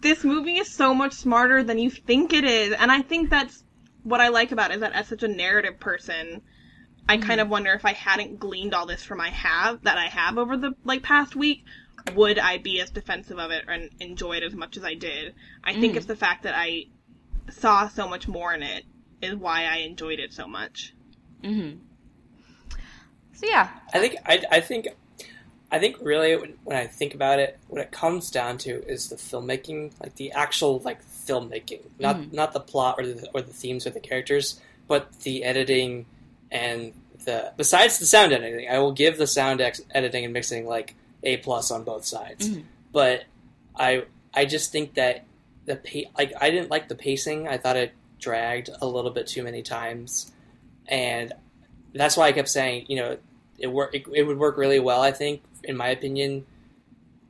This 0.00 0.24
movie 0.24 0.58
is 0.58 0.70
so 0.70 0.94
much 0.94 1.12
smarter 1.12 1.62
than 1.62 1.78
you 1.78 1.90
think 1.90 2.32
it 2.32 2.44
is, 2.44 2.72
and 2.72 2.90
I 2.90 3.02
think 3.02 3.30
that's 3.30 3.64
what 4.02 4.20
I 4.20 4.28
like 4.28 4.52
about 4.52 4.70
it. 4.70 4.74
Is 4.74 4.80
that 4.80 4.92
as 4.92 5.08
such 5.08 5.22
a 5.22 5.28
narrative 5.28 5.78
person, 5.78 6.42
I 7.08 7.16
kind 7.16 7.40
of 7.40 7.48
wonder 7.48 7.72
if 7.72 7.84
I 7.84 7.92
hadn't 7.92 8.38
gleaned 8.38 8.74
all 8.74 8.86
this 8.86 9.02
from 9.02 9.20
I 9.20 9.30
have 9.30 9.82
that 9.82 9.98
I 9.98 10.06
have 10.06 10.38
over 10.38 10.56
the 10.56 10.72
like 10.84 11.02
past 11.02 11.34
week, 11.36 11.64
would 12.14 12.38
I 12.38 12.58
be 12.58 12.80
as 12.80 12.90
defensive 12.90 13.38
of 13.38 13.50
it 13.50 13.64
and 13.68 13.90
enjoy 14.00 14.34
it 14.34 14.42
as 14.42 14.54
much 14.54 14.76
as 14.76 14.84
I 14.84 14.94
did? 14.94 15.34
I 15.64 15.74
think 15.74 15.96
it's 15.96 16.06
the 16.06 16.16
fact 16.16 16.44
that 16.44 16.54
I 16.56 16.86
saw 17.50 17.88
so 17.88 18.08
much 18.08 18.28
more 18.28 18.54
in 18.54 18.62
it 18.62 18.84
is 19.20 19.34
why 19.34 19.64
I 19.64 19.78
enjoyed 19.78 20.18
it 20.18 20.32
so 20.32 20.46
much. 20.46 20.94
hmm 21.42 21.72
So 23.34 23.46
yeah, 23.46 23.68
I 23.92 23.98
think 23.98 24.16
I, 24.24 24.42
I 24.50 24.60
think 24.60 24.88
I 25.72 25.78
think 25.78 25.96
really 26.00 26.34
when, 26.36 26.54
when 26.64 26.76
I 26.76 26.86
think 26.86 27.14
about 27.14 27.38
it, 27.38 27.58
what 27.68 27.80
it 27.80 27.92
comes 27.92 28.30
down 28.30 28.58
to 28.58 28.70
is 28.88 29.08
the 29.08 29.16
filmmaking, 29.16 29.92
like 30.00 30.16
the 30.16 30.32
actual 30.32 30.80
like 30.80 30.98
filmmaking, 31.04 31.80
not 31.98 32.16
Mhm. 32.16 32.32
not 32.32 32.52
the 32.52 32.60
plot 32.60 32.96
or 32.98 33.06
the 33.06 33.28
or 33.34 33.40
the 33.42 33.52
themes 33.52 33.86
or 33.86 33.90
the 33.90 34.00
characters, 34.00 34.60
but 34.88 35.12
the 35.20 35.44
editing 35.44 36.06
and 36.50 36.92
the 37.24 37.52
besides 37.56 37.98
the 37.98 38.06
sound 38.06 38.32
editing. 38.32 38.68
I 38.68 38.78
will 38.80 38.92
give 38.92 39.16
the 39.18 39.26
sound 39.26 39.60
ex- 39.60 39.82
editing 39.92 40.24
and 40.24 40.32
mixing 40.32 40.66
like 40.66 40.94
a 41.22 41.36
plus 41.38 41.70
on 41.70 41.84
both 41.84 42.04
sides, 42.04 42.48
Mhm. 42.48 42.64
but 42.92 43.24
I 43.76 44.04
I 44.34 44.46
just 44.46 44.72
think 44.72 44.94
that 44.94 45.24
the 45.66 45.76
pa- 45.76 46.10
like 46.18 46.32
I 46.40 46.50
didn't 46.50 46.70
like 46.70 46.88
the 46.88 46.94
pacing. 46.96 47.46
I 47.46 47.58
thought 47.58 47.76
it 47.76 47.92
dragged 48.18 48.70
a 48.80 48.86
little 48.86 49.10
bit 49.12 49.26
too 49.28 49.42
many 49.44 49.62
times, 49.62 50.32
and 50.88 51.32
that's 51.94 52.16
why 52.16 52.26
I 52.26 52.32
kept 52.32 52.48
saying, 52.48 52.86
you 52.88 52.96
know, 52.96 53.18
it 53.58 53.66
work 53.68 53.94
it, 53.94 54.04
it 54.12 54.22
would 54.24 54.38
work 54.38 54.56
really 54.56 54.80
well. 54.80 55.02
I 55.02 55.12
think, 55.12 55.42
in 55.64 55.76
my 55.76 55.88
opinion, 55.88 56.46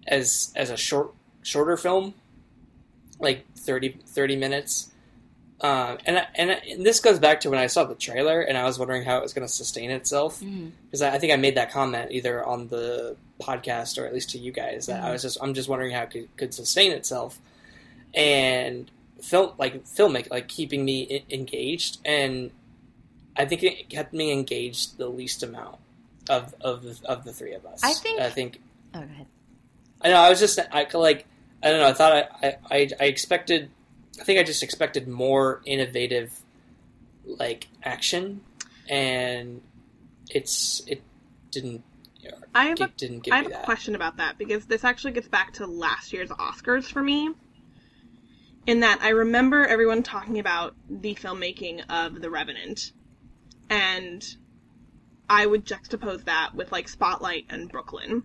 as 0.07 0.53
as 0.57 0.71
a 0.71 0.77
short 0.77 1.13
shorter 1.43 1.77
film, 1.77 2.15
like 3.19 3.45
30, 3.57 3.99
30 4.07 4.37
minutes. 4.37 4.87
Um, 5.63 5.99
and 6.07 6.19
I- 6.19 6.27
and, 6.37 6.51
I- 6.53 6.63
and 6.71 6.87
this 6.87 7.01
goes 7.01 7.19
back 7.19 7.41
to 7.43 7.51
when 7.51 7.59
I 7.59 7.67
saw 7.67 7.85
the 7.85 7.95
trailer 7.95 8.41
and 8.41 8.57
I 8.57 8.65
was 8.65 8.79
wondering 8.79 9.05
how 9.05 9.19
it 9.19 9.23
was 9.23 9.35
going 9.35 9.47
to 9.47 9.53
sustain 9.53 9.91
itself. 9.91 10.41
Mhm. 10.41 10.71
because 10.87 11.03
I, 11.03 11.15
I 11.15 11.19
think 11.19 11.33
I 11.35 11.37
made 11.37 11.57
that 11.57 11.71
comment 11.71 12.11
either 12.13 12.43
on 12.45 12.69
the 12.69 13.17
podcast 13.41 13.99
or 13.99 14.07
at 14.07 14.15
least 14.15 14.31
to 14.31 14.39
you 14.39 14.53
guys 14.53 14.87
that 14.87 15.03
I 15.03 15.13
was 15.13 15.21
just 15.23 15.37
I'm 15.43 15.53
just 15.55 15.69
wondering 15.69 15.93
how 15.93 16.03
it 16.05 16.11
could, 16.11 16.37
could 16.39 16.55
sustain 16.55 16.93
itself. 16.93 17.39
And 18.15 18.91
film 19.23 19.53
like 19.59 19.85
filmic 19.85 20.31
like 20.31 20.49
keeping 20.49 20.83
me 20.85 21.07
I- 21.11 21.35
engaged. 21.35 21.99
And 22.07 22.51
I 23.37 23.45
think 23.45 23.63
it 23.63 23.89
kept 23.91 24.13
me 24.15 24.33
engaged 24.33 24.97
the 24.99 25.09
least 25.09 25.43
amount 25.43 25.77
of 26.29 26.55
of 26.61 26.83
the, 26.83 27.01
of 27.07 27.25
the 27.25 27.33
three 27.33 27.53
of 27.55 27.65
us. 27.67 27.81
I 27.83 27.93
think- 27.95 28.21
I 28.21 28.31
think 28.31 28.61
oh, 28.95 29.01
go 29.01 29.05
ahead. 29.07 29.27
I 30.03 30.09
know 30.09 30.17
I 30.17 30.31
was 30.31 30.39
just 30.41 30.59
I 30.73 30.87
like 30.95 31.27
I 31.63 31.71
don't 31.71 31.81
know 31.81 31.89
I 31.89 31.93
thought 31.93 32.13
I, 32.13 32.47
I, 32.47 32.57
I, 32.71 32.89
I 33.01 33.05
expected 33.05 33.71
I 34.21 34.25
think 34.25 34.39
I 34.39 34.43
just 34.43 34.63
expected 34.63 35.09
more 35.09 35.61
innovative 35.67 36.33
like 37.25 37.69
action 37.83 38.41
and 38.89 39.61
it's 40.31 40.83
it 40.87 41.03
didn't 41.51 41.85
I 42.55 42.65
have 42.67 42.81
a 42.81 42.89
didn't 42.89 43.21
give 43.21 43.33
I 43.33 43.39
have 43.39 43.47
a 43.47 43.51
that. 43.51 43.65
question 43.65 43.95
about 43.95 44.17
that 44.19 44.37
because 44.39 44.67
this 44.67 44.85
actually 44.85 45.13
gets 45.13 45.29
back 45.29 45.53
to 45.55 45.67
last 45.67 46.13
year's 46.13 46.31
Oscars 46.31 46.85
for 46.91 47.03
me. 47.03 47.31
In 48.67 48.81
that 48.81 49.01
I 49.03 49.11
remember 49.11 49.65
everyone 49.67 50.03
talking 50.03 50.39
about 50.39 50.75
the 50.89 51.15
filmmaking 51.15 51.83
of 51.89 52.21
The 52.21 52.29
Revenant, 52.29 52.93
and 53.71 54.23
I 55.31 55.47
would 55.47 55.65
juxtapose 55.65 56.25
that 56.25 56.57
with 56.57 56.73
like 56.73 56.89
Spotlight 56.89 57.47
and 57.49 57.71
Brooklyn, 57.71 58.25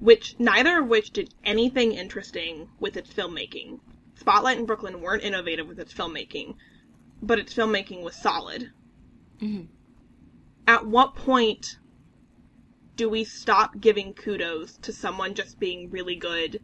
which 0.00 0.34
neither 0.40 0.80
of 0.80 0.88
which 0.88 1.12
did 1.12 1.32
anything 1.44 1.92
interesting 1.92 2.68
with 2.80 2.96
its 2.96 3.14
filmmaking. 3.14 3.78
Spotlight 4.16 4.58
and 4.58 4.66
Brooklyn 4.66 5.00
weren't 5.00 5.22
innovative 5.22 5.68
with 5.68 5.78
its 5.78 5.94
filmmaking, 5.94 6.56
but 7.22 7.38
its 7.38 7.54
filmmaking 7.54 8.02
was 8.02 8.16
solid. 8.16 8.72
Mhm. 9.38 9.68
At 10.66 10.84
what 10.84 11.14
point 11.14 11.78
do 12.96 13.08
we 13.08 13.22
stop 13.22 13.78
giving 13.78 14.14
kudos 14.14 14.76
to 14.78 14.92
someone 14.92 15.34
just 15.34 15.60
being 15.60 15.90
really 15.90 16.16
good 16.16 16.60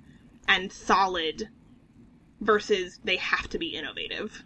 and 0.49 0.73
solid 0.73 1.51
versus 2.41 2.99
they 3.05 3.17
have 3.17 3.49
to 3.51 3.59
be 3.59 3.77
innovative? 3.77 4.43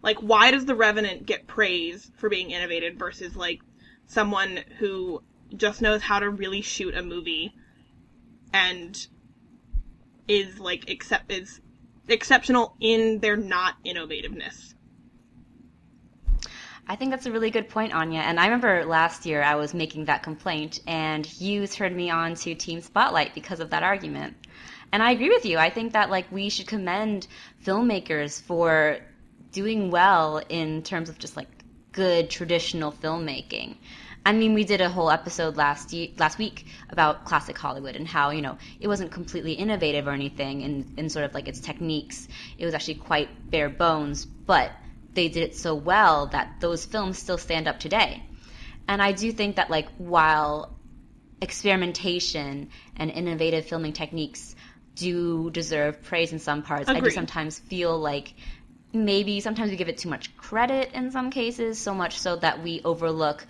Like, 0.00 0.18
why 0.22 0.50
does 0.50 0.64
The 0.64 0.74
Revenant 0.74 1.26
get 1.26 1.46
praise 1.46 2.10
for 2.16 2.30
being 2.30 2.50
innovative 2.50 2.96
versus, 2.96 3.36
like, 3.36 3.60
someone 4.12 4.60
who 4.78 5.22
just 5.56 5.80
knows 5.80 6.02
how 6.02 6.18
to 6.18 6.28
really 6.28 6.60
shoot 6.60 6.94
a 6.94 7.02
movie 7.02 7.54
and 8.52 9.06
is, 10.28 10.60
like, 10.60 10.88
except 10.88 11.32
is 11.32 11.60
exceptional 12.08 12.76
in 12.80 13.20
their 13.20 13.36
not 13.36 13.82
innovativeness? 13.84 14.74
I 16.86 16.96
think 16.96 17.10
that's 17.10 17.26
a 17.26 17.32
really 17.32 17.50
good 17.50 17.68
point, 17.68 17.94
Anya. 17.94 18.20
And 18.20 18.38
I 18.38 18.46
remember 18.46 18.84
last 18.84 19.24
year 19.24 19.42
I 19.42 19.54
was 19.54 19.72
making 19.72 20.06
that 20.06 20.22
complaint, 20.22 20.80
and 20.86 21.26
you 21.40 21.66
turned 21.66 21.96
me 21.96 22.10
on 22.10 22.34
to 22.34 22.54
Team 22.54 22.80
Spotlight 22.80 23.34
because 23.34 23.60
of 23.60 23.70
that 23.70 23.82
argument. 23.82 24.36
And 24.92 25.02
I 25.02 25.12
agree 25.12 25.30
with 25.30 25.46
you. 25.46 25.56
I 25.58 25.70
think 25.70 25.92
that 25.94 26.10
like 26.10 26.30
we 26.30 26.50
should 26.50 26.66
commend 26.66 27.28
filmmakers 27.64 28.42
for 28.42 28.98
doing 29.52 29.90
well 29.90 30.42
in 30.48 30.82
terms 30.82 31.08
of 31.08 31.18
just 31.18 31.36
like 31.36 31.48
good 31.92 32.28
traditional 32.30 32.92
filmmaking. 32.92 33.76
I 34.24 34.32
mean, 34.32 34.54
we 34.54 34.64
did 34.64 34.80
a 34.80 34.88
whole 34.88 35.10
episode 35.10 35.56
last 35.56 35.92
ye- 35.92 36.14
last 36.18 36.38
week 36.38 36.66
about 36.90 37.24
classic 37.24 37.58
Hollywood 37.58 37.96
and 37.96 38.06
how 38.06 38.30
you 38.30 38.42
know 38.42 38.56
it 38.80 38.88
wasn't 38.88 39.10
completely 39.10 39.52
innovative 39.52 40.06
or 40.06 40.12
anything 40.12 40.60
in, 40.60 40.86
in 40.96 41.08
sort 41.08 41.24
of 41.24 41.34
like 41.34 41.48
its 41.48 41.60
techniques. 41.60 42.28
It 42.58 42.64
was 42.64 42.74
actually 42.74 42.96
quite 42.96 43.28
bare 43.50 43.68
bones, 43.68 44.26
but 44.46 44.70
they 45.14 45.28
did 45.28 45.42
it 45.42 45.56
so 45.56 45.74
well 45.74 46.26
that 46.28 46.54
those 46.60 46.84
films 46.84 47.18
still 47.18 47.38
stand 47.38 47.66
up 47.66 47.80
today. 47.80 48.22
And 48.88 49.02
I 49.02 49.12
do 49.12 49.32
think 49.32 49.56
that 49.56 49.70
like 49.70 49.88
while 49.98 50.72
experimentation 51.40 52.68
and 52.96 53.10
innovative 53.10 53.66
filming 53.66 53.92
techniques 53.92 54.54
do 54.94 55.50
deserve 55.50 56.02
praise 56.02 56.32
in 56.32 56.38
some 56.38 56.62
parts, 56.62 56.88
I 56.88 57.00
do 57.00 57.10
sometimes 57.10 57.58
feel 57.58 57.98
like 57.98 58.34
maybe 58.92 59.40
sometimes 59.40 59.70
we 59.70 59.76
give 59.76 59.88
it 59.88 59.98
too 59.98 60.08
much 60.08 60.36
credit 60.36 60.92
in 60.92 61.10
some 61.10 61.30
cases, 61.30 61.78
so 61.78 61.94
much 61.94 62.18
so 62.18 62.36
that 62.36 62.62
we 62.62 62.80
overlook 62.84 63.46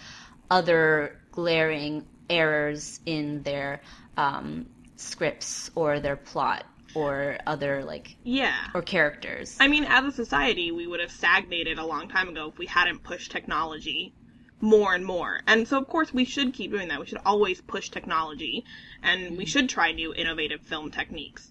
other 0.53 1.17
glaring 1.31 2.05
errors 2.29 3.01
in 3.07 3.43
their 3.43 3.81
um, 4.19 4.67
scripts 4.97 5.71
or 5.75 5.99
their 5.99 6.17
plot 6.17 6.65
or 6.95 7.39
other 7.47 7.83
like 7.85 8.17
Yeah. 8.23 8.67
or 8.75 8.83
characters. 8.83 9.57
I 9.59 9.69
mean, 9.69 9.85
as 9.85 10.05
a 10.05 10.13
society, 10.13 10.71
we 10.71 10.87
would 10.87 11.01
have 11.01 11.11
stagnated 11.11 11.79
a 11.79 11.87
long 11.87 12.07
time 12.09 12.29
ago 12.29 12.49
if 12.49 12.59
we 12.59 12.67
hadn't 12.67 13.03
pushed 13.03 13.31
technology 13.33 14.13
more 14.61 14.95
and 14.95 15.07
more. 15.07 15.41
And 15.47 15.67
so, 15.67 15.79
of 15.79 15.89
course, 15.89 16.13
we 16.13 16.27
should 16.27 16.53
keep 16.53 16.71
doing 16.71 16.89
that. 16.89 17.01
We 17.01 17.07
should 17.07 17.23
always 17.25 17.63
push 17.63 17.89
technology, 17.89 18.65
and 19.03 19.39
we 19.39 19.47
should 19.47 19.71
try 19.71 19.93
new 19.93 20.13
innovative 20.15 20.61
film 20.61 20.91
techniques. 20.91 21.51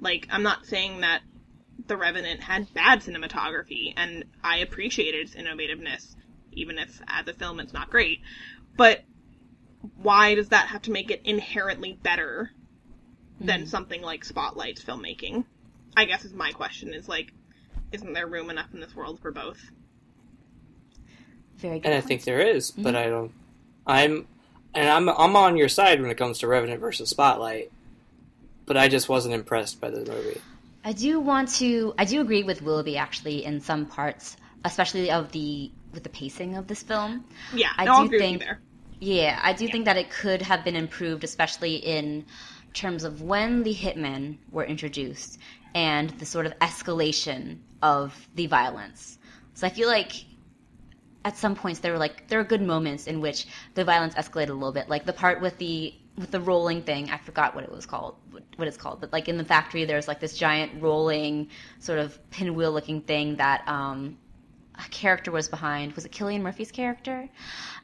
Like, 0.00 0.26
I'm 0.30 0.42
not 0.42 0.64
saying 0.64 1.02
that 1.02 1.20
The 1.86 1.96
Revenant 1.98 2.40
had 2.40 2.72
bad 2.72 3.00
cinematography, 3.00 3.92
and 3.96 4.24
I 4.42 4.56
appreciated 4.58 5.20
its 5.20 5.34
innovativeness, 5.36 6.16
even 6.58 6.78
if 6.78 7.00
as 7.08 7.26
a 7.28 7.32
film 7.32 7.60
it's 7.60 7.72
not 7.72 7.90
great. 7.90 8.20
But 8.76 9.02
why 9.96 10.34
does 10.34 10.48
that 10.48 10.68
have 10.68 10.82
to 10.82 10.90
make 10.90 11.10
it 11.10 11.22
inherently 11.24 11.98
better 12.02 12.50
than 13.40 13.60
mm-hmm. 13.60 13.68
something 13.68 14.02
like 14.02 14.24
Spotlight's 14.24 14.82
filmmaking? 14.82 15.44
I 15.96 16.04
guess 16.04 16.24
is 16.24 16.32
my 16.32 16.52
question. 16.52 16.94
Is 16.94 17.08
like, 17.08 17.32
isn't 17.92 18.12
there 18.12 18.26
room 18.26 18.50
enough 18.50 18.72
in 18.72 18.80
this 18.80 18.94
world 18.94 19.20
for 19.20 19.32
both? 19.32 19.58
Very 21.56 21.80
good. 21.80 21.88
And 21.88 21.94
I 21.94 22.00
think 22.00 22.24
there 22.24 22.40
is, 22.40 22.70
but 22.70 22.94
mm-hmm. 22.94 22.96
I 22.96 23.04
don't. 23.04 23.32
I'm, 23.86 24.26
and 24.74 24.88
I'm 24.88 25.08
I'm 25.08 25.34
on 25.34 25.56
your 25.56 25.68
side 25.68 26.00
when 26.00 26.10
it 26.10 26.16
comes 26.16 26.40
to 26.40 26.46
Revenant 26.46 26.80
versus 26.80 27.10
Spotlight, 27.10 27.72
but 28.66 28.76
I 28.76 28.88
just 28.88 29.08
wasn't 29.08 29.34
impressed 29.34 29.80
by 29.80 29.90
the 29.90 30.00
movie. 30.00 30.40
I 30.84 30.92
do 30.92 31.18
want 31.18 31.48
to. 31.56 31.94
I 31.98 32.04
do 32.04 32.20
agree 32.20 32.44
with 32.44 32.62
Willoughby 32.62 32.96
actually 32.96 33.44
in 33.44 33.60
some 33.60 33.86
parts, 33.86 34.36
especially 34.64 35.10
of 35.10 35.32
the 35.32 35.70
with 35.92 36.02
the 36.02 36.08
pacing 36.08 36.56
of 36.56 36.66
this 36.66 36.82
film. 36.82 37.24
Yeah, 37.54 37.70
I 37.76 37.84
no, 37.84 38.06
do 38.06 38.18
think- 38.18 38.22
with 38.22 38.30
you 38.32 38.38
there. 38.38 38.60
Yeah, 39.00 39.38
I 39.42 39.52
do 39.52 39.68
think 39.68 39.84
that 39.84 39.96
it 39.96 40.10
could 40.10 40.42
have 40.42 40.64
been 40.64 40.74
improved, 40.74 41.22
especially 41.22 41.76
in 41.76 42.24
terms 42.74 43.04
of 43.04 43.22
when 43.22 43.62
the 43.62 43.72
hitmen 43.72 44.38
were 44.50 44.64
introduced 44.64 45.38
and 45.74 46.10
the 46.18 46.26
sort 46.26 46.46
of 46.46 46.58
escalation 46.58 47.58
of 47.80 48.28
the 48.34 48.46
violence. 48.46 49.18
So 49.54 49.66
I 49.66 49.70
feel 49.70 49.86
like 49.88 50.12
at 51.24 51.36
some 51.36 51.54
points 51.54 51.80
there 51.80 51.92
were 51.92 51.98
like 51.98 52.28
there 52.28 52.40
are 52.40 52.44
good 52.44 52.62
moments 52.62 53.06
in 53.06 53.20
which 53.20 53.46
the 53.74 53.84
violence 53.84 54.14
escalated 54.14 54.48
a 54.50 54.54
little 54.54 54.72
bit, 54.72 54.88
like 54.88 55.04
the 55.04 55.12
part 55.12 55.40
with 55.40 55.58
the 55.58 55.94
with 56.16 56.32
the 56.32 56.40
rolling 56.40 56.82
thing. 56.82 57.10
I 57.10 57.18
forgot 57.18 57.54
what 57.54 57.62
it 57.62 57.70
was 57.70 57.86
called, 57.86 58.16
what, 58.56 58.66
it's 58.66 58.76
called, 58.76 59.00
but 59.00 59.12
like 59.12 59.28
in 59.28 59.36
the 59.36 59.44
factory, 59.44 59.84
there's 59.84 60.08
like 60.08 60.18
this 60.18 60.36
giant 60.36 60.82
rolling 60.82 61.50
sort 61.78 62.00
of 62.00 62.18
pinwheel 62.30 62.72
looking 62.72 63.00
thing 63.02 63.36
that 63.36 63.62
um, 63.68 64.18
character 64.90 65.30
was 65.30 65.48
behind. 65.48 65.92
Was 65.94 66.04
it 66.04 66.12
Cillian 66.12 66.40
Murphy's 66.42 66.70
character? 66.72 67.28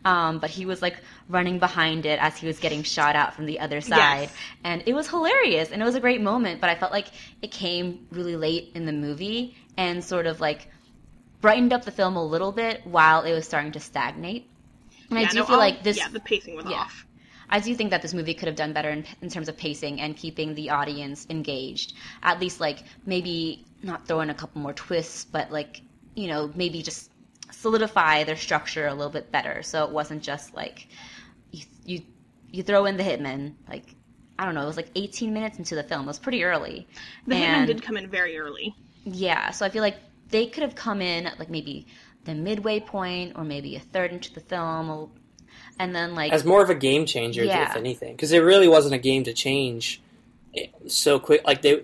Um, 0.05 0.39
but 0.39 0.51
he 0.51 0.67
was 0.67 0.83
like 0.83 0.97
running 1.29 1.59
behind 1.59 2.07
it 2.07 2.19
as 2.21 2.37
he 2.37 2.47
was 2.47 2.59
getting 2.59 2.83
shot 2.83 3.17
out 3.17 3.35
from 3.35 3.47
the 3.47 3.61
other 3.61 3.81
side. 3.81 4.23
Yes. 4.23 4.35
And 4.65 4.83
it 4.87 4.95
was 4.95 5.09
hilarious 5.09 5.71
and 5.71 5.81
it 5.83 5.85
was 5.85 5.95
a 5.95 6.01
great 6.01 6.21
moment, 6.21 6.61
but 6.61 6.71
I 6.71 6.75
felt 6.75 6.93
like 6.93 7.09
it 7.43 7.51
came 7.51 8.07
really 8.11 8.37
late 8.37 8.73
in 8.75 8.87
the 8.87 8.93
movie 8.93 9.57
and 9.77 10.05
sort 10.05 10.27
of 10.27 10.41
like 10.41 10.69
brightened 11.41 11.73
up 11.73 11.85
the 11.85 11.91
film 11.91 12.17
a 12.17 12.25
little 12.25 12.53
bit 12.53 12.87
while 12.87 13.23
it 13.23 13.33
was 13.33 13.45
starting 13.47 13.73
to 13.73 13.81
stagnate. 13.81 14.49
And 15.11 15.19
I 15.19 15.25
do 15.27 15.39
no, 15.39 15.45
feel 15.45 15.55
I'll- 15.55 15.61
like 15.61 15.83
this 15.83 15.97
Yeah, 15.99 16.09
the 16.09 16.21
pacing 16.21 16.55
was 16.57 16.67
Yeah. 16.67 16.77
off. 16.77 17.07
I 17.49 17.61
do 17.61 17.75
think 17.75 17.91
that 17.91 18.01
this 18.01 18.15
movie 18.15 18.33
could 18.33 18.47
have 18.49 18.57
done 18.57 18.73
better 18.73 18.89
in, 18.89 19.05
in 19.21 19.29
terms 19.29 19.51
of 19.51 19.57
pacing 19.57 20.01
and 20.01 20.17
keeping 20.17 20.55
the 20.55 20.71
audience 20.71 21.27
engaged. 21.29 21.93
At 22.23 22.41
least, 22.41 22.59
like, 22.59 22.83
maybe 23.05 23.67
not 23.83 24.09
throw 24.09 24.21
in 24.23 24.31
a 24.31 24.35
couple 24.35 24.63
more 24.63 24.73
twists, 24.73 25.27
but, 25.27 25.53
like, 25.53 25.83
you 26.15 26.29
know, 26.29 26.51
maybe 26.55 26.83
just 26.83 27.11
solidify 27.51 28.25
their 28.25 28.37
structure 28.37 28.87
a 28.87 28.95
little 28.95 29.13
bit 29.13 29.31
better. 29.33 29.63
So 29.63 29.85
it 29.85 29.91
wasn't 29.91 30.23
just 30.23 30.55
like 30.55 30.89
you, 31.51 31.65
you, 31.85 32.03
you 32.51 32.63
throw 32.63 32.85
in 32.87 32.97
the 32.97 33.03
hitman, 33.03 33.55
like, 33.69 33.95
I 34.39 34.45
don't 34.45 34.55
know, 34.55 34.63
it 34.63 34.67
was 34.67 34.77
like 34.77 34.91
18 34.95 35.33
minutes 35.33 35.59
into 35.59 35.75
the 35.75 35.83
film. 35.83 36.03
It 36.03 36.07
was 36.07 36.19
pretty 36.19 36.45
early. 36.45 36.87
The 37.27 37.35
hitman 37.37 37.67
did 37.67 37.83
come 37.83 37.97
in 37.97 38.09
very 38.09 38.39
early. 38.39 38.75
yeah, 39.05 39.51
so 39.51 39.65
I 39.65 39.69
feel 39.69 39.83
like 39.83 39.97
they 40.31 40.47
could 40.47 40.63
have 40.63 40.75
come 40.75 41.01
in 41.01 41.27
at 41.27 41.39
like 41.39 41.51
maybe 41.51 41.87
the 42.25 42.35
midway 42.35 42.81
point 42.81 43.33
or 43.37 43.45
maybe 43.45 43.77
a 43.77 43.81
third 43.81 44.11
into 44.13 44.33
the 44.33 44.41
film, 44.41 45.11
and 45.79 45.95
then 45.95 46.15
like 46.15 46.33
As 46.33 46.45
more 46.45 46.63
of 46.63 46.71
a 46.71 46.75
game 46.75 47.05
changer, 47.07 47.45
Yeah. 47.45 47.71
if 47.71 47.77
anything, 47.77 48.15
because 48.17 48.33
it 48.33 48.39
really 48.41 48.67
wasn't 48.67 48.95
a 48.95 48.99
game 48.99 49.25
to 49.25 49.33
change 49.33 50.01
so 50.87 51.19
quick. 51.19 51.45
Like 51.47 51.63
they, 51.63 51.83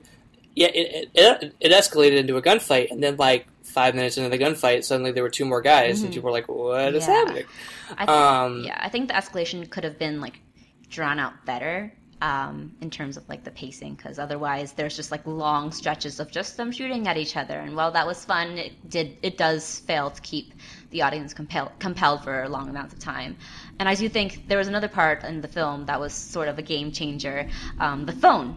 yeah, 0.57 0.69
it, 0.69 1.11
it 1.15 1.55
it 1.61 1.73
escalated 1.73 2.17
into 2.17 2.37
a 2.37 2.43
gunfight, 2.43 2.91
and 2.91 3.03
then 3.03 3.17
like 3.17 3.47
five 3.71 3.95
minutes 3.95 4.17
into 4.19 4.29
the 4.31 4.39
gunfight, 4.39 4.85
suddenly 4.85 5.13
there 5.13 5.23
were 5.23 5.31
two 5.31 5.45
more 5.45 5.63
guys, 5.63 6.03
and 6.03 6.13
people 6.13 6.27
were 6.29 6.33
like, 6.39 6.49
"What 6.49 6.95
is 6.95 7.05
Mm-hmm. 7.05 7.11
Yeah. 7.13 7.17
happening?" 7.19 7.45
I 7.97 8.07
th- 8.07 8.09
Um, 8.09 8.65
yeah, 8.65 8.79
I 8.81 8.89
think 8.89 9.09
the 9.09 9.15
escalation 9.15 9.69
could 9.71 9.85
have 9.85 9.99
been 9.99 10.21
like 10.21 10.41
drawn 10.89 11.19
out 11.19 11.35
better 11.47 11.93
um, 12.23 12.75
in 12.83 12.91
terms 12.91 13.17
of 13.17 13.27
like 13.29 13.45
the 13.45 13.51
pacing, 13.51 13.95
because 13.95 14.19
otherwise 14.19 14.73
there's 14.73 14.95
just 14.97 15.11
like 15.11 15.27
long 15.27 15.73
stretches 15.73 16.21
of 16.21 16.31
just 16.31 16.57
them 16.57 16.71
shooting 16.73 17.09
at 17.09 17.17
each 17.17 17.37
other, 17.37 17.59
and 17.59 17.75
while 17.77 17.93
that 17.93 18.07
was 18.07 18.25
fun, 18.25 18.59
it 18.59 18.73
did 18.91 19.17
it 19.23 19.39
does 19.39 19.81
fail 19.81 20.11
to 20.11 20.21
keep 20.21 20.53
the 20.91 21.03
audience 21.03 21.33
compelled 21.33 21.71
compelled 21.79 22.23
for 22.25 22.49
long 22.49 22.69
amounts 22.69 22.93
of 22.93 22.99
time. 22.99 23.37
And 23.79 23.89
I 23.89 23.95
do 23.95 24.09
think 24.09 24.49
there 24.49 24.59
was 24.59 24.69
another 24.69 24.89
part 24.89 25.25
in 25.25 25.41
the 25.41 25.49
film 25.49 25.87
that 25.87 25.99
was 25.99 26.13
sort 26.13 26.49
of 26.49 26.59
a 26.59 26.63
game 26.63 26.93
changer, 26.93 27.49
um, 27.79 28.05
the 28.05 28.13
phone, 28.13 28.49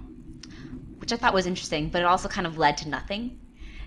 which 1.00 1.14
I 1.14 1.18
thought 1.18 1.34
was 1.34 1.46
interesting, 1.46 1.90
but 1.90 2.02
it 2.02 2.06
also 2.06 2.28
kind 2.28 2.46
of 2.48 2.58
led 2.58 2.78
to 2.78 2.90
nothing. 2.90 3.40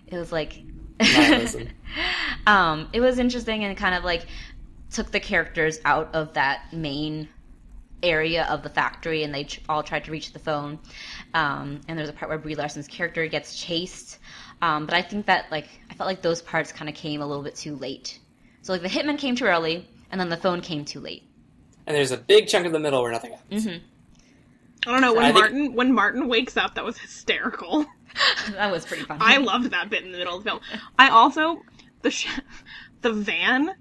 It 0.06 0.16
was 0.16 0.32
like. 0.32 0.62
Nihilism. 1.00 1.68
um, 2.46 2.88
it 2.92 3.00
was 3.00 3.18
interesting 3.18 3.64
and 3.64 3.76
kind 3.76 3.94
of 3.94 4.04
like 4.04 4.26
took 4.90 5.10
the 5.10 5.20
characters 5.20 5.78
out 5.84 6.14
of 6.14 6.34
that 6.34 6.72
main 6.72 7.28
area 8.02 8.44
of 8.44 8.62
the 8.62 8.68
factory 8.68 9.22
and 9.22 9.34
they 9.34 9.44
tr- 9.44 9.60
all 9.68 9.82
tried 9.82 10.04
to 10.04 10.10
reach 10.10 10.32
the 10.32 10.38
phone. 10.38 10.78
Um, 11.34 11.80
and 11.88 11.98
there's 11.98 12.08
a 12.08 12.12
part 12.12 12.28
where 12.28 12.38
brie 12.38 12.54
larson's 12.54 12.88
character 12.88 13.26
gets 13.26 13.56
chased. 13.56 14.18
Um, 14.62 14.86
but 14.86 14.94
i 14.94 15.02
think 15.02 15.26
that 15.26 15.50
like 15.50 15.68
i 15.90 15.94
felt 15.94 16.06
like 16.06 16.22
those 16.22 16.40
parts 16.40 16.72
kind 16.72 16.88
of 16.88 16.94
came 16.94 17.20
a 17.20 17.26
little 17.26 17.42
bit 17.42 17.56
too 17.56 17.76
late. 17.76 18.18
So 18.62 18.72
like 18.72 18.82
the 18.82 18.88
hitman 18.88 19.18
came 19.18 19.36
too 19.36 19.44
early 19.44 19.88
and 20.10 20.20
then 20.20 20.28
the 20.28 20.36
phone 20.36 20.60
came 20.60 20.84
too 20.84 21.00
late. 21.00 21.24
And 21.86 21.96
there's 21.96 22.10
a 22.10 22.16
big 22.16 22.48
chunk 22.48 22.66
in 22.66 22.72
the 22.72 22.80
middle 22.80 23.02
where 23.02 23.12
nothing 23.12 23.32
happens. 23.32 23.66
I 24.86 24.92
don't 24.92 25.00
know 25.00 25.14
when 25.14 25.24
I 25.24 25.28
think- 25.32 25.38
Martin 25.40 25.74
when 25.74 25.92
Martin 25.94 26.28
wakes 26.28 26.56
up, 26.56 26.74
that 26.74 26.84
was 26.84 26.98
hysterical. 26.98 27.86
that 28.52 28.70
was 28.72 28.84
pretty 28.86 29.04
funny 29.04 29.20
I 29.22 29.36
loved 29.38 29.70
that 29.72 29.90
bit 29.90 30.02
in 30.04 30.12
the 30.12 30.18
middle 30.18 30.36
of 30.38 30.44
the 30.44 30.50
film. 30.50 30.60
I 30.98 31.08
also 31.10 31.62
the 32.02 32.10
sh- 32.10 32.28
the 33.02 33.12
van 33.12 33.74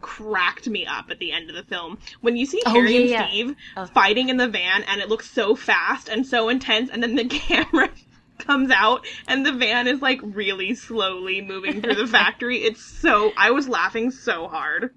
cracked 0.00 0.68
me 0.68 0.86
up 0.86 1.10
at 1.10 1.18
the 1.18 1.32
end 1.32 1.50
of 1.50 1.56
the 1.56 1.62
film 1.64 1.98
when 2.20 2.36
you 2.36 2.46
see 2.46 2.62
Oh, 2.66 2.70
Harry 2.72 2.92
yeah, 2.94 3.00
and 3.00 3.10
yeah. 3.10 3.28
Steve 3.28 3.56
Oh. 3.76 3.86
fighting 3.86 4.28
in 4.28 4.36
the 4.36 4.46
van 4.48 4.84
and 4.84 5.00
it 5.00 5.08
looks 5.08 5.28
so 5.30 5.56
fast 5.56 6.08
and 6.08 6.24
so 6.26 6.48
intense 6.48 6.88
and 6.90 7.02
then 7.02 7.16
the 7.16 7.24
camera 7.28 7.90
comes 8.38 8.70
out 8.70 9.04
and 9.26 9.44
the 9.44 9.52
van 9.52 9.88
is 9.88 10.00
like 10.00 10.20
really 10.22 10.72
slowly 10.74 11.40
moving 11.42 11.82
through 11.82 11.96
the 11.96 12.06
factory 12.18 12.58
it's 12.58 12.80
so 12.84 13.32
i 13.36 13.50
was 13.50 13.68
laughing 13.68 14.12
so 14.12 14.46
hard 14.46 14.94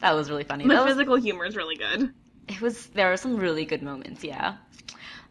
that 0.00 0.12
was 0.14 0.28
really 0.28 0.44
funny 0.44 0.64
the 0.64 0.68
that 0.74 0.84
was, 0.84 0.92
physical 0.92 1.16
humor 1.16 1.46
is 1.46 1.56
really 1.56 1.76
good 1.76 2.12
it 2.48 2.60
was 2.60 2.86
there 2.88 3.08
were 3.10 3.16
some 3.16 3.36
really 3.36 3.64
good 3.64 3.82
moments 3.82 4.24
yeah 4.24 4.56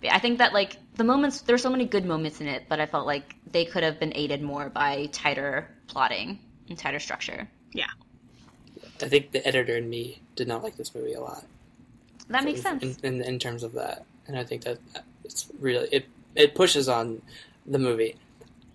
But 0.01 0.11
i 0.11 0.19
think 0.19 0.37
that 0.37 0.53
like 0.53 0.77
the 0.95 1.03
moments 1.03 1.41
there's 1.41 1.61
so 1.61 1.69
many 1.69 1.85
good 1.85 2.05
moments 2.05 2.41
in 2.41 2.47
it 2.47 2.65
but 2.69 2.79
i 2.79 2.85
felt 2.85 3.05
like 3.05 3.35
they 3.51 3.65
could 3.65 3.83
have 3.83 3.99
been 3.99 4.13
aided 4.15 4.41
more 4.41 4.69
by 4.69 5.07
tighter 5.11 5.69
plotting 5.87 6.39
and 6.69 6.77
tighter 6.77 6.99
structure 6.99 7.47
yeah 7.73 7.87
I 9.01 9.07
think 9.07 9.31
the 9.31 9.45
editor 9.47 9.75
and 9.75 9.89
me 9.89 10.21
did 10.35 10.47
not 10.47 10.63
like 10.63 10.75
this 10.75 10.93
movie 10.93 11.13
a 11.13 11.21
lot. 11.21 11.43
that 12.29 12.43
makes 12.43 12.59
in, 12.59 12.79
sense 12.79 12.97
in, 13.03 13.15
in, 13.15 13.23
in 13.23 13.39
terms 13.39 13.63
of 13.63 13.73
that, 13.73 14.05
and 14.27 14.37
I 14.37 14.43
think 14.43 14.63
that 14.63 14.79
it's 15.23 15.47
really 15.59 15.87
it 15.91 16.05
it 16.35 16.55
pushes 16.55 16.89
on 16.89 17.21
the 17.65 17.79
movie. 17.79 18.15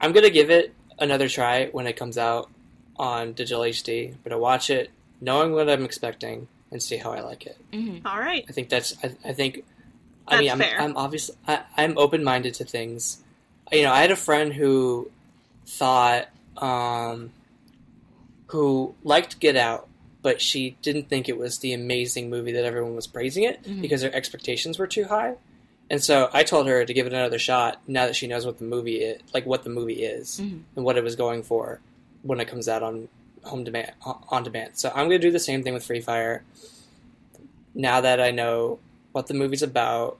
I'm 0.00 0.12
gonna 0.12 0.30
give 0.30 0.50
it 0.50 0.74
another 0.98 1.28
try 1.28 1.66
when 1.66 1.86
it 1.86 1.96
comes 1.96 2.18
out 2.18 2.50
on 2.96 3.32
digital 3.32 3.62
HD. 3.62 4.14
But 4.22 4.32
I'm 4.32 4.40
watch 4.40 4.70
it, 4.70 4.90
knowing 5.20 5.52
what 5.52 5.68
I'm 5.68 5.84
expecting, 5.84 6.48
and 6.72 6.82
see 6.82 6.96
how 6.96 7.12
I 7.12 7.20
like 7.20 7.46
it. 7.46 7.56
hmm 7.72 7.98
all 8.04 8.18
right 8.18 8.44
I 8.48 8.52
think 8.52 8.68
that's 8.68 8.94
I, 9.04 9.14
I 9.24 9.32
think 9.32 9.62
I 10.26 10.40
mean 10.40 10.50
I'm, 10.50 10.58
fair. 10.58 10.80
I'm 10.80 10.96
obviously 10.96 11.36
I, 11.46 11.60
I'm 11.76 11.96
open 11.98 12.24
minded 12.24 12.54
to 12.54 12.64
things. 12.64 13.22
You 13.70 13.82
know, 13.84 13.92
I 13.92 14.00
had 14.00 14.10
a 14.10 14.16
friend 14.16 14.52
who 14.52 15.10
thought 15.66 16.28
um, 16.58 17.30
who 18.48 18.94
liked 19.02 19.40
Get 19.40 19.56
Out, 19.56 19.88
but 20.20 20.40
she 20.40 20.76
didn't 20.82 21.08
think 21.08 21.28
it 21.28 21.38
was 21.38 21.58
the 21.58 21.72
amazing 21.72 22.28
movie 22.30 22.52
that 22.52 22.64
everyone 22.64 22.94
was 22.94 23.06
praising 23.06 23.44
it 23.44 23.62
Mhm. 23.64 23.80
because 23.80 24.02
her 24.02 24.10
expectations 24.12 24.78
were 24.78 24.86
too 24.86 25.04
high. 25.04 25.36
And 25.90 26.02
so 26.02 26.30
I 26.32 26.42
told 26.42 26.66
her 26.68 26.84
to 26.84 26.94
give 26.94 27.06
it 27.06 27.12
another 27.12 27.38
shot 27.38 27.80
now 27.86 28.06
that 28.06 28.16
she 28.16 28.26
knows 28.26 28.46
what 28.46 28.58
the 28.58 28.64
movie 28.64 28.96
is, 29.02 29.20
like 29.34 29.46
what 29.46 29.62
the 29.64 29.70
movie 29.70 30.02
is 30.04 30.40
Mhm. 30.40 30.62
and 30.76 30.84
what 30.84 30.96
it 30.96 31.04
was 31.04 31.16
going 31.16 31.42
for 31.42 31.80
when 32.22 32.40
it 32.40 32.46
comes 32.48 32.68
out 32.68 32.82
on 32.82 33.08
home 33.44 33.64
demand 33.64 33.92
on 34.04 34.42
demand. 34.42 34.72
So 34.74 34.88
I'm 34.90 35.08
going 35.08 35.20
to 35.20 35.26
do 35.26 35.30
the 35.30 35.40
same 35.40 35.62
thing 35.62 35.74
with 35.74 35.84
Free 35.84 36.00
Fire. 36.00 36.44
Now 37.74 38.00
that 38.02 38.20
I 38.20 38.30
know 38.30 38.78
what 39.12 39.26
the 39.26 39.34
movie's 39.34 39.62
about, 39.62 40.18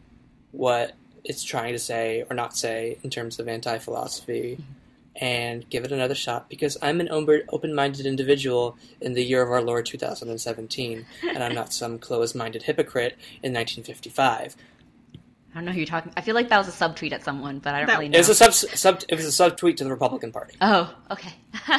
what 0.52 0.92
it's 1.24 1.42
trying 1.44 1.72
to 1.72 1.78
say 1.78 2.24
or 2.28 2.34
not 2.34 2.56
say 2.56 2.98
in 3.02 3.10
terms 3.10 3.38
of 3.38 3.48
anti-philosophy, 3.48 4.58
and 5.16 5.68
give 5.68 5.84
it 5.84 5.92
another 5.92 6.14
shot 6.14 6.48
because 6.48 6.78
I'm 6.80 6.98
an 7.00 7.08
open 7.10 7.74
minded 7.74 8.06
individual 8.06 8.78
in 9.00 9.12
the 9.12 9.22
year 9.22 9.42
of 9.42 9.50
our 9.50 9.60
Lord 9.60 9.84
2017, 9.84 11.04
and 11.28 11.42
I'm 11.44 11.54
not 11.54 11.72
some 11.74 11.98
closed 12.06 12.34
minded 12.34 12.62
hypocrite 12.62 13.12
in 13.42 13.52
1955. 13.52 14.56
I 15.14 15.18
don't 15.54 15.66
know 15.66 15.72
who 15.72 15.78
you're 15.80 15.86
talking. 15.86 16.12
I 16.16 16.22
feel 16.22 16.34
like 16.34 16.48
that 16.48 16.56
was 16.56 16.68
a 16.68 16.70
subtweet 16.70 17.12
at 17.12 17.22
someone, 17.24 17.58
but 17.58 17.74
I 17.74 17.80
don't 17.80 17.88
That- 17.88 17.98
really 17.98 18.08
know. 18.08 18.16
It 18.16 18.20
was 18.26 18.30
a 18.30 18.34
sub, 18.34 18.54
sub 18.54 19.02
it 19.06 19.14
was 19.14 19.26
a 19.26 19.50
subtweet 19.50 19.76
to 19.76 19.84
the 19.84 19.90
Republican 19.90 20.32
Party. 20.32 20.54
Oh, 20.62 20.94
okay. 21.10 21.34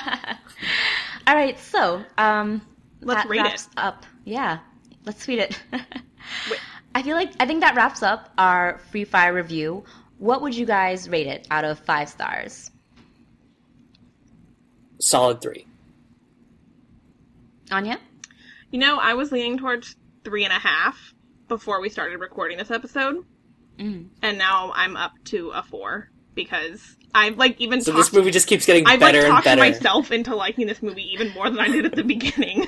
All 1.28 1.36
right, 1.36 1.58
so 1.60 2.04
um, 2.18 2.62
Let's 3.02 3.24
that 3.24 3.30
rate 3.30 3.40
it. 3.40 3.44
wraps 3.44 3.70
up. 3.78 4.06
Yeah, 4.26 4.60
let's 5.06 5.24
tweet 5.24 5.40
it. 5.40 5.62
I 6.96 7.02
feel 7.02 7.16
like 7.16 7.32
I 7.40 7.46
think 7.46 7.62
that 7.62 7.76
wraps 7.76 8.04
up 8.04 8.32
our 8.38 8.80
Free 8.92 9.04
Fire 9.06 9.34
review. 9.34 9.84
What 10.18 10.42
would 10.42 10.56
you 10.56 10.66
guys 10.66 11.10
rate 11.10 11.28
it 11.28 11.48
out 11.50 11.66
of 11.66 11.80
five 11.80 12.10
stars? 12.10 12.72
Solid 15.00 15.42
three. 15.42 15.66
Anya? 17.72 18.00
You 18.72 18.80
know, 18.80 18.98
I 19.00 19.14
was 19.16 19.32
leaning 19.32 19.58
towards 19.58 19.96
three 20.24 20.44
and 20.44 20.54
a 20.54 20.60
half 20.60 21.14
before 21.48 21.82
we 21.82 21.90
started 21.90 22.20
recording 22.20 22.58
this 22.58 22.72
episode, 22.72 23.26
Mm. 23.80 24.10
and 24.22 24.38
now 24.38 24.72
I'm 24.76 24.96
up 24.96 25.14
to 25.26 25.50
a 25.50 25.64
four 25.64 26.10
because 26.36 26.96
I've 27.16 27.38
like 27.38 27.60
even 27.60 27.82
So 27.82 27.92
talked, 27.92 28.06
this 28.06 28.14
movie 28.14 28.32
just 28.32 28.48
keeps 28.48 28.66
getting 28.66 28.86
I've 28.86 29.02
like 29.02 29.14
better 29.14 29.26
and 29.26 29.34
talked 29.34 29.46
better. 29.46 29.62
myself 29.62 30.12
into 30.12 30.36
liking 30.36 30.68
this 30.68 30.82
movie 30.82 31.12
even 31.14 31.30
more 31.30 31.50
than 31.50 31.60
I 31.60 31.68
did 31.68 31.86
at 31.86 31.96
the 31.96 32.04
beginning. 32.04 32.66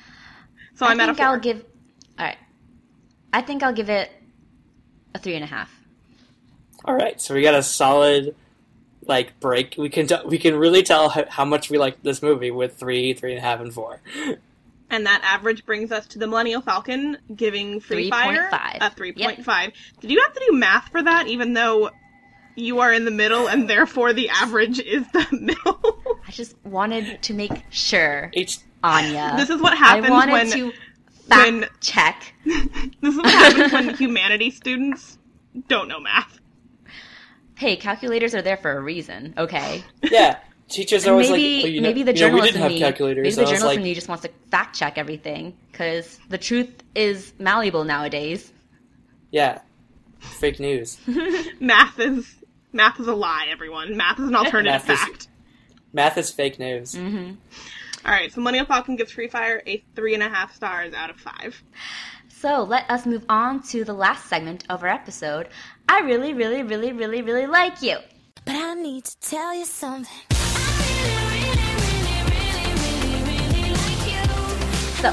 so 0.74 0.86
I'm 0.86 1.00
I 1.00 1.04
at 1.04 1.08
a 1.10 1.14
think 1.14 1.26
I'll 1.26 1.38
give. 1.40 1.64
All 2.18 2.24
right, 2.26 2.38
I 3.32 3.42
think 3.42 3.62
I'll 3.62 3.72
give 3.72 3.90
it 3.90 4.10
a 5.14 5.18
three 5.18 5.34
and 5.34 5.44
a 5.44 5.48
half. 5.48 5.70
All 6.84 6.94
right, 6.94 7.20
so 7.20 7.34
we 7.34 7.42
got 7.42 7.54
a 7.54 7.62
solid 7.62 8.34
like 9.06 9.38
break. 9.40 9.74
We 9.78 9.88
can 9.88 10.06
t- 10.06 10.16
we 10.26 10.38
can 10.38 10.56
really 10.56 10.82
tell 10.82 11.08
how, 11.08 11.24
how 11.28 11.44
much 11.44 11.70
we 11.70 11.78
like 11.78 12.02
this 12.02 12.22
movie 12.22 12.50
with 12.50 12.76
three, 12.76 13.12
three 13.14 13.30
and 13.32 13.38
a 13.38 13.42
half, 13.42 13.60
and 13.60 13.72
four. 13.72 14.00
And 14.90 15.06
that 15.06 15.22
average 15.24 15.64
brings 15.66 15.90
us 15.90 16.06
to 16.08 16.18
the 16.20 16.26
Millennial 16.28 16.60
Falcon 16.60 17.16
giving 17.34 17.80
Free 17.80 18.10
Fire 18.10 18.48
3.5. 18.52 18.76
a 18.76 18.90
3.5. 18.90 19.72
Did 20.00 20.10
you 20.10 20.22
have 20.22 20.32
to 20.34 20.44
do 20.48 20.56
math 20.56 20.90
for 20.90 21.02
that, 21.02 21.26
even 21.26 21.54
though 21.54 21.90
you 22.56 22.80
are 22.80 22.92
in 22.92 23.04
the 23.04 23.10
middle 23.10 23.48
and 23.48 23.68
therefore 23.68 24.12
the 24.12 24.28
average 24.28 24.78
is 24.80 25.04
the 25.12 25.26
middle? 25.32 26.18
I 26.26 26.30
just 26.30 26.54
wanted 26.64 27.22
to 27.22 27.34
make 27.34 27.52
sure, 27.70 28.30
Each 28.34 28.58
Anya. 28.82 29.34
this 29.36 29.50
is 29.50 29.60
what 29.60 29.72
I 29.72 29.76
happens 29.76 30.10
wanted 30.10 30.32
when 30.32 30.50
to 30.50 30.72
fact 31.28 31.50
when- 31.50 31.68
check. 31.80 32.34
this 32.44 32.68
is 33.02 33.16
what 33.16 33.26
happens 33.26 33.72
when 33.72 33.88
humanity 33.96 34.50
students 34.50 35.18
don't 35.68 35.88
know 35.88 36.00
math. 36.00 36.38
Hey, 37.56 37.76
calculators 37.76 38.34
are 38.34 38.42
there 38.42 38.56
for 38.56 38.72
a 38.76 38.80
reason. 38.80 39.34
Okay. 39.38 39.84
yeah, 40.02 40.38
teachers 40.68 41.06
are 41.06 41.12
always 41.12 41.30
maybe 41.30 41.56
like, 41.56 41.64
oh, 41.64 41.68
you 41.68 41.80
know, 41.80 41.88
maybe 41.88 42.02
the 42.02 42.14
you 42.14 42.20
know, 42.20 42.26
we 42.26 42.40
journalist 42.40 42.46
didn't 42.52 42.56
in 42.56 42.62
have 42.62 42.72
me, 42.72 42.78
calculators. 42.80 43.22
maybe 43.22 43.34
the 43.36 43.42
journalist 43.44 43.64
like, 43.64 43.76
in 43.78 43.84
me 43.84 43.94
just 43.94 44.08
wants 44.08 44.22
to 44.22 44.30
fact 44.50 44.76
check 44.76 44.98
everything 44.98 45.56
because 45.70 46.18
the 46.30 46.38
truth 46.38 46.70
is 46.96 47.32
malleable 47.38 47.84
nowadays. 47.84 48.52
yeah, 49.30 49.60
fake 50.18 50.58
news. 50.58 50.98
Math 51.60 51.98
is 52.00 52.34
math 52.74 53.00
is 53.00 53.06
a 53.06 53.14
lie, 53.14 53.46
everyone. 53.50 53.96
Math 53.96 54.18
is 54.18 54.28
an 54.28 54.34
alternative 54.36 54.86
Math 54.86 54.90
is- 54.90 55.00
fact. 55.00 55.28
Math 55.92 56.18
is 56.18 56.30
fake 56.30 56.58
news. 56.58 56.94
hmm 56.94 57.32
All 58.04 58.10
right, 58.12 58.30
so 58.32 58.40
Millennial 58.40 58.66
Falcon 58.66 58.96
gives 58.96 59.12
Free 59.12 59.28
Fire 59.28 59.62
a 59.66 59.82
three 59.94 60.12
and 60.14 60.22
a 60.22 60.28
half 60.28 60.54
stars 60.54 60.92
out 60.92 61.08
of 61.08 61.16
five. 61.16 61.62
So 62.28 62.64
let 62.64 62.90
us 62.90 63.06
move 63.06 63.24
on 63.28 63.62
to 63.68 63.84
the 63.84 63.94
last 63.94 64.26
segment 64.28 64.64
of 64.68 64.82
our 64.82 64.88
episode. 64.88 65.48
I 65.88 66.00
really, 66.00 66.34
really, 66.34 66.62
really, 66.62 66.92
really, 66.92 67.22
really 67.22 67.46
like 67.46 67.80
you. 67.80 67.96
But 68.44 68.56
I 68.56 68.74
need 68.74 69.04
to 69.06 69.16
tell 69.20 69.54
you 69.54 69.64
something. 69.64 70.12
So, 75.00 75.10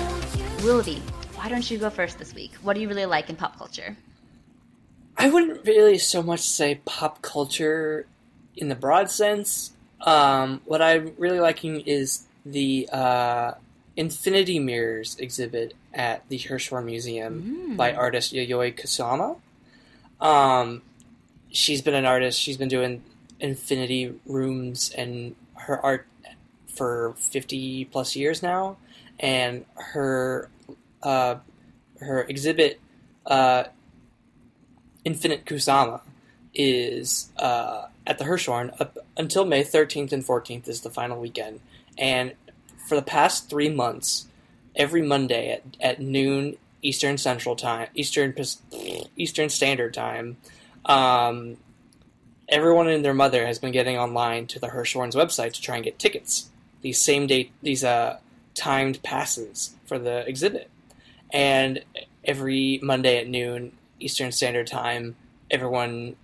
Willoughby, 0.63 1.01
why 1.35 1.47
don't 1.49 1.69
you 1.69 1.77
go 1.77 1.89
first 1.89 2.17
this 2.17 2.33
week? 2.33 2.53
What 2.63 2.73
do 2.73 2.81
you 2.81 2.87
really 2.87 3.05
like 3.05 3.29
in 3.29 3.35
pop 3.35 3.57
culture? 3.57 3.95
I 5.21 5.29
wouldn't 5.29 5.65
really 5.65 5.97
so 5.97 6.21
much 6.23 6.41
say 6.41 6.81
pop 6.85 7.21
culture 7.21 8.05
in 8.55 8.69
the 8.69 8.75
broad 8.75 9.09
sense. 9.11 9.71
Um, 10.01 10.61
what 10.65 10.81
I'm 10.81 11.13
really 11.17 11.39
liking 11.39 11.81
is 11.81 12.23
the 12.45 12.89
uh, 12.91 13.51
Infinity 13.95 14.59
Mirrors 14.59 15.15
exhibit 15.19 15.73
at 15.93 16.27
the 16.29 16.39
Hirshhorn 16.39 16.85
Museum 16.85 17.67
Mm. 17.73 17.77
by 17.77 17.93
artist 17.93 18.33
Yayoi 18.33 18.75
Kusama. 18.79 19.37
Um, 20.19 20.81
she's 21.51 21.81
been 21.81 21.93
an 21.95 22.05
artist. 22.05 22.39
She's 22.39 22.57
been 22.57 22.69
doing 22.69 23.03
infinity 23.39 24.13
rooms 24.25 24.91
and 24.97 25.35
her 25.55 25.79
art 25.83 26.07
for 26.67 27.13
50 27.17 27.85
plus 27.85 28.15
years 28.15 28.41
now. 28.41 28.77
And 29.19 29.65
her 29.75 30.49
uh, 31.03 31.35
her 31.99 32.23
exhibit, 32.23 32.79
uh, 33.25 33.65
Infinite 35.03 35.45
Kusama, 35.45 36.01
is 36.53 37.31
uh, 37.37 37.85
at 38.05 38.17
the 38.17 38.25
Hirshhorn 38.25 38.79
up 38.79 38.97
until 39.17 39.45
May 39.45 39.63
13th 39.63 40.11
and 40.11 40.23
14th 40.23 40.67
is 40.67 40.81
the 40.81 40.89
final 40.89 41.19
weekend. 41.19 41.61
And 41.97 42.33
for 42.87 42.95
the 42.95 43.01
past 43.01 43.49
three 43.49 43.69
months, 43.69 44.27
every 44.75 45.01
Monday 45.01 45.51
at, 45.51 45.61
at 45.79 46.01
noon 46.01 46.57
Eastern 46.81 47.17
Central 47.17 47.55
Time, 47.55 47.87
Eastern 47.93 48.33
Eastern 49.15 49.49
Standard 49.49 49.93
Time, 49.93 50.37
um, 50.85 51.57
everyone 52.49 52.87
and 52.87 53.05
their 53.05 53.13
mother 53.13 53.45
has 53.45 53.59
been 53.59 53.71
getting 53.71 53.97
online 53.97 54.47
to 54.47 54.59
the 54.59 54.67
Hirshhorn's 54.67 55.15
website 55.15 55.53
to 55.53 55.61
try 55.61 55.75
and 55.75 55.85
get 55.85 55.99
tickets. 55.99 56.49
These 56.81 56.99
same 56.99 57.27
date, 57.27 57.51
these 57.61 57.83
uh, 57.83 58.17
timed 58.55 59.03
passes 59.03 59.75
for 59.85 59.99
the 59.99 60.27
exhibit, 60.27 60.69
and 61.31 61.83
every 62.25 62.79
Monday 62.81 63.19
at 63.19 63.27
noon 63.27 63.73
Eastern 64.03 64.31
Standard 64.31 64.67
Time, 64.67 65.15
everyone 65.49 66.15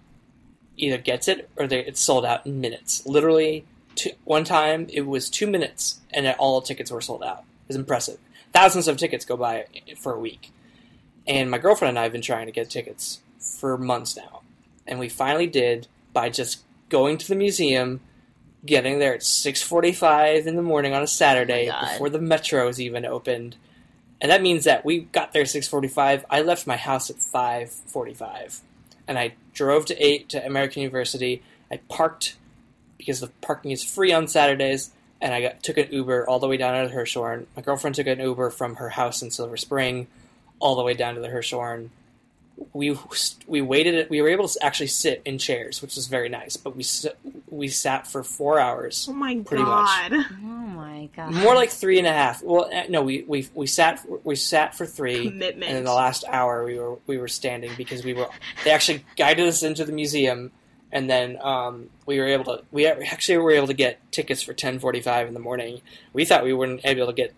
either 0.77 0.97
gets 0.97 1.27
it 1.27 1.49
or 1.57 1.67
they, 1.67 1.79
it's 1.79 1.99
sold 1.99 2.25
out 2.25 2.45
in 2.45 2.61
minutes. 2.61 3.05
Literally, 3.05 3.65
two, 3.95 4.11
one 4.23 4.43
time 4.43 4.87
it 4.93 5.01
was 5.01 5.29
two 5.29 5.47
minutes 5.47 5.99
and 6.11 6.27
all 6.39 6.61
tickets 6.61 6.91
were 6.91 7.01
sold 7.01 7.23
out. 7.23 7.39
It 7.39 7.69
was 7.69 7.75
impressive. 7.75 8.19
Thousands 8.53 8.87
of 8.87 8.97
tickets 8.97 9.25
go 9.25 9.37
by 9.37 9.65
for 9.97 10.13
a 10.13 10.19
week, 10.19 10.51
and 11.27 11.51
my 11.51 11.57
girlfriend 11.57 11.89
and 11.89 11.99
I 11.99 12.03
have 12.03 12.11
been 12.11 12.21
trying 12.21 12.45
to 12.45 12.51
get 12.51 12.69
tickets 12.69 13.19
for 13.39 13.77
months 13.77 14.15
now, 14.15 14.41
and 14.87 14.99
we 14.99 15.09
finally 15.09 15.47
did 15.47 15.87
by 16.13 16.29
just 16.29 16.63
going 16.89 17.17
to 17.17 17.27
the 17.27 17.35
museum, 17.35 17.99
getting 18.65 18.99
there 18.99 19.13
at 19.13 19.23
six 19.23 19.61
forty-five 19.61 20.47
in 20.47 20.55
the 20.55 20.61
morning 20.61 20.93
on 20.93 21.03
a 21.03 21.07
Saturday 21.07 21.69
Oh 21.69 21.79
before 21.81 22.09
the 22.09 22.21
metro 22.21 22.69
metros 22.69 22.79
even 22.79 23.05
opened. 23.05 23.57
And 24.19 24.31
that 24.31 24.41
means 24.41 24.63
that 24.63 24.83
we 24.83 25.01
got 25.01 25.31
there 25.31 25.45
six 25.45 25.67
forty-five. 25.67 26.25
I 26.29 26.41
left 26.41 26.65
my 26.65 26.77
house 26.77 27.09
at 27.09 27.17
five 27.17 27.71
forty-five, 27.71 28.61
and 29.07 29.19
I 29.19 29.35
drove 29.53 29.85
to 29.85 29.95
eight 30.03 30.29
to 30.29 30.45
American 30.45 30.81
University. 30.81 31.43
I 31.71 31.77
parked 31.89 32.35
because 32.97 33.19
the 33.19 33.27
parking 33.41 33.71
is 33.71 33.83
free 33.83 34.11
on 34.11 34.27
Saturdays, 34.27 34.89
and 35.21 35.33
I 35.33 35.41
got, 35.41 35.61
took 35.61 35.77
an 35.77 35.89
Uber 35.91 36.27
all 36.27 36.39
the 36.39 36.47
way 36.47 36.57
down 36.57 36.81
to 36.81 36.89
the 36.89 36.95
Hirshhorn. 36.95 37.45
My 37.55 37.61
girlfriend 37.61 37.95
took 37.95 38.07
an 38.07 38.19
Uber 38.19 38.49
from 38.49 38.75
her 38.77 38.89
house 38.89 39.21
in 39.21 39.29
Silver 39.29 39.57
Spring 39.57 40.07
all 40.59 40.75
the 40.75 40.83
way 40.83 40.95
down 40.95 41.13
to 41.13 41.21
the 41.21 41.29
Hirshhorn. 41.29 41.89
We 42.73 42.97
we 43.45 43.61
waited. 43.61 44.09
We 44.09 44.21
were 44.21 44.29
able 44.29 44.47
to 44.47 44.65
actually 44.65 44.87
sit 44.87 45.21
in 45.25 45.37
chairs, 45.37 45.81
which 45.81 45.95
was 45.95 46.07
very 46.07 46.27
nice. 46.29 46.57
But 46.57 46.75
we 46.75 46.83
we 47.49 47.67
sat 47.67 48.07
for 48.07 48.23
four 48.23 48.59
hours, 48.59 49.07
Oh 49.09 49.13
my 49.13 49.35
Pretty 49.45 49.63
much. 49.63 50.09
god. 50.11 50.13
Oh 50.13 50.43
my 50.43 51.09
god. 51.15 51.33
more 51.33 51.53
like 51.55 51.69
three 51.69 51.97
and 51.99 52.07
a 52.07 52.11
half. 52.13 52.41
Well, 52.43 52.67
eh, 52.71 52.87
no, 52.89 53.03
we 53.03 53.23
we 53.27 53.47
we 53.53 53.67
sat 53.67 54.03
we 54.23 54.35
sat 54.35 54.73
for 54.75 54.85
three, 54.87 55.29
Commitment. 55.29 55.69
and 55.69 55.77
in 55.79 55.83
the 55.85 55.93
last 55.93 56.23
hour 56.27 56.63
we 56.65 56.79
were 56.79 56.97
we 57.05 57.17
were 57.19 57.27
standing 57.27 57.71
because 57.77 58.03
we 58.03 58.13
were 58.13 58.27
they 58.63 58.71
actually 58.71 59.05
guided 59.15 59.47
us 59.47 59.61
into 59.61 59.85
the 59.85 59.91
museum, 59.93 60.51
and 60.91 61.07
then 61.09 61.37
um, 61.41 61.89
we 62.07 62.17
were 62.19 62.25
able 62.27 62.45
to 62.45 62.63
we 62.71 62.87
actually 62.87 63.37
were 63.37 63.51
able 63.51 63.67
to 63.67 63.73
get 63.75 63.99
tickets 64.11 64.41
for 64.41 64.53
ten 64.53 64.79
forty 64.79 64.99
five 65.01 65.27
in 65.27 65.33
the 65.35 65.39
morning. 65.39 65.81
We 66.13 66.25
thought 66.25 66.43
we 66.43 66.53
weren't 66.53 66.81
be 66.81 66.89
able 66.89 67.07
to 67.07 67.13
get 67.13 67.33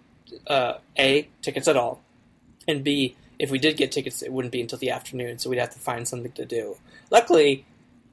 uh, 0.47 0.75
a 0.97 1.27
tickets 1.41 1.67
at 1.67 1.75
all, 1.75 2.01
and 2.69 2.83
b 2.85 3.15
if 3.39 3.49
we 3.49 3.57
did 3.57 3.77
get 3.77 3.91
tickets, 3.91 4.21
it 4.21 4.33
wouldn't 4.33 4.51
be 4.51 4.61
until 4.61 4.77
the 4.77 4.91
afternoon, 4.91 5.39
so 5.39 5.49
we'd 5.49 5.59
have 5.59 5.73
to 5.73 5.79
find 5.79 6.07
something 6.07 6.33
to 6.33 6.45
do. 6.45 6.77
Luckily, 7.09 7.65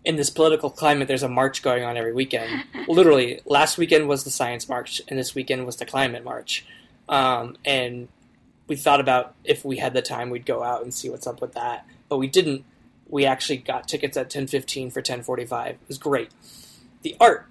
in 0.04 0.14
this 0.14 0.30
political 0.30 0.70
climate, 0.70 1.08
there's 1.08 1.24
a 1.24 1.28
march 1.28 1.62
going 1.62 1.82
on 1.82 1.96
every 1.96 2.14
weekend. 2.14 2.64
Literally, 2.88 3.40
last 3.44 3.76
weekend 3.76 4.08
was 4.08 4.22
the 4.22 4.30
Science 4.30 4.68
March, 4.68 5.02
and 5.08 5.18
this 5.18 5.34
weekend 5.34 5.66
was 5.66 5.76
the 5.76 5.84
Climate 5.84 6.22
March. 6.22 6.64
Um, 7.08 7.56
and 7.64 8.06
we 8.68 8.76
thought 8.76 9.00
about 9.00 9.34
if 9.42 9.64
we 9.64 9.78
had 9.78 9.94
the 9.94 10.02
time, 10.02 10.30
we'd 10.30 10.46
go 10.46 10.62
out 10.62 10.82
and 10.82 10.94
see 10.94 11.10
what's 11.10 11.26
up 11.26 11.40
with 11.40 11.54
that, 11.54 11.84
but 12.08 12.18
we 12.18 12.28
didn't. 12.28 12.64
We 13.08 13.24
actually 13.24 13.58
got 13.58 13.88
tickets 13.88 14.16
at 14.16 14.30
10:15 14.30 14.92
for 14.92 15.02
10:45. 15.02 15.70
It 15.70 15.78
was 15.88 15.98
great. 15.98 16.30
The 17.02 17.16
art 17.20 17.46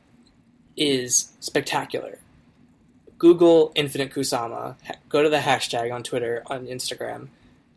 is 0.78 1.34
spectacular. 1.40 2.20
Google 3.18 3.72
Infinite 3.76 4.12
Kusama. 4.12 4.76
Go 5.08 5.24
to 5.24 5.30
the 5.30 5.38
hashtag 5.40 5.94
on 5.94 6.04
Twitter, 6.04 6.44
on 6.48 6.68
Instagram. 6.68 7.30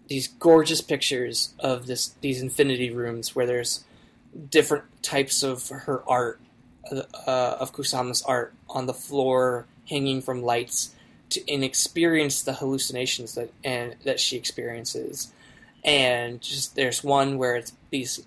These 0.09 0.29
gorgeous 0.29 0.81
pictures 0.81 1.55
of 1.59 1.87
this 1.87 2.09
these 2.21 2.43
infinity 2.43 2.91
rooms 2.91 3.37
where 3.37 3.47
there's 3.47 3.85
different 4.51 4.85
types 5.03 5.43
of 5.43 5.69
her 5.69 6.03
art 6.09 6.41
uh, 6.91 7.57
of 7.61 7.73
Kusama's 7.73 8.23
art 8.23 8.55
on 8.69 8.87
the 8.87 8.95
floor, 8.95 9.67
hanging 9.89 10.23
from 10.23 10.43
lights, 10.43 10.95
to 11.31 11.53
experience 11.53 12.43
the 12.43 12.55
hallucinations 12.55 13.35
that 13.35 13.53
and 13.63 13.97
that 14.05 14.21
she 14.21 14.37
experiences. 14.37 15.33
And 15.85 16.41
just 16.41 16.75
there's 16.75 17.05
one 17.05 17.39
where 17.39 17.57
it's 17.57 17.73
these 17.91 18.25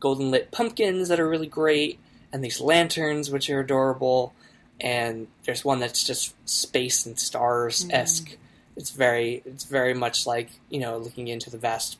golden 0.00 0.30
lit 0.30 0.50
pumpkins 0.50 1.08
that 1.08 1.20
are 1.20 1.28
really 1.28 1.46
great, 1.46 1.98
and 2.32 2.42
these 2.42 2.60
lanterns 2.60 3.30
which 3.30 3.48
are 3.50 3.60
adorable. 3.60 4.34
And 4.80 5.28
there's 5.44 5.64
one 5.64 5.80
that's 5.80 6.04
just 6.04 6.34
space 6.48 7.06
and 7.06 7.18
stars 7.18 7.86
esque. 7.90 8.36
It's 8.76 8.90
very 8.90 9.42
it's 9.44 9.64
very 9.64 9.94
much 9.94 10.26
like 10.26 10.50
you 10.68 10.80
know 10.80 10.98
looking 10.98 11.28
into 11.28 11.50
the 11.50 11.58
vast 11.58 11.98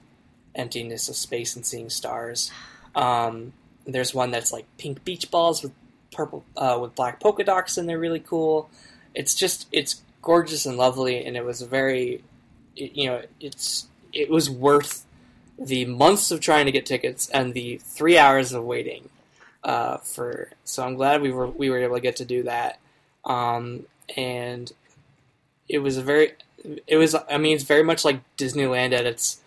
emptiness 0.54 1.08
of 1.08 1.16
space 1.16 1.56
and 1.56 1.64
seeing 1.64 1.90
stars. 1.90 2.50
Um, 2.94 3.52
there's 3.86 4.14
one 4.14 4.30
that's 4.30 4.52
like 4.52 4.66
pink 4.78 5.04
beach 5.04 5.30
balls 5.30 5.62
with 5.62 5.72
purple 6.12 6.44
uh, 6.56 6.78
with 6.80 6.94
black 6.94 7.20
polka 7.20 7.44
dots, 7.44 7.76
and 7.76 7.88
they're 7.88 7.98
really 7.98 8.20
cool. 8.20 8.70
It's 9.14 9.34
just 9.34 9.68
it's 9.72 10.02
gorgeous 10.22 10.66
and 10.66 10.76
lovely, 10.76 11.24
and 11.24 11.36
it 11.36 11.44
was 11.44 11.62
very 11.62 12.22
it, 12.76 12.96
you 12.96 13.08
know 13.08 13.22
it's 13.40 13.86
it 14.12 14.30
was 14.30 14.48
worth 14.48 15.04
the 15.58 15.84
months 15.84 16.30
of 16.30 16.40
trying 16.40 16.66
to 16.66 16.72
get 16.72 16.86
tickets 16.86 17.28
and 17.30 17.54
the 17.54 17.78
three 17.78 18.18
hours 18.18 18.52
of 18.52 18.64
waiting 18.64 19.08
uh, 19.62 19.98
for. 19.98 20.50
So 20.64 20.84
I'm 20.84 20.94
glad 20.94 21.22
we 21.22 21.32
were 21.32 21.46
we 21.46 21.70
were 21.70 21.78
able 21.78 21.96
to 21.96 22.00
get 22.00 22.16
to 22.16 22.24
do 22.24 22.44
that, 22.44 22.78
um, 23.24 23.84
and 24.16 24.72
it 25.68 25.78
was 25.78 25.96
a 25.96 26.02
very 26.02 26.32
it 26.86 26.96
was 26.96 27.14
I 27.14 27.38
mean 27.38 27.54
it's 27.54 27.64
very 27.64 27.82
much 27.82 28.04
like 28.04 28.20
Disneyland 28.36 28.92
at 28.92 29.06
its 29.06 29.40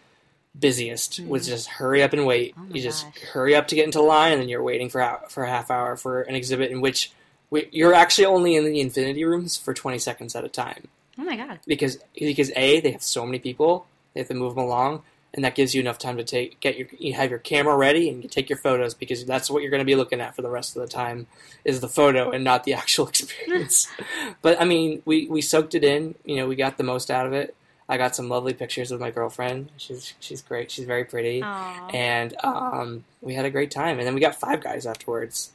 busiest 0.57 1.18
hmm. 1.18 1.28
was 1.28 1.47
just 1.47 1.68
hurry 1.68 2.03
up 2.03 2.13
and 2.13 2.26
wait. 2.26 2.55
Oh 2.57 2.65
you 2.74 2.82
just 2.82 3.05
gosh. 3.05 3.24
hurry 3.32 3.55
up 3.55 3.68
to 3.68 3.76
get 3.76 3.86
into 3.86 4.01
line, 4.01 4.34
and 4.34 4.41
then 4.41 4.49
you're 4.49 4.63
waiting 4.63 4.89
for 4.89 5.20
for 5.30 5.43
a 5.43 5.49
half 5.49 5.70
hour 5.72 5.95
for 5.95 6.22
an 6.22 6.36
exhibit 6.36 6.72
in 6.72 6.82
which 6.82 7.11
we, 7.49 7.68
you're 7.72 7.93
actually 7.93 8.26
only 8.26 8.55
in 8.55 8.65
the 8.65 8.82
infinity 8.82 9.24
rooms 9.24 9.55
for 9.55 9.74
20 9.74 9.99
seconds 9.99 10.36
at 10.36 10.43
a 10.43 10.49
time 10.49 10.89
Oh 11.18 11.24
my 11.24 11.38
god. 11.38 11.59
because 11.65 11.99
because 12.18 12.51
a 12.55 12.80
they 12.82 12.91
have 12.91 13.03
so 13.03 13.26
many 13.26 13.39
people 13.39 13.88
they 14.13 14.20
have 14.20 14.28
to 14.28 14.34
move 14.34 14.55
them 14.55 14.63
along 14.65 15.03
and 15.38 15.45
that 15.45 15.53
gives 15.53 15.75
you 15.75 15.79
enough 15.79 15.99
time 15.99 16.17
to 16.17 16.23
take 16.23 16.59
get 16.59 16.77
your 16.77 16.88
you 16.97 17.13
have 17.13 17.29
your 17.29 17.39
camera 17.39 17.77
ready 17.77 18.09
and 18.09 18.23
you 18.23 18.27
take 18.27 18.49
your 18.49 18.57
photos 18.57 18.95
because 18.95 19.23
that's 19.23 19.49
what 19.49 19.61
you're 19.61 19.69
going 19.69 19.79
to 19.79 19.85
be 19.85 19.95
looking 19.95 20.19
at 20.19 20.35
for 20.35 20.41
the 20.41 20.49
rest 20.49 20.75
of 20.75 20.81
the 20.81 20.88
time 20.88 21.27
is 21.63 21.79
the 21.79 21.88
photo 21.88 22.31
and 22.31 22.43
not 22.43 22.63
the 22.65 22.73
actual 22.81 23.07
experience. 23.07 23.88
But 24.41 24.59
i 24.59 24.65
mean 24.65 25.01
we 25.05 25.27
we 25.27 25.41
soaked 25.41 25.75
it 25.75 25.83
in 25.83 26.15
you 26.25 26.35
know 26.35 26.47
we 26.47 26.55
got 26.55 26.77
the 26.77 26.83
most 26.83 27.09
out 27.09 27.25
of 27.25 27.31
it. 27.33 27.55
I 27.89 27.95
got 27.97 28.15
some 28.15 28.27
lovely 28.27 28.53
pictures 28.53 28.91
with 28.91 28.99
my 28.99 29.11
girlfriend. 29.11 29.69
She's 29.77 30.13
she's 30.19 30.41
great. 30.41 30.71
She's 30.71 30.85
very 30.85 31.05
pretty. 31.05 31.41
Aw. 31.41 31.88
and 31.93 32.35
um, 32.43 33.05
we 33.21 33.35
had 33.35 33.45
a 33.45 33.49
great 33.49 33.71
time. 33.71 33.97
And 33.97 34.05
then 34.05 34.13
we 34.13 34.19
got 34.19 34.35
five 34.35 34.59
guys 34.61 34.85
afterwards 34.85 35.51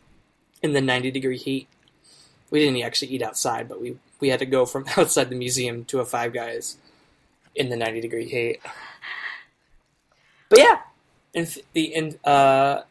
in 0.63 0.73
the 0.73 0.81
90 0.81 1.11
degree 1.11 1.37
heat. 1.37 1.69
We 2.51 2.61
didn't 2.61 2.81
actually 2.83 3.09
eat 3.09 3.23
outside 3.23 3.69
but 3.69 3.81
we 3.81 3.97
we 4.21 4.29
had 4.29 4.39
to 4.39 4.47
go 4.47 4.65
from 4.65 4.87
outside 4.97 5.29
the 5.29 5.37
museum 5.37 5.85
to 5.87 6.01
a 6.01 6.05
five 6.05 6.33
guys 6.33 6.77
in 7.55 7.69
the 7.69 7.77
90 7.77 8.01
degree 8.01 8.29
heat 8.29 8.61
but 10.53 10.61
yeah 10.61 10.79
inf- 11.35 11.59
the 11.73 11.85
in, 11.95 12.19
uh, 12.25 12.83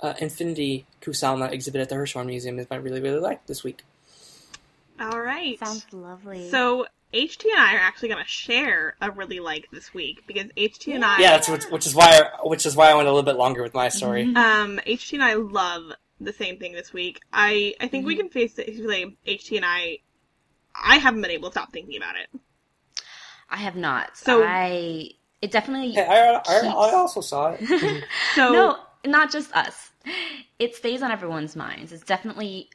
uh, 0.00 0.14
infinity 0.20 0.86
kusama 1.00 1.50
exhibit 1.52 1.80
at 1.80 1.88
the 1.88 1.94
hirshhorn 1.94 2.26
museum 2.26 2.58
is 2.58 2.68
what 2.68 2.76
i 2.76 2.80
really 2.80 3.00
really 3.00 3.20
liked 3.20 3.46
this 3.46 3.62
week 3.62 3.82
All 5.00 5.20
right. 5.20 5.58
Sounds 5.58 5.86
lovely. 5.92 6.50
So 6.50 6.86
HT 7.12 7.44
and 7.50 7.60
I 7.60 7.74
are 7.74 7.80
actually 7.88 8.08
going 8.10 8.22
to 8.24 8.28
share 8.28 8.94
a 9.00 9.10
really 9.10 9.40
like 9.40 9.68
this 9.72 9.92
week 9.94 10.24
because 10.26 10.46
HT 10.56 10.94
and 10.94 11.04
I, 11.04 11.18
yeah 11.20 11.30
that's 11.30 11.48
what, 11.48 11.64
which 11.74 11.86
is 11.86 11.94
why 11.94 12.10
I, 12.20 12.46
which 12.46 12.64
is 12.66 12.74
why 12.76 12.90
i 12.90 12.94
went 12.94 13.08
a 13.08 13.10
little 13.12 13.24
bit 13.30 13.36
longer 13.36 13.62
with 13.62 13.74
my 13.74 13.88
story 13.88 14.22
um, 14.36 14.80
HT 14.86 15.12
and 15.14 15.24
I 15.24 15.34
love 15.34 15.82
the 16.20 16.32
same 16.32 16.58
thing 16.58 16.72
this 16.72 16.92
week. 16.92 17.20
I 17.32 17.74
I 17.80 17.86
think 17.88 18.06
we 18.06 18.14
can 18.16 18.28
face 18.30 18.58
it. 18.58 18.66
Say 18.76 19.16
HT 19.26 19.56
and 19.56 19.64
I, 19.64 19.98
I 20.74 20.98
haven't 20.98 21.22
been 21.22 21.30
able 21.32 21.48
to 21.50 21.52
stop 21.58 21.72
thinking 21.72 21.96
about 21.96 22.14
it. 22.22 22.28
I 23.50 23.56
have 23.66 23.76
not. 23.76 24.16
So- 24.16 24.44
I 24.44 25.10
it 25.44 25.50
definitely 25.50 25.92
Hey, 25.92 26.06
I, 26.06 26.40
I, 26.46 26.66
I 26.66 26.92
also 26.94 27.20
saw 27.20 27.56
it 27.58 28.04
So 28.34 28.52
no, 28.52 28.78
not 29.04 29.30
just 29.30 29.52
us. 29.54 29.90
It 30.58 30.74
stays 30.74 31.02
on 31.02 31.10
everyone's 31.10 31.54
minds. 31.56 31.92
It's 31.92 32.04
definitely 32.04 32.68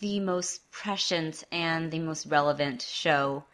the 0.00 0.20
most 0.20 0.70
prescient 0.70 1.44
and 1.52 1.90
the 1.90 1.98
most 2.00 2.26
relevant 2.26 2.82
show. 2.82 3.44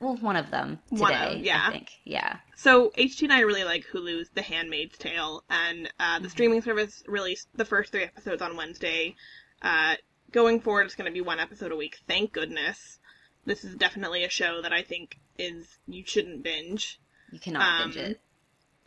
Well, 0.00 0.16
one 0.16 0.36
of 0.36 0.50
them 0.50 0.78
today. 0.88 1.00
One 1.02 1.14
of- 1.14 1.38
yeah. 1.40 1.64
I 1.68 1.72
think. 1.72 1.90
Yeah. 2.04 2.36
So 2.56 2.90
HT 2.96 3.22
and 3.22 3.32
I 3.32 3.40
really 3.40 3.64
like 3.64 3.84
Hulu's 3.92 4.28
The 4.34 4.42
Handmaid's 4.42 4.96
Tale, 4.98 5.44
and 5.50 5.90
uh, 5.98 6.18
the 6.20 6.30
streaming 6.30 6.62
service 6.62 7.02
released 7.06 7.48
the 7.54 7.64
first 7.64 7.92
three 7.92 8.04
episodes 8.04 8.42
on 8.42 8.56
Wednesday. 8.56 9.14
Uh, 9.62 9.94
going 10.32 10.60
forward, 10.60 10.86
it's 10.86 10.94
going 10.94 11.10
to 11.10 11.12
be 11.12 11.20
one 11.20 11.40
episode 11.40 11.72
a 11.72 11.76
week. 11.76 11.98
Thank 12.08 12.32
goodness. 12.32 12.98
This 13.46 13.64
is 13.64 13.74
definitely 13.76 14.24
a 14.24 14.28
show 14.30 14.62
that 14.62 14.72
I 14.72 14.82
think 14.82 15.18
is 15.38 15.78
you 15.86 16.04
shouldn't 16.06 16.42
binge, 16.42 17.00
You 17.32 17.38
cannot 17.38 17.62
Um, 17.82 17.90
binge 17.90 17.96
it. 17.96 18.20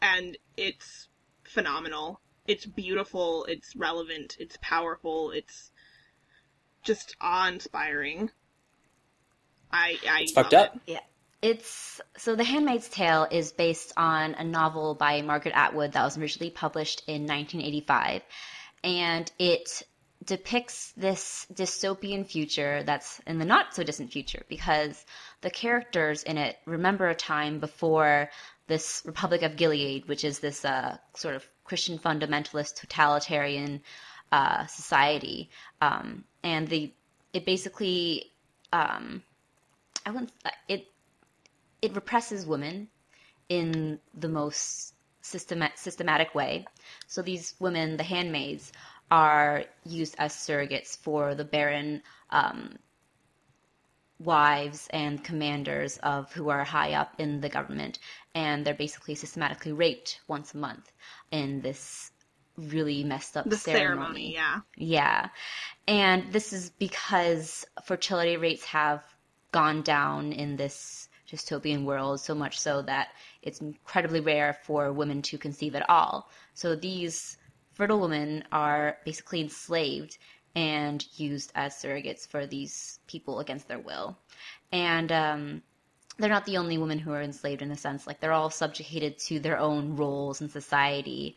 and 0.01 0.37
it's 0.57 1.07
phenomenal. 1.43 2.19
It's 2.47 2.65
beautiful. 2.65 3.45
It's 3.45 3.75
relevant. 3.75 4.35
It's 4.39 4.57
powerful. 4.61 5.31
It's 5.31 5.71
just 6.83 7.15
awe-inspiring. 7.21 8.31
I, 9.71 9.97
I 10.09 10.21
it's 10.23 10.31
fucked 10.33 10.53
up 10.53 10.77
it. 10.85 10.99
It's 11.41 11.99
so 12.17 12.35
The 12.35 12.43
Handmaid's 12.43 12.87
Tale 12.87 13.27
is 13.29 13.51
based 13.51 13.91
on 13.97 14.33
a 14.35 14.43
novel 14.43 14.95
by 14.95 15.21
Margaret 15.21 15.53
Atwood 15.55 15.91
that 15.93 16.03
was 16.03 16.17
originally 16.17 16.51
published 16.51 17.03
in 17.07 17.23
1985, 17.23 18.21
and 18.83 19.29
it 19.39 19.83
depicts 20.23 20.93
this 20.95 21.45
dystopian 21.53 22.25
future 22.25 22.83
that's 22.83 23.19
in 23.27 23.39
the 23.39 23.45
not 23.45 23.75
so 23.75 23.83
distant 23.83 24.11
future 24.13 24.43
because 24.47 25.05
the 25.43 25.51
characters 25.51 26.23
in 26.23 26.37
it 26.37 26.57
remember 26.65 27.07
a 27.09 27.15
time 27.15 27.59
before 27.59 28.29
this 28.67 29.03
Republic 29.05 29.41
of 29.43 29.57
Gilead, 29.57 30.07
which 30.07 30.23
is 30.23 30.39
this 30.39 30.63
uh, 30.65 30.97
sort 31.15 31.35
of 31.35 31.45
Christian 31.65 31.99
fundamentalist 31.99 32.75
totalitarian 32.75 33.81
uh, 34.31 34.65
society, 34.67 35.49
um, 35.81 36.23
and 36.43 36.67
the 36.67 36.91
it 37.33 37.45
basically 37.45 38.31
um, 38.71 39.21
I 40.05 40.11
wouldn't 40.11 40.31
it 40.67 40.87
it 41.81 41.93
represses 41.93 42.45
women 42.45 42.87
in 43.49 43.99
the 44.13 44.29
most 44.29 44.93
systema- 45.21 45.71
systematic 45.75 46.33
way. 46.33 46.65
So 47.07 47.21
these 47.21 47.53
women, 47.59 47.97
the 47.97 48.03
handmaids, 48.03 48.71
are 49.11 49.65
used 49.85 50.15
as 50.17 50.33
surrogates 50.33 50.97
for 50.97 51.35
the 51.35 51.43
barren 51.45 52.01
um, 52.29 52.77
wives 54.23 54.87
and 54.91 55.23
commanders 55.23 55.97
of 56.03 56.31
who 56.33 56.49
are 56.49 56.63
high 56.63 56.93
up 56.93 57.13
in 57.19 57.41
the 57.41 57.49
government, 57.49 57.99
and 58.33 58.65
they're 58.65 58.73
basically 58.73 59.15
systematically 59.15 59.71
raped 59.71 60.21
once 60.27 60.53
a 60.53 60.57
month 60.57 60.91
in 61.31 61.61
this 61.61 62.11
really 62.57 63.03
messed 63.03 63.35
up 63.35 63.49
The 63.49 63.57
ceremony, 63.57 64.33
yeah. 64.33 64.59
yeah. 64.77 65.29
And 65.87 66.31
this 66.31 66.53
is 66.53 66.69
because 66.69 67.65
fertility 67.83 68.37
rates 68.37 68.63
have 68.65 69.03
gone 69.51 69.81
down 69.81 70.31
in 70.33 70.55
this 70.55 71.09
dystopian 71.29 71.83
world 71.83 72.19
so 72.19 72.35
much 72.35 72.59
so 72.59 72.81
that 72.83 73.09
it's 73.41 73.59
incredibly 73.59 74.19
rare 74.19 74.53
for 74.63 74.91
women 74.91 75.21
to 75.23 75.37
conceive 75.37 75.75
at 75.75 75.89
all. 75.89 76.29
So 76.53 76.75
these 76.75 77.37
fertile 77.73 77.99
women 77.99 78.43
are 78.51 78.97
basically 79.03 79.41
enslaved 79.41 80.17
and 80.55 81.05
used 81.17 81.51
as 81.55 81.75
surrogates 81.75 82.27
for 82.27 82.45
these 82.45 82.99
people 83.07 83.39
against 83.39 83.67
their 83.67 83.79
will. 83.79 84.17
And 84.71 85.11
um, 85.11 85.61
they're 86.17 86.29
not 86.29 86.45
the 86.45 86.57
only 86.57 86.77
women 86.77 86.99
who 86.99 87.11
are 87.11 87.21
enslaved 87.21 87.61
in 87.61 87.71
a 87.71 87.77
sense. 87.77 88.05
Like 88.05 88.19
they're 88.19 88.33
all 88.33 88.49
subjugated 88.49 89.17
to 89.19 89.39
their 89.39 89.57
own 89.57 89.95
roles 89.95 90.41
in 90.41 90.49
society. 90.49 91.35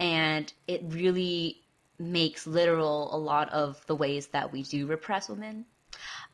And 0.00 0.52
it 0.66 0.82
really 0.86 1.62
makes 1.98 2.46
literal 2.46 3.14
a 3.14 3.16
lot 3.16 3.50
of 3.50 3.84
the 3.86 3.94
ways 3.94 4.28
that 4.28 4.52
we 4.52 4.62
do 4.62 4.86
repress 4.86 5.28
women. 5.28 5.64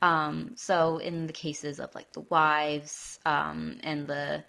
Um, 0.00 0.52
so 0.56 0.98
in 0.98 1.26
the 1.26 1.32
cases 1.32 1.78
of 1.78 1.94
like 1.94 2.12
the 2.12 2.22
wives 2.22 3.20
um, 3.24 3.78
and 3.82 4.06
the 4.06 4.42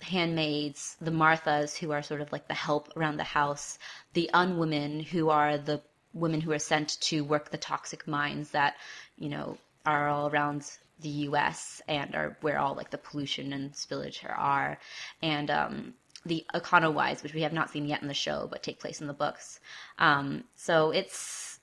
handmaids, 0.00 0.96
the 1.00 1.10
Marthas 1.10 1.76
who 1.76 1.90
are 1.90 2.02
sort 2.02 2.20
of 2.20 2.30
like 2.30 2.46
the 2.46 2.54
help 2.54 2.92
around 2.96 3.16
the 3.16 3.24
house, 3.24 3.78
the 4.12 4.30
unwomen 4.32 5.04
who 5.04 5.30
are 5.30 5.58
the 5.58 5.82
women 6.14 6.40
who 6.40 6.52
are 6.52 6.58
sent 6.58 7.00
to 7.00 7.22
work 7.24 7.50
the 7.50 7.58
toxic 7.58 8.06
mines 8.06 8.50
that 8.50 8.76
you 9.18 9.28
know 9.28 9.58
are 9.84 10.08
all 10.08 10.28
around 10.30 10.64
the 11.00 11.08
U.S. 11.08 11.82
and 11.88 12.14
are 12.14 12.36
where 12.40 12.58
all 12.58 12.74
like 12.74 12.90
the 12.90 12.98
pollution 12.98 13.52
and 13.52 13.72
spillage 13.72 14.18
are, 14.24 14.78
and 15.22 15.50
um, 15.50 15.94
the 16.24 16.44
Econo 16.54 17.22
which 17.22 17.34
we 17.34 17.42
have 17.42 17.52
not 17.52 17.70
seen 17.70 17.86
yet 17.86 18.02
in 18.02 18.08
the 18.08 18.14
show, 18.14 18.48
but 18.50 18.62
take 18.62 18.80
place 18.80 19.00
in 19.00 19.06
the 19.06 19.12
books. 19.12 19.60
Um, 19.98 20.44
so 20.56 20.90
it's 20.90 21.58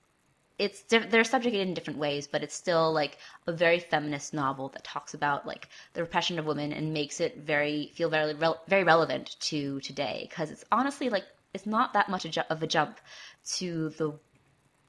it's 0.60 0.84
they're 0.84 1.24
subjugated 1.24 1.68
in 1.68 1.74
different 1.74 1.97
ways, 1.99 2.28
but 2.28 2.43
it's 2.43 2.54
still 2.54 2.93
like 2.93 3.18
a 3.47 3.52
very 3.52 3.80
feminist 3.80 4.34
novel 4.34 4.70
that 4.70 4.84
talks 4.84 5.16
about 5.16 5.47
like 5.47 5.68
the 5.93 6.02
repression 6.02 6.38
of 6.38 6.45
women 6.45 6.72
and 6.72 6.93
makes 6.93 7.20
it 7.20 7.38
very 7.38 7.91
feel 7.95 8.10
very 8.10 8.36
very 8.68 8.84
relevant 8.84 9.39
to 9.39 9.80
today 9.80 10.28
because 10.30 10.52
it's 10.52 10.66
honestly 10.72 11.10
like 11.10 11.26
it's 11.54 11.66
not 11.66 11.93
that 11.93 12.10
much 12.10 12.26
of 12.38 12.62
a 12.62 12.68
jump 12.68 12.99
to 13.43 13.89
the 13.97 14.14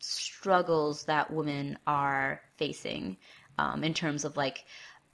struggles 0.03 1.05
that 1.05 1.33
women 1.33 1.79
are 1.87 2.41
facing 2.57 3.17
um, 3.59 3.85
in 3.85 3.95
terms 3.95 4.25
of 4.25 4.37
like 4.37 4.65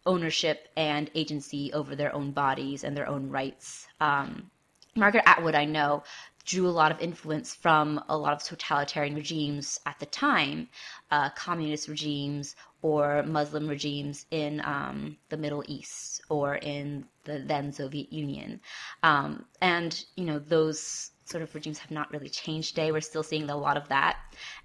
ownership 0.07 0.69
and 0.77 1.11
agency 1.15 1.73
over 1.75 1.95
their 1.95 2.15
own 2.15 2.31
bodies 2.31 2.85
and 2.85 2.97
their 2.97 3.09
own 3.09 3.29
rights. 3.29 3.87
Um, 4.01 4.51
Margaret 4.97 5.25
Atwood, 5.27 5.55
I 5.55 5.67
know, 5.67 6.03
drew 6.45 6.67
a 6.67 6.71
lot 6.71 6.91
of 6.91 7.01
influence 7.01 7.55
from 7.55 8.03
a 8.09 8.17
lot 8.17 8.33
of 8.33 8.43
totalitarian 8.43 9.15
regimes 9.15 9.79
at 9.85 9.99
the 9.99 10.07
time, 10.07 10.69
uh, 11.11 11.29
communist 11.31 11.89
regimes 11.89 12.57
or 12.81 13.23
Muslim 13.25 13.69
regimes 13.69 14.25
in 14.31 14.63
um, 14.65 15.19
the 15.29 15.37
Middle 15.37 15.63
East 15.69 16.23
or 16.31 16.57
in 16.57 17.05
the 17.25 17.41
then 17.41 17.73
Soviet 17.73 18.11
Union. 18.11 18.61
Um, 19.03 19.45
and, 19.61 20.03
you 20.17 20.25
know, 20.25 20.39
those 20.39 21.11
sort 21.29 21.43
of 21.43 21.55
regimes 21.55 21.79
have 21.79 21.91
not 21.91 22.11
really 22.13 22.29
changed 22.29 22.71
today. 22.71 22.91
We're 22.91 23.01
still 23.01 23.23
seeing 23.23 23.51
a 23.51 23.57
lot 23.57 23.77
of 23.77 23.89
that. 23.89 24.17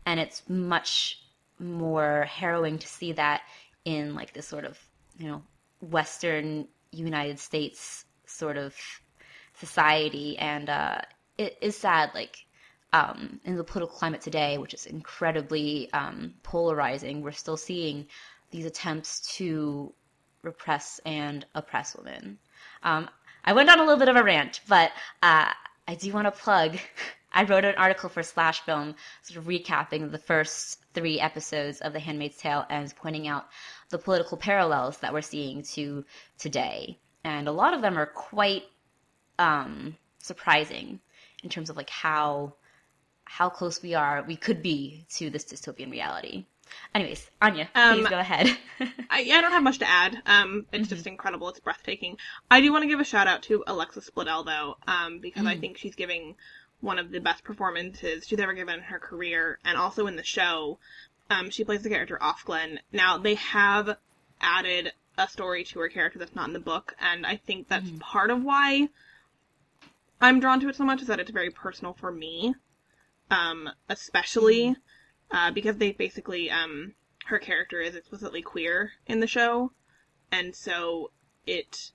And 0.05 0.20
it's 0.20 0.47
much 0.47 1.20
more 1.59 2.26
harrowing 2.30 2.80
to 2.80 2.88
see 2.88 3.11
that 3.14 3.41
in 3.86 4.16
like 4.16 4.34
this 4.34 4.47
sort 4.47 4.66
of, 4.66 4.80
you 5.18 5.28
know, 5.28 5.43
Western 5.82 6.68
United 6.91 7.39
States 7.39 8.05
sort 8.26 8.57
of 8.57 8.76
society. 9.55 10.38
And 10.38 10.70
uh, 10.70 10.99
it 11.38 11.57
is 11.61 11.76
sad, 11.76 12.11
like, 12.14 12.38
um, 12.93 13.39
in 13.43 13.55
the 13.55 13.64
political 13.64 13.97
climate 13.97 14.22
today, 14.22 14.57
which 14.57 14.74
is 14.74 14.86
incredibly 14.86 15.91
um, 15.93 16.36
polarizing, 16.43 17.22
we're 17.22 17.32
still 17.32 17.57
seeing 17.57 18.05
these 18.51 18.66
attempts 18.66 19.36
to 19.36 19.93
repress 20.43 20.99
and 21.05 21.45
oppress 21.55 21.95
women. 21.97 22.38
Um, 22.84 23.09
I 23.43 23.53
went 23.53 23.70
on 23.70 23.80
a 23.80 23.84
little 23.84 23.97
bit 23.97 24.09
of 24.09 24.16
a 24.16 24.24
rant, 24.24 24.61
but 24.68 24.91
uh, 25.24 25.51
I 25.88 25.96
do 25.96 26.12
want 26.14 26.26
to 26.26 26.32
plug. 26.32 26.78
I 27.36 27.44
wrote 27.44 27.66
an 27.66 27.76
article 27.76 28.10
for 28.10 28.22
Slash 28.22 28.62
Film, 28.62 28.96
sort 29.24 29.40
of 29.40 29.46
recapping 29.46 30.12
the 30.12 30.20
first 30.20 30.80
three 30.94 31.20
episodes 31.20 31.82
of 31.82 31.92
The 31.92 32.00
Handmaid's 32.00 32.38
Tale 32.38 32.66
and 32.70 32.96
pointing 32.96 33.28
out 33.28 33.48
the 33.90 33.98
political 33.98 34.38
parallels 34.38 35.00
that 35.00 35.14
we're 35.14 35.22
seeing 35.22 35.64
to 35.74 36.06
today. 36.38 37.00
And 37.24 37.48
a 37.48 37.52
lot 37.52 37.74
of 37.74 37.82
them 37.82 37.98
are 37.98 38.06
quite 38.06 38.64
um, 39.40 39.98
surprising 40.20 41.00
in 41.44 41.50
terms 41.50 41.70
of 41.70 41.78
like 41.78 41.90
how 41.90 42.54
how 43.26 43.50
close 43.50 43.82
we 43.82 43.96
are, 43.96 44.24
we 44.28 44.36
could 44.36 44.62
be 44.62 45.06
to 45.10 45.30
this 45.30 45.46
dystopian 45.46 45.90
reality. 45.90 46.46
Anyways, 46.96 47.30
Anya, 47.42 47.70
Um, 47.76 47.96
please 48.00 48.08
go 48.10 48.20
ahead. 48.20 48.58
I, 49.10 49.20
I 49.32 49.42
don't 49.42 49.52
have 49.52 49.64
much 49.64 49.80
to 49.80 49.90
add. 49.90 50.22
Um, 50.26 50.66
it's 50.72 50.86
Mm-hmm. 50.86 50.96
just 50.96 51.08
incredible. 51.08 51.50
It's 51.50 51.60
breathtaking. 51.60 52.18
I 52.50 52.62
do 52.62 52.72
want 52.72 52.84
to 52.84 52.88
give 52.88 53.00
a 53.00 53.04
shout 53.04 53.28
out 53.28 53.44
to 53.44 53.64
Alexis 53.68 54.10
Bledel 54.10 54.46
though, 54.46 54.78
um, 54.88 55.20
because 55.20 55.44
Mm. 55.44 55.50
I 55.50 55.58
think 55.58 55.78
she's 55.78 55.96
giving 55.96 56.36
one 56.82 57.00
of 57.00 57.12
the 57.12 57.20
best 57.20 57.44
performances 57.44 58.26
she's 58.28 58.40
ever 58.40 58.54
given 58.54 58.76
in 58.76 58.82
her 58.82 59.00
career, 59.00 59.60
and 59.64 59.78
also 59.78 60.08
in 60.08 60.16
the 60.16 60.24
show. 60.24 60.80
Um, 61.30 61.50
she 61.50 61.64
plays 61.64 61.82
the 61.84 61.90
character 61.90 62.18
Offglen. 62.22 62.80
Now 62.92 63.18
they 63.18 63.36
have 63.36 63.98
added 64.42 64.92
a 65.18 65.28
story 65.30 65.64
to 65.64 65.80
her 65.80 65.90
character 65.90 66.20
that's 66.20 66.36
not 66.36 66.48
in 66.48 66.54
the 66.54 66.60
book, 66.60 66.96
and 67.00 67.26
I 67.26 67.38
think 67.38 67.70
that's 67.70 67.88
Mm-hmm. 67.88 67.98
part 68.00 68.30
of 68.32 68.44
why 68.44 68.90
I'm 70.22 70.40
drawn 70.40 70.60
to 70.62 70.70
it 70.70 70.76
so 70.76 70.84
much 70.84 71.02
is 71.02 71.08
that 71.08 71.20
it's 71.20 71.32
very 71.32 71.50
personal 71.50 71.94
for 71.94 72.12
me, 72.12 72.56
um, 73.30 73.70
especially 73.90 74.62
Mm-hmm. 74.72 74.82
Uh, 75.32 75.52
because 75.52 75.78
they 75.78 75.92
basically 75.92 76.50
um, 76.52 76.94
her 77.26 77.40
character 77.40 77.80
is 77.82 77.96
explicitly 77.96 78.42
queer 78.42 78.92
in 79.08 79.20
the 79.20 79.28
show, 79.28 79.72
and 80.32 80.56
so 80.56 81.12
it 81.46 81.92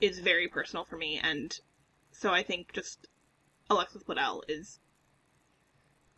is 0.00 0.18
very 0.18 0.48
personal 0.48 0.84
for 0.84 0.96
me, 0.96 1.18
and 1.22 1.58
so 2.12 2.32
I 2.32 2.42
think 2.42 2.72
just 2.72 3.08
Alexis 3.70 4.02
Bledel 4.04 4.42
is 4.48 4.78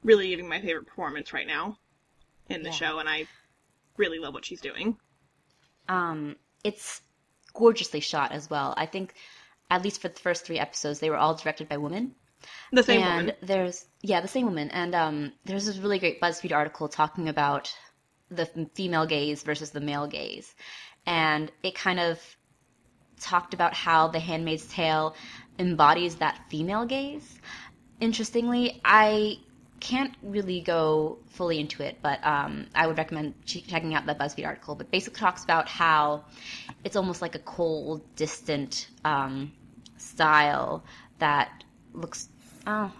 really 0.03 0.29
giving 0.29 0.49
my 0.49 0.61
favorite 0.61 0.87
performance 0.87 1.33
right 1.33 1.47
now 1.47 1.79
in 2.49 2.63
the 2.63 2.69
Yeah. 2.69 2.75
show, 2.75 2.99
and 2.99 3.09
I 3.09 3.27
really 3.97 4.19
love 4.19 4.35
what 4.35 4.45
she's 4.45 4.61
doing. 4.61 4.99
um, 5.89 6.37
it's 6.65 7.01
gorgeously 7.55 8.01
shot 8.01 8.31
as 8.33 8.51
well. 8.51 8.75
I 8.77 8.85
think, 8.87 9.15
at 9.71 9.83
least 9.83 10.01
for 10.03 10.09
the 10.09 10.19
first 10.21 10.45
three 10.45 10.59
episodes, 10.59 11.01
they 11.01 11.09
were 11.09 11.17
all 11.17 11.35
directed 11.35 11.69
by 11.69 11.79
women. 11.79 12.15
The 12.73 12.83
same 12.83 13.03
and 13.03 13.27
woman. 13.27 13.37
there's 13.43 13.87
yeah 14.03 14.21
the 14.21 14.29
same 14.29 14.47
woman. 14.47 14.71
And 14.71 14.95
um, 14.95 15.33
there's 15.45 15.67
this 15.67 15.79
really 15.79 15.99
great 15.99 16.21
buzzfeed 16.21 16.53
article 16.53 16.89
talking 16.89 17.29
about 17.29 17.75
the 18.31 18.47
female 18.75 19.07
gaze 19.07 19.43
versus 19.43 19.71
the 19.71 19.81
male 19.81 20.07
gaze. 20.07 20.55
And 21.07 21.51
it 21.63 21.75
kind 21.75 21.99
of 22.01 22.21
talked 23.21 23.55
about 23.55 23.75
how 23.75 24.09
the 24.09 24.21
handmaid's 24.21 24.67
tale 24.67 25.17
embodies 25.59 26.17
that 26.17 26.39
female 26.49 26.87
gaze. 26.87 27.39
Interestingly 28.01 28.81
i 28.85 29.39
can't 29.81 30.15
really 30.23 30.61
go 30.61 31.19
fully 31.29 31.61
into 31.61 31.85
it 31.85 31.97
but 32.03 32.25
um, 32.27 32.67
i 32.75 32.87
would 32.87 32.99
recommend 32.99 33.33
ch- 33.45 33.65
checking 33.67 33.95
out 33.95 34.07
that 34.07 34.19
buzzfeed 34.19 34.47
article. 34.47 34.75
But 34.75 34.91
basically 34.91 35.21
talks 35.21 35.45
about 35.45 35.69
how 35.69 36.25
it's 36.85 36.97
almost 36.97 37.23
like 37.23 37.35
a 37.35 37.41
cold 37.41 38.03
distant 38.17 38.89
um, 39.05 39.53
style 39.97 40.85
that 41.19 41.65
looks 41.93 42.29
oh 42.67 42.93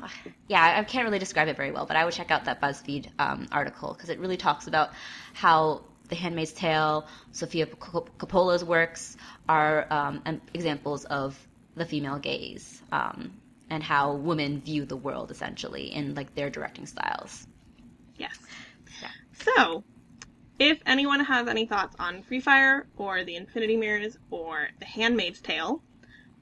yeah 0.49 0.77
i 0.79 0.85
can't 0.85 1.05
really 1.05 1.19
describe 1.19 1.49
it 1.49 1.57
very 1.57 1.71
well 1.71 1.87
but 1.87 1.97
i 1.97 2.05
would 2.05 2.15
check 2.15 2.31
out 2.31 2.45
that 2.45 2.61
buzzfeed 2.61 3.09
um, 3.19 3.47
article 3.53 3.93
because 3.93 4.09
it 4.09 4.19
really 4.19 4.37
talks 4.37 4.67
about 4.67 4.91
how 5.35 5.83
the 6.09 6.15
handmaid's 6.15 6.53
tale 6.53 7.07
Sofia 7.33 7.67
Cop- 7.67 8.17
coppola's 8.19 8.65
works 8.65 9.17
are 9.49 9.87
um, 9.91 10.23
examples 10.55 11.05
of 11.05 11.39
the 11.75 11.85
female 11.85 12.19
gaze 12.19 12.83
um, 12.93 13.31
and 13.69 13.83
how 13.83 14.15
women 14.15 14.61
view 14.63 14.87
the 14.87 14.97
world 14.97 15.31
essentially 15.31 15.93
in 15.93 16.15
like 16.15 16.35
their 16.35 16.49
directing 16.49 16.87
styles 16.87 17.47
Yes. 18.19 18.37
Yeah. 19.01 19.09
So, 19.33 19.85
if 20.59 20.83
anyone 20.85 21.21
has 21.21 21.47
any 21.47 21.67
thoughts 21.67 21.95
on 21.99 22.23
Free 22.23 22.41
Fire 22.41 22.89
or 22.97 23.25
the 23.25 23.37
Infinity 23.37 23.77
Mirrors 23.77 24.19
or 24.31 24.69
The 24.81 24.85
Handmaid's 24.85 25.41
Tale, 25.41 25.83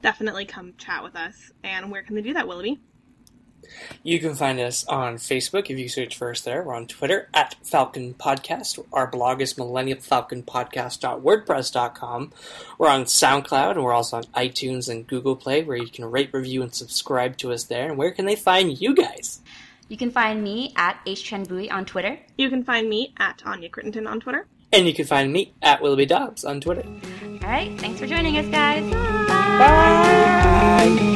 definitely 0.03 0.45
come 0.45 0.75
chat 0.79 1.03
with 1.03 1.17
us. 1.17 1.51
And 1.63 1.91
where 1.91 2.03
can 2.03 2.15
they 2.15 2.23
do 2.23 2.35
that, 2.35 2.49
Willoughby? 2.49 2.79
You 4.03 4.21
can 4.21 4.35
find 4.37 4.61
us 4.61 4.87
on 4.87 5.17
Facebook 5.17 5.71
if 5.71 5.79
you 5.79 5.89
search 5.89 6.15
for 6.17 6.31
us 6.31 6.43
there. 6.43 6.63
We're 6.63 6.77
on 6.77 6.87
Twitter 6.87 7.29
at 7.35 7.57
Falcon 7.65 8.15
Podcast. 8.15 8.79
Our 8.93 9.09
blog 9.09 9.41
is 9.41 9.55
millennialfalconpodcast.wordpress.com. 9.55 12.33
We're 12.79 12.89
on 12.89 13.05
SoundCloud 13.05 13.73
and 13.73 13.83
we're 13.83 13.93
also 13.93 14.19
on 14.19 14.25
iTunes 14.25 14.89
and 14.89 15.05
Google 15.07 15.35
Play 15.35 15.65
where 15.65 15.77
you 15.77 15.89
can 15.89 16.05
rate, 16.05 16.31
review, 16.33 16.63
and 16.63 16.73
subscribe 16.73 17.37
to 17.39 17.51
us 17.53 17.65
there. 17.65 17.89
And 17.89 17.99
where 17.99 18.13
can 18.13 18.27
they 18.27 18.37
find 18.37 18.81
you 18.81 18.95
guys? 18.95 19.41
you 19.89 19.97
can 19.97 20.11
find 20.11 20.43
me 20.43 20.73
at 20.77 20.99
htrenbui 21.07 21.71
on 21.71 21.85
twitter 21.85 22.19
You 22.37 22.51
can 22.51 22.65
find 22.65 22.89
me 22.89 23.15
at 23.19 23.43
Anya 23.47 23.71
Crittenton 23.71 24.09
on 24.09 24.21
Twitter. 24.21 24.47
And 24.73 24.87
you 24.87 24.95
can 24.95 25.07
find 25.07 25.33
me 25.33 25.55
at 25.63 25.81
Willoughby 25.81 26.07
Dobbs 26.07 26.45
on 26.45 26.61
Twitter. 26.61 26.85
all 27.43 27.49
right 27.51 27.79
thanks 27.81 27.99
for 28.01 28.07
joining 28.07 28.37
us 28.37 28.47
guys 28.49 28.85
Bye! 29.59 31.16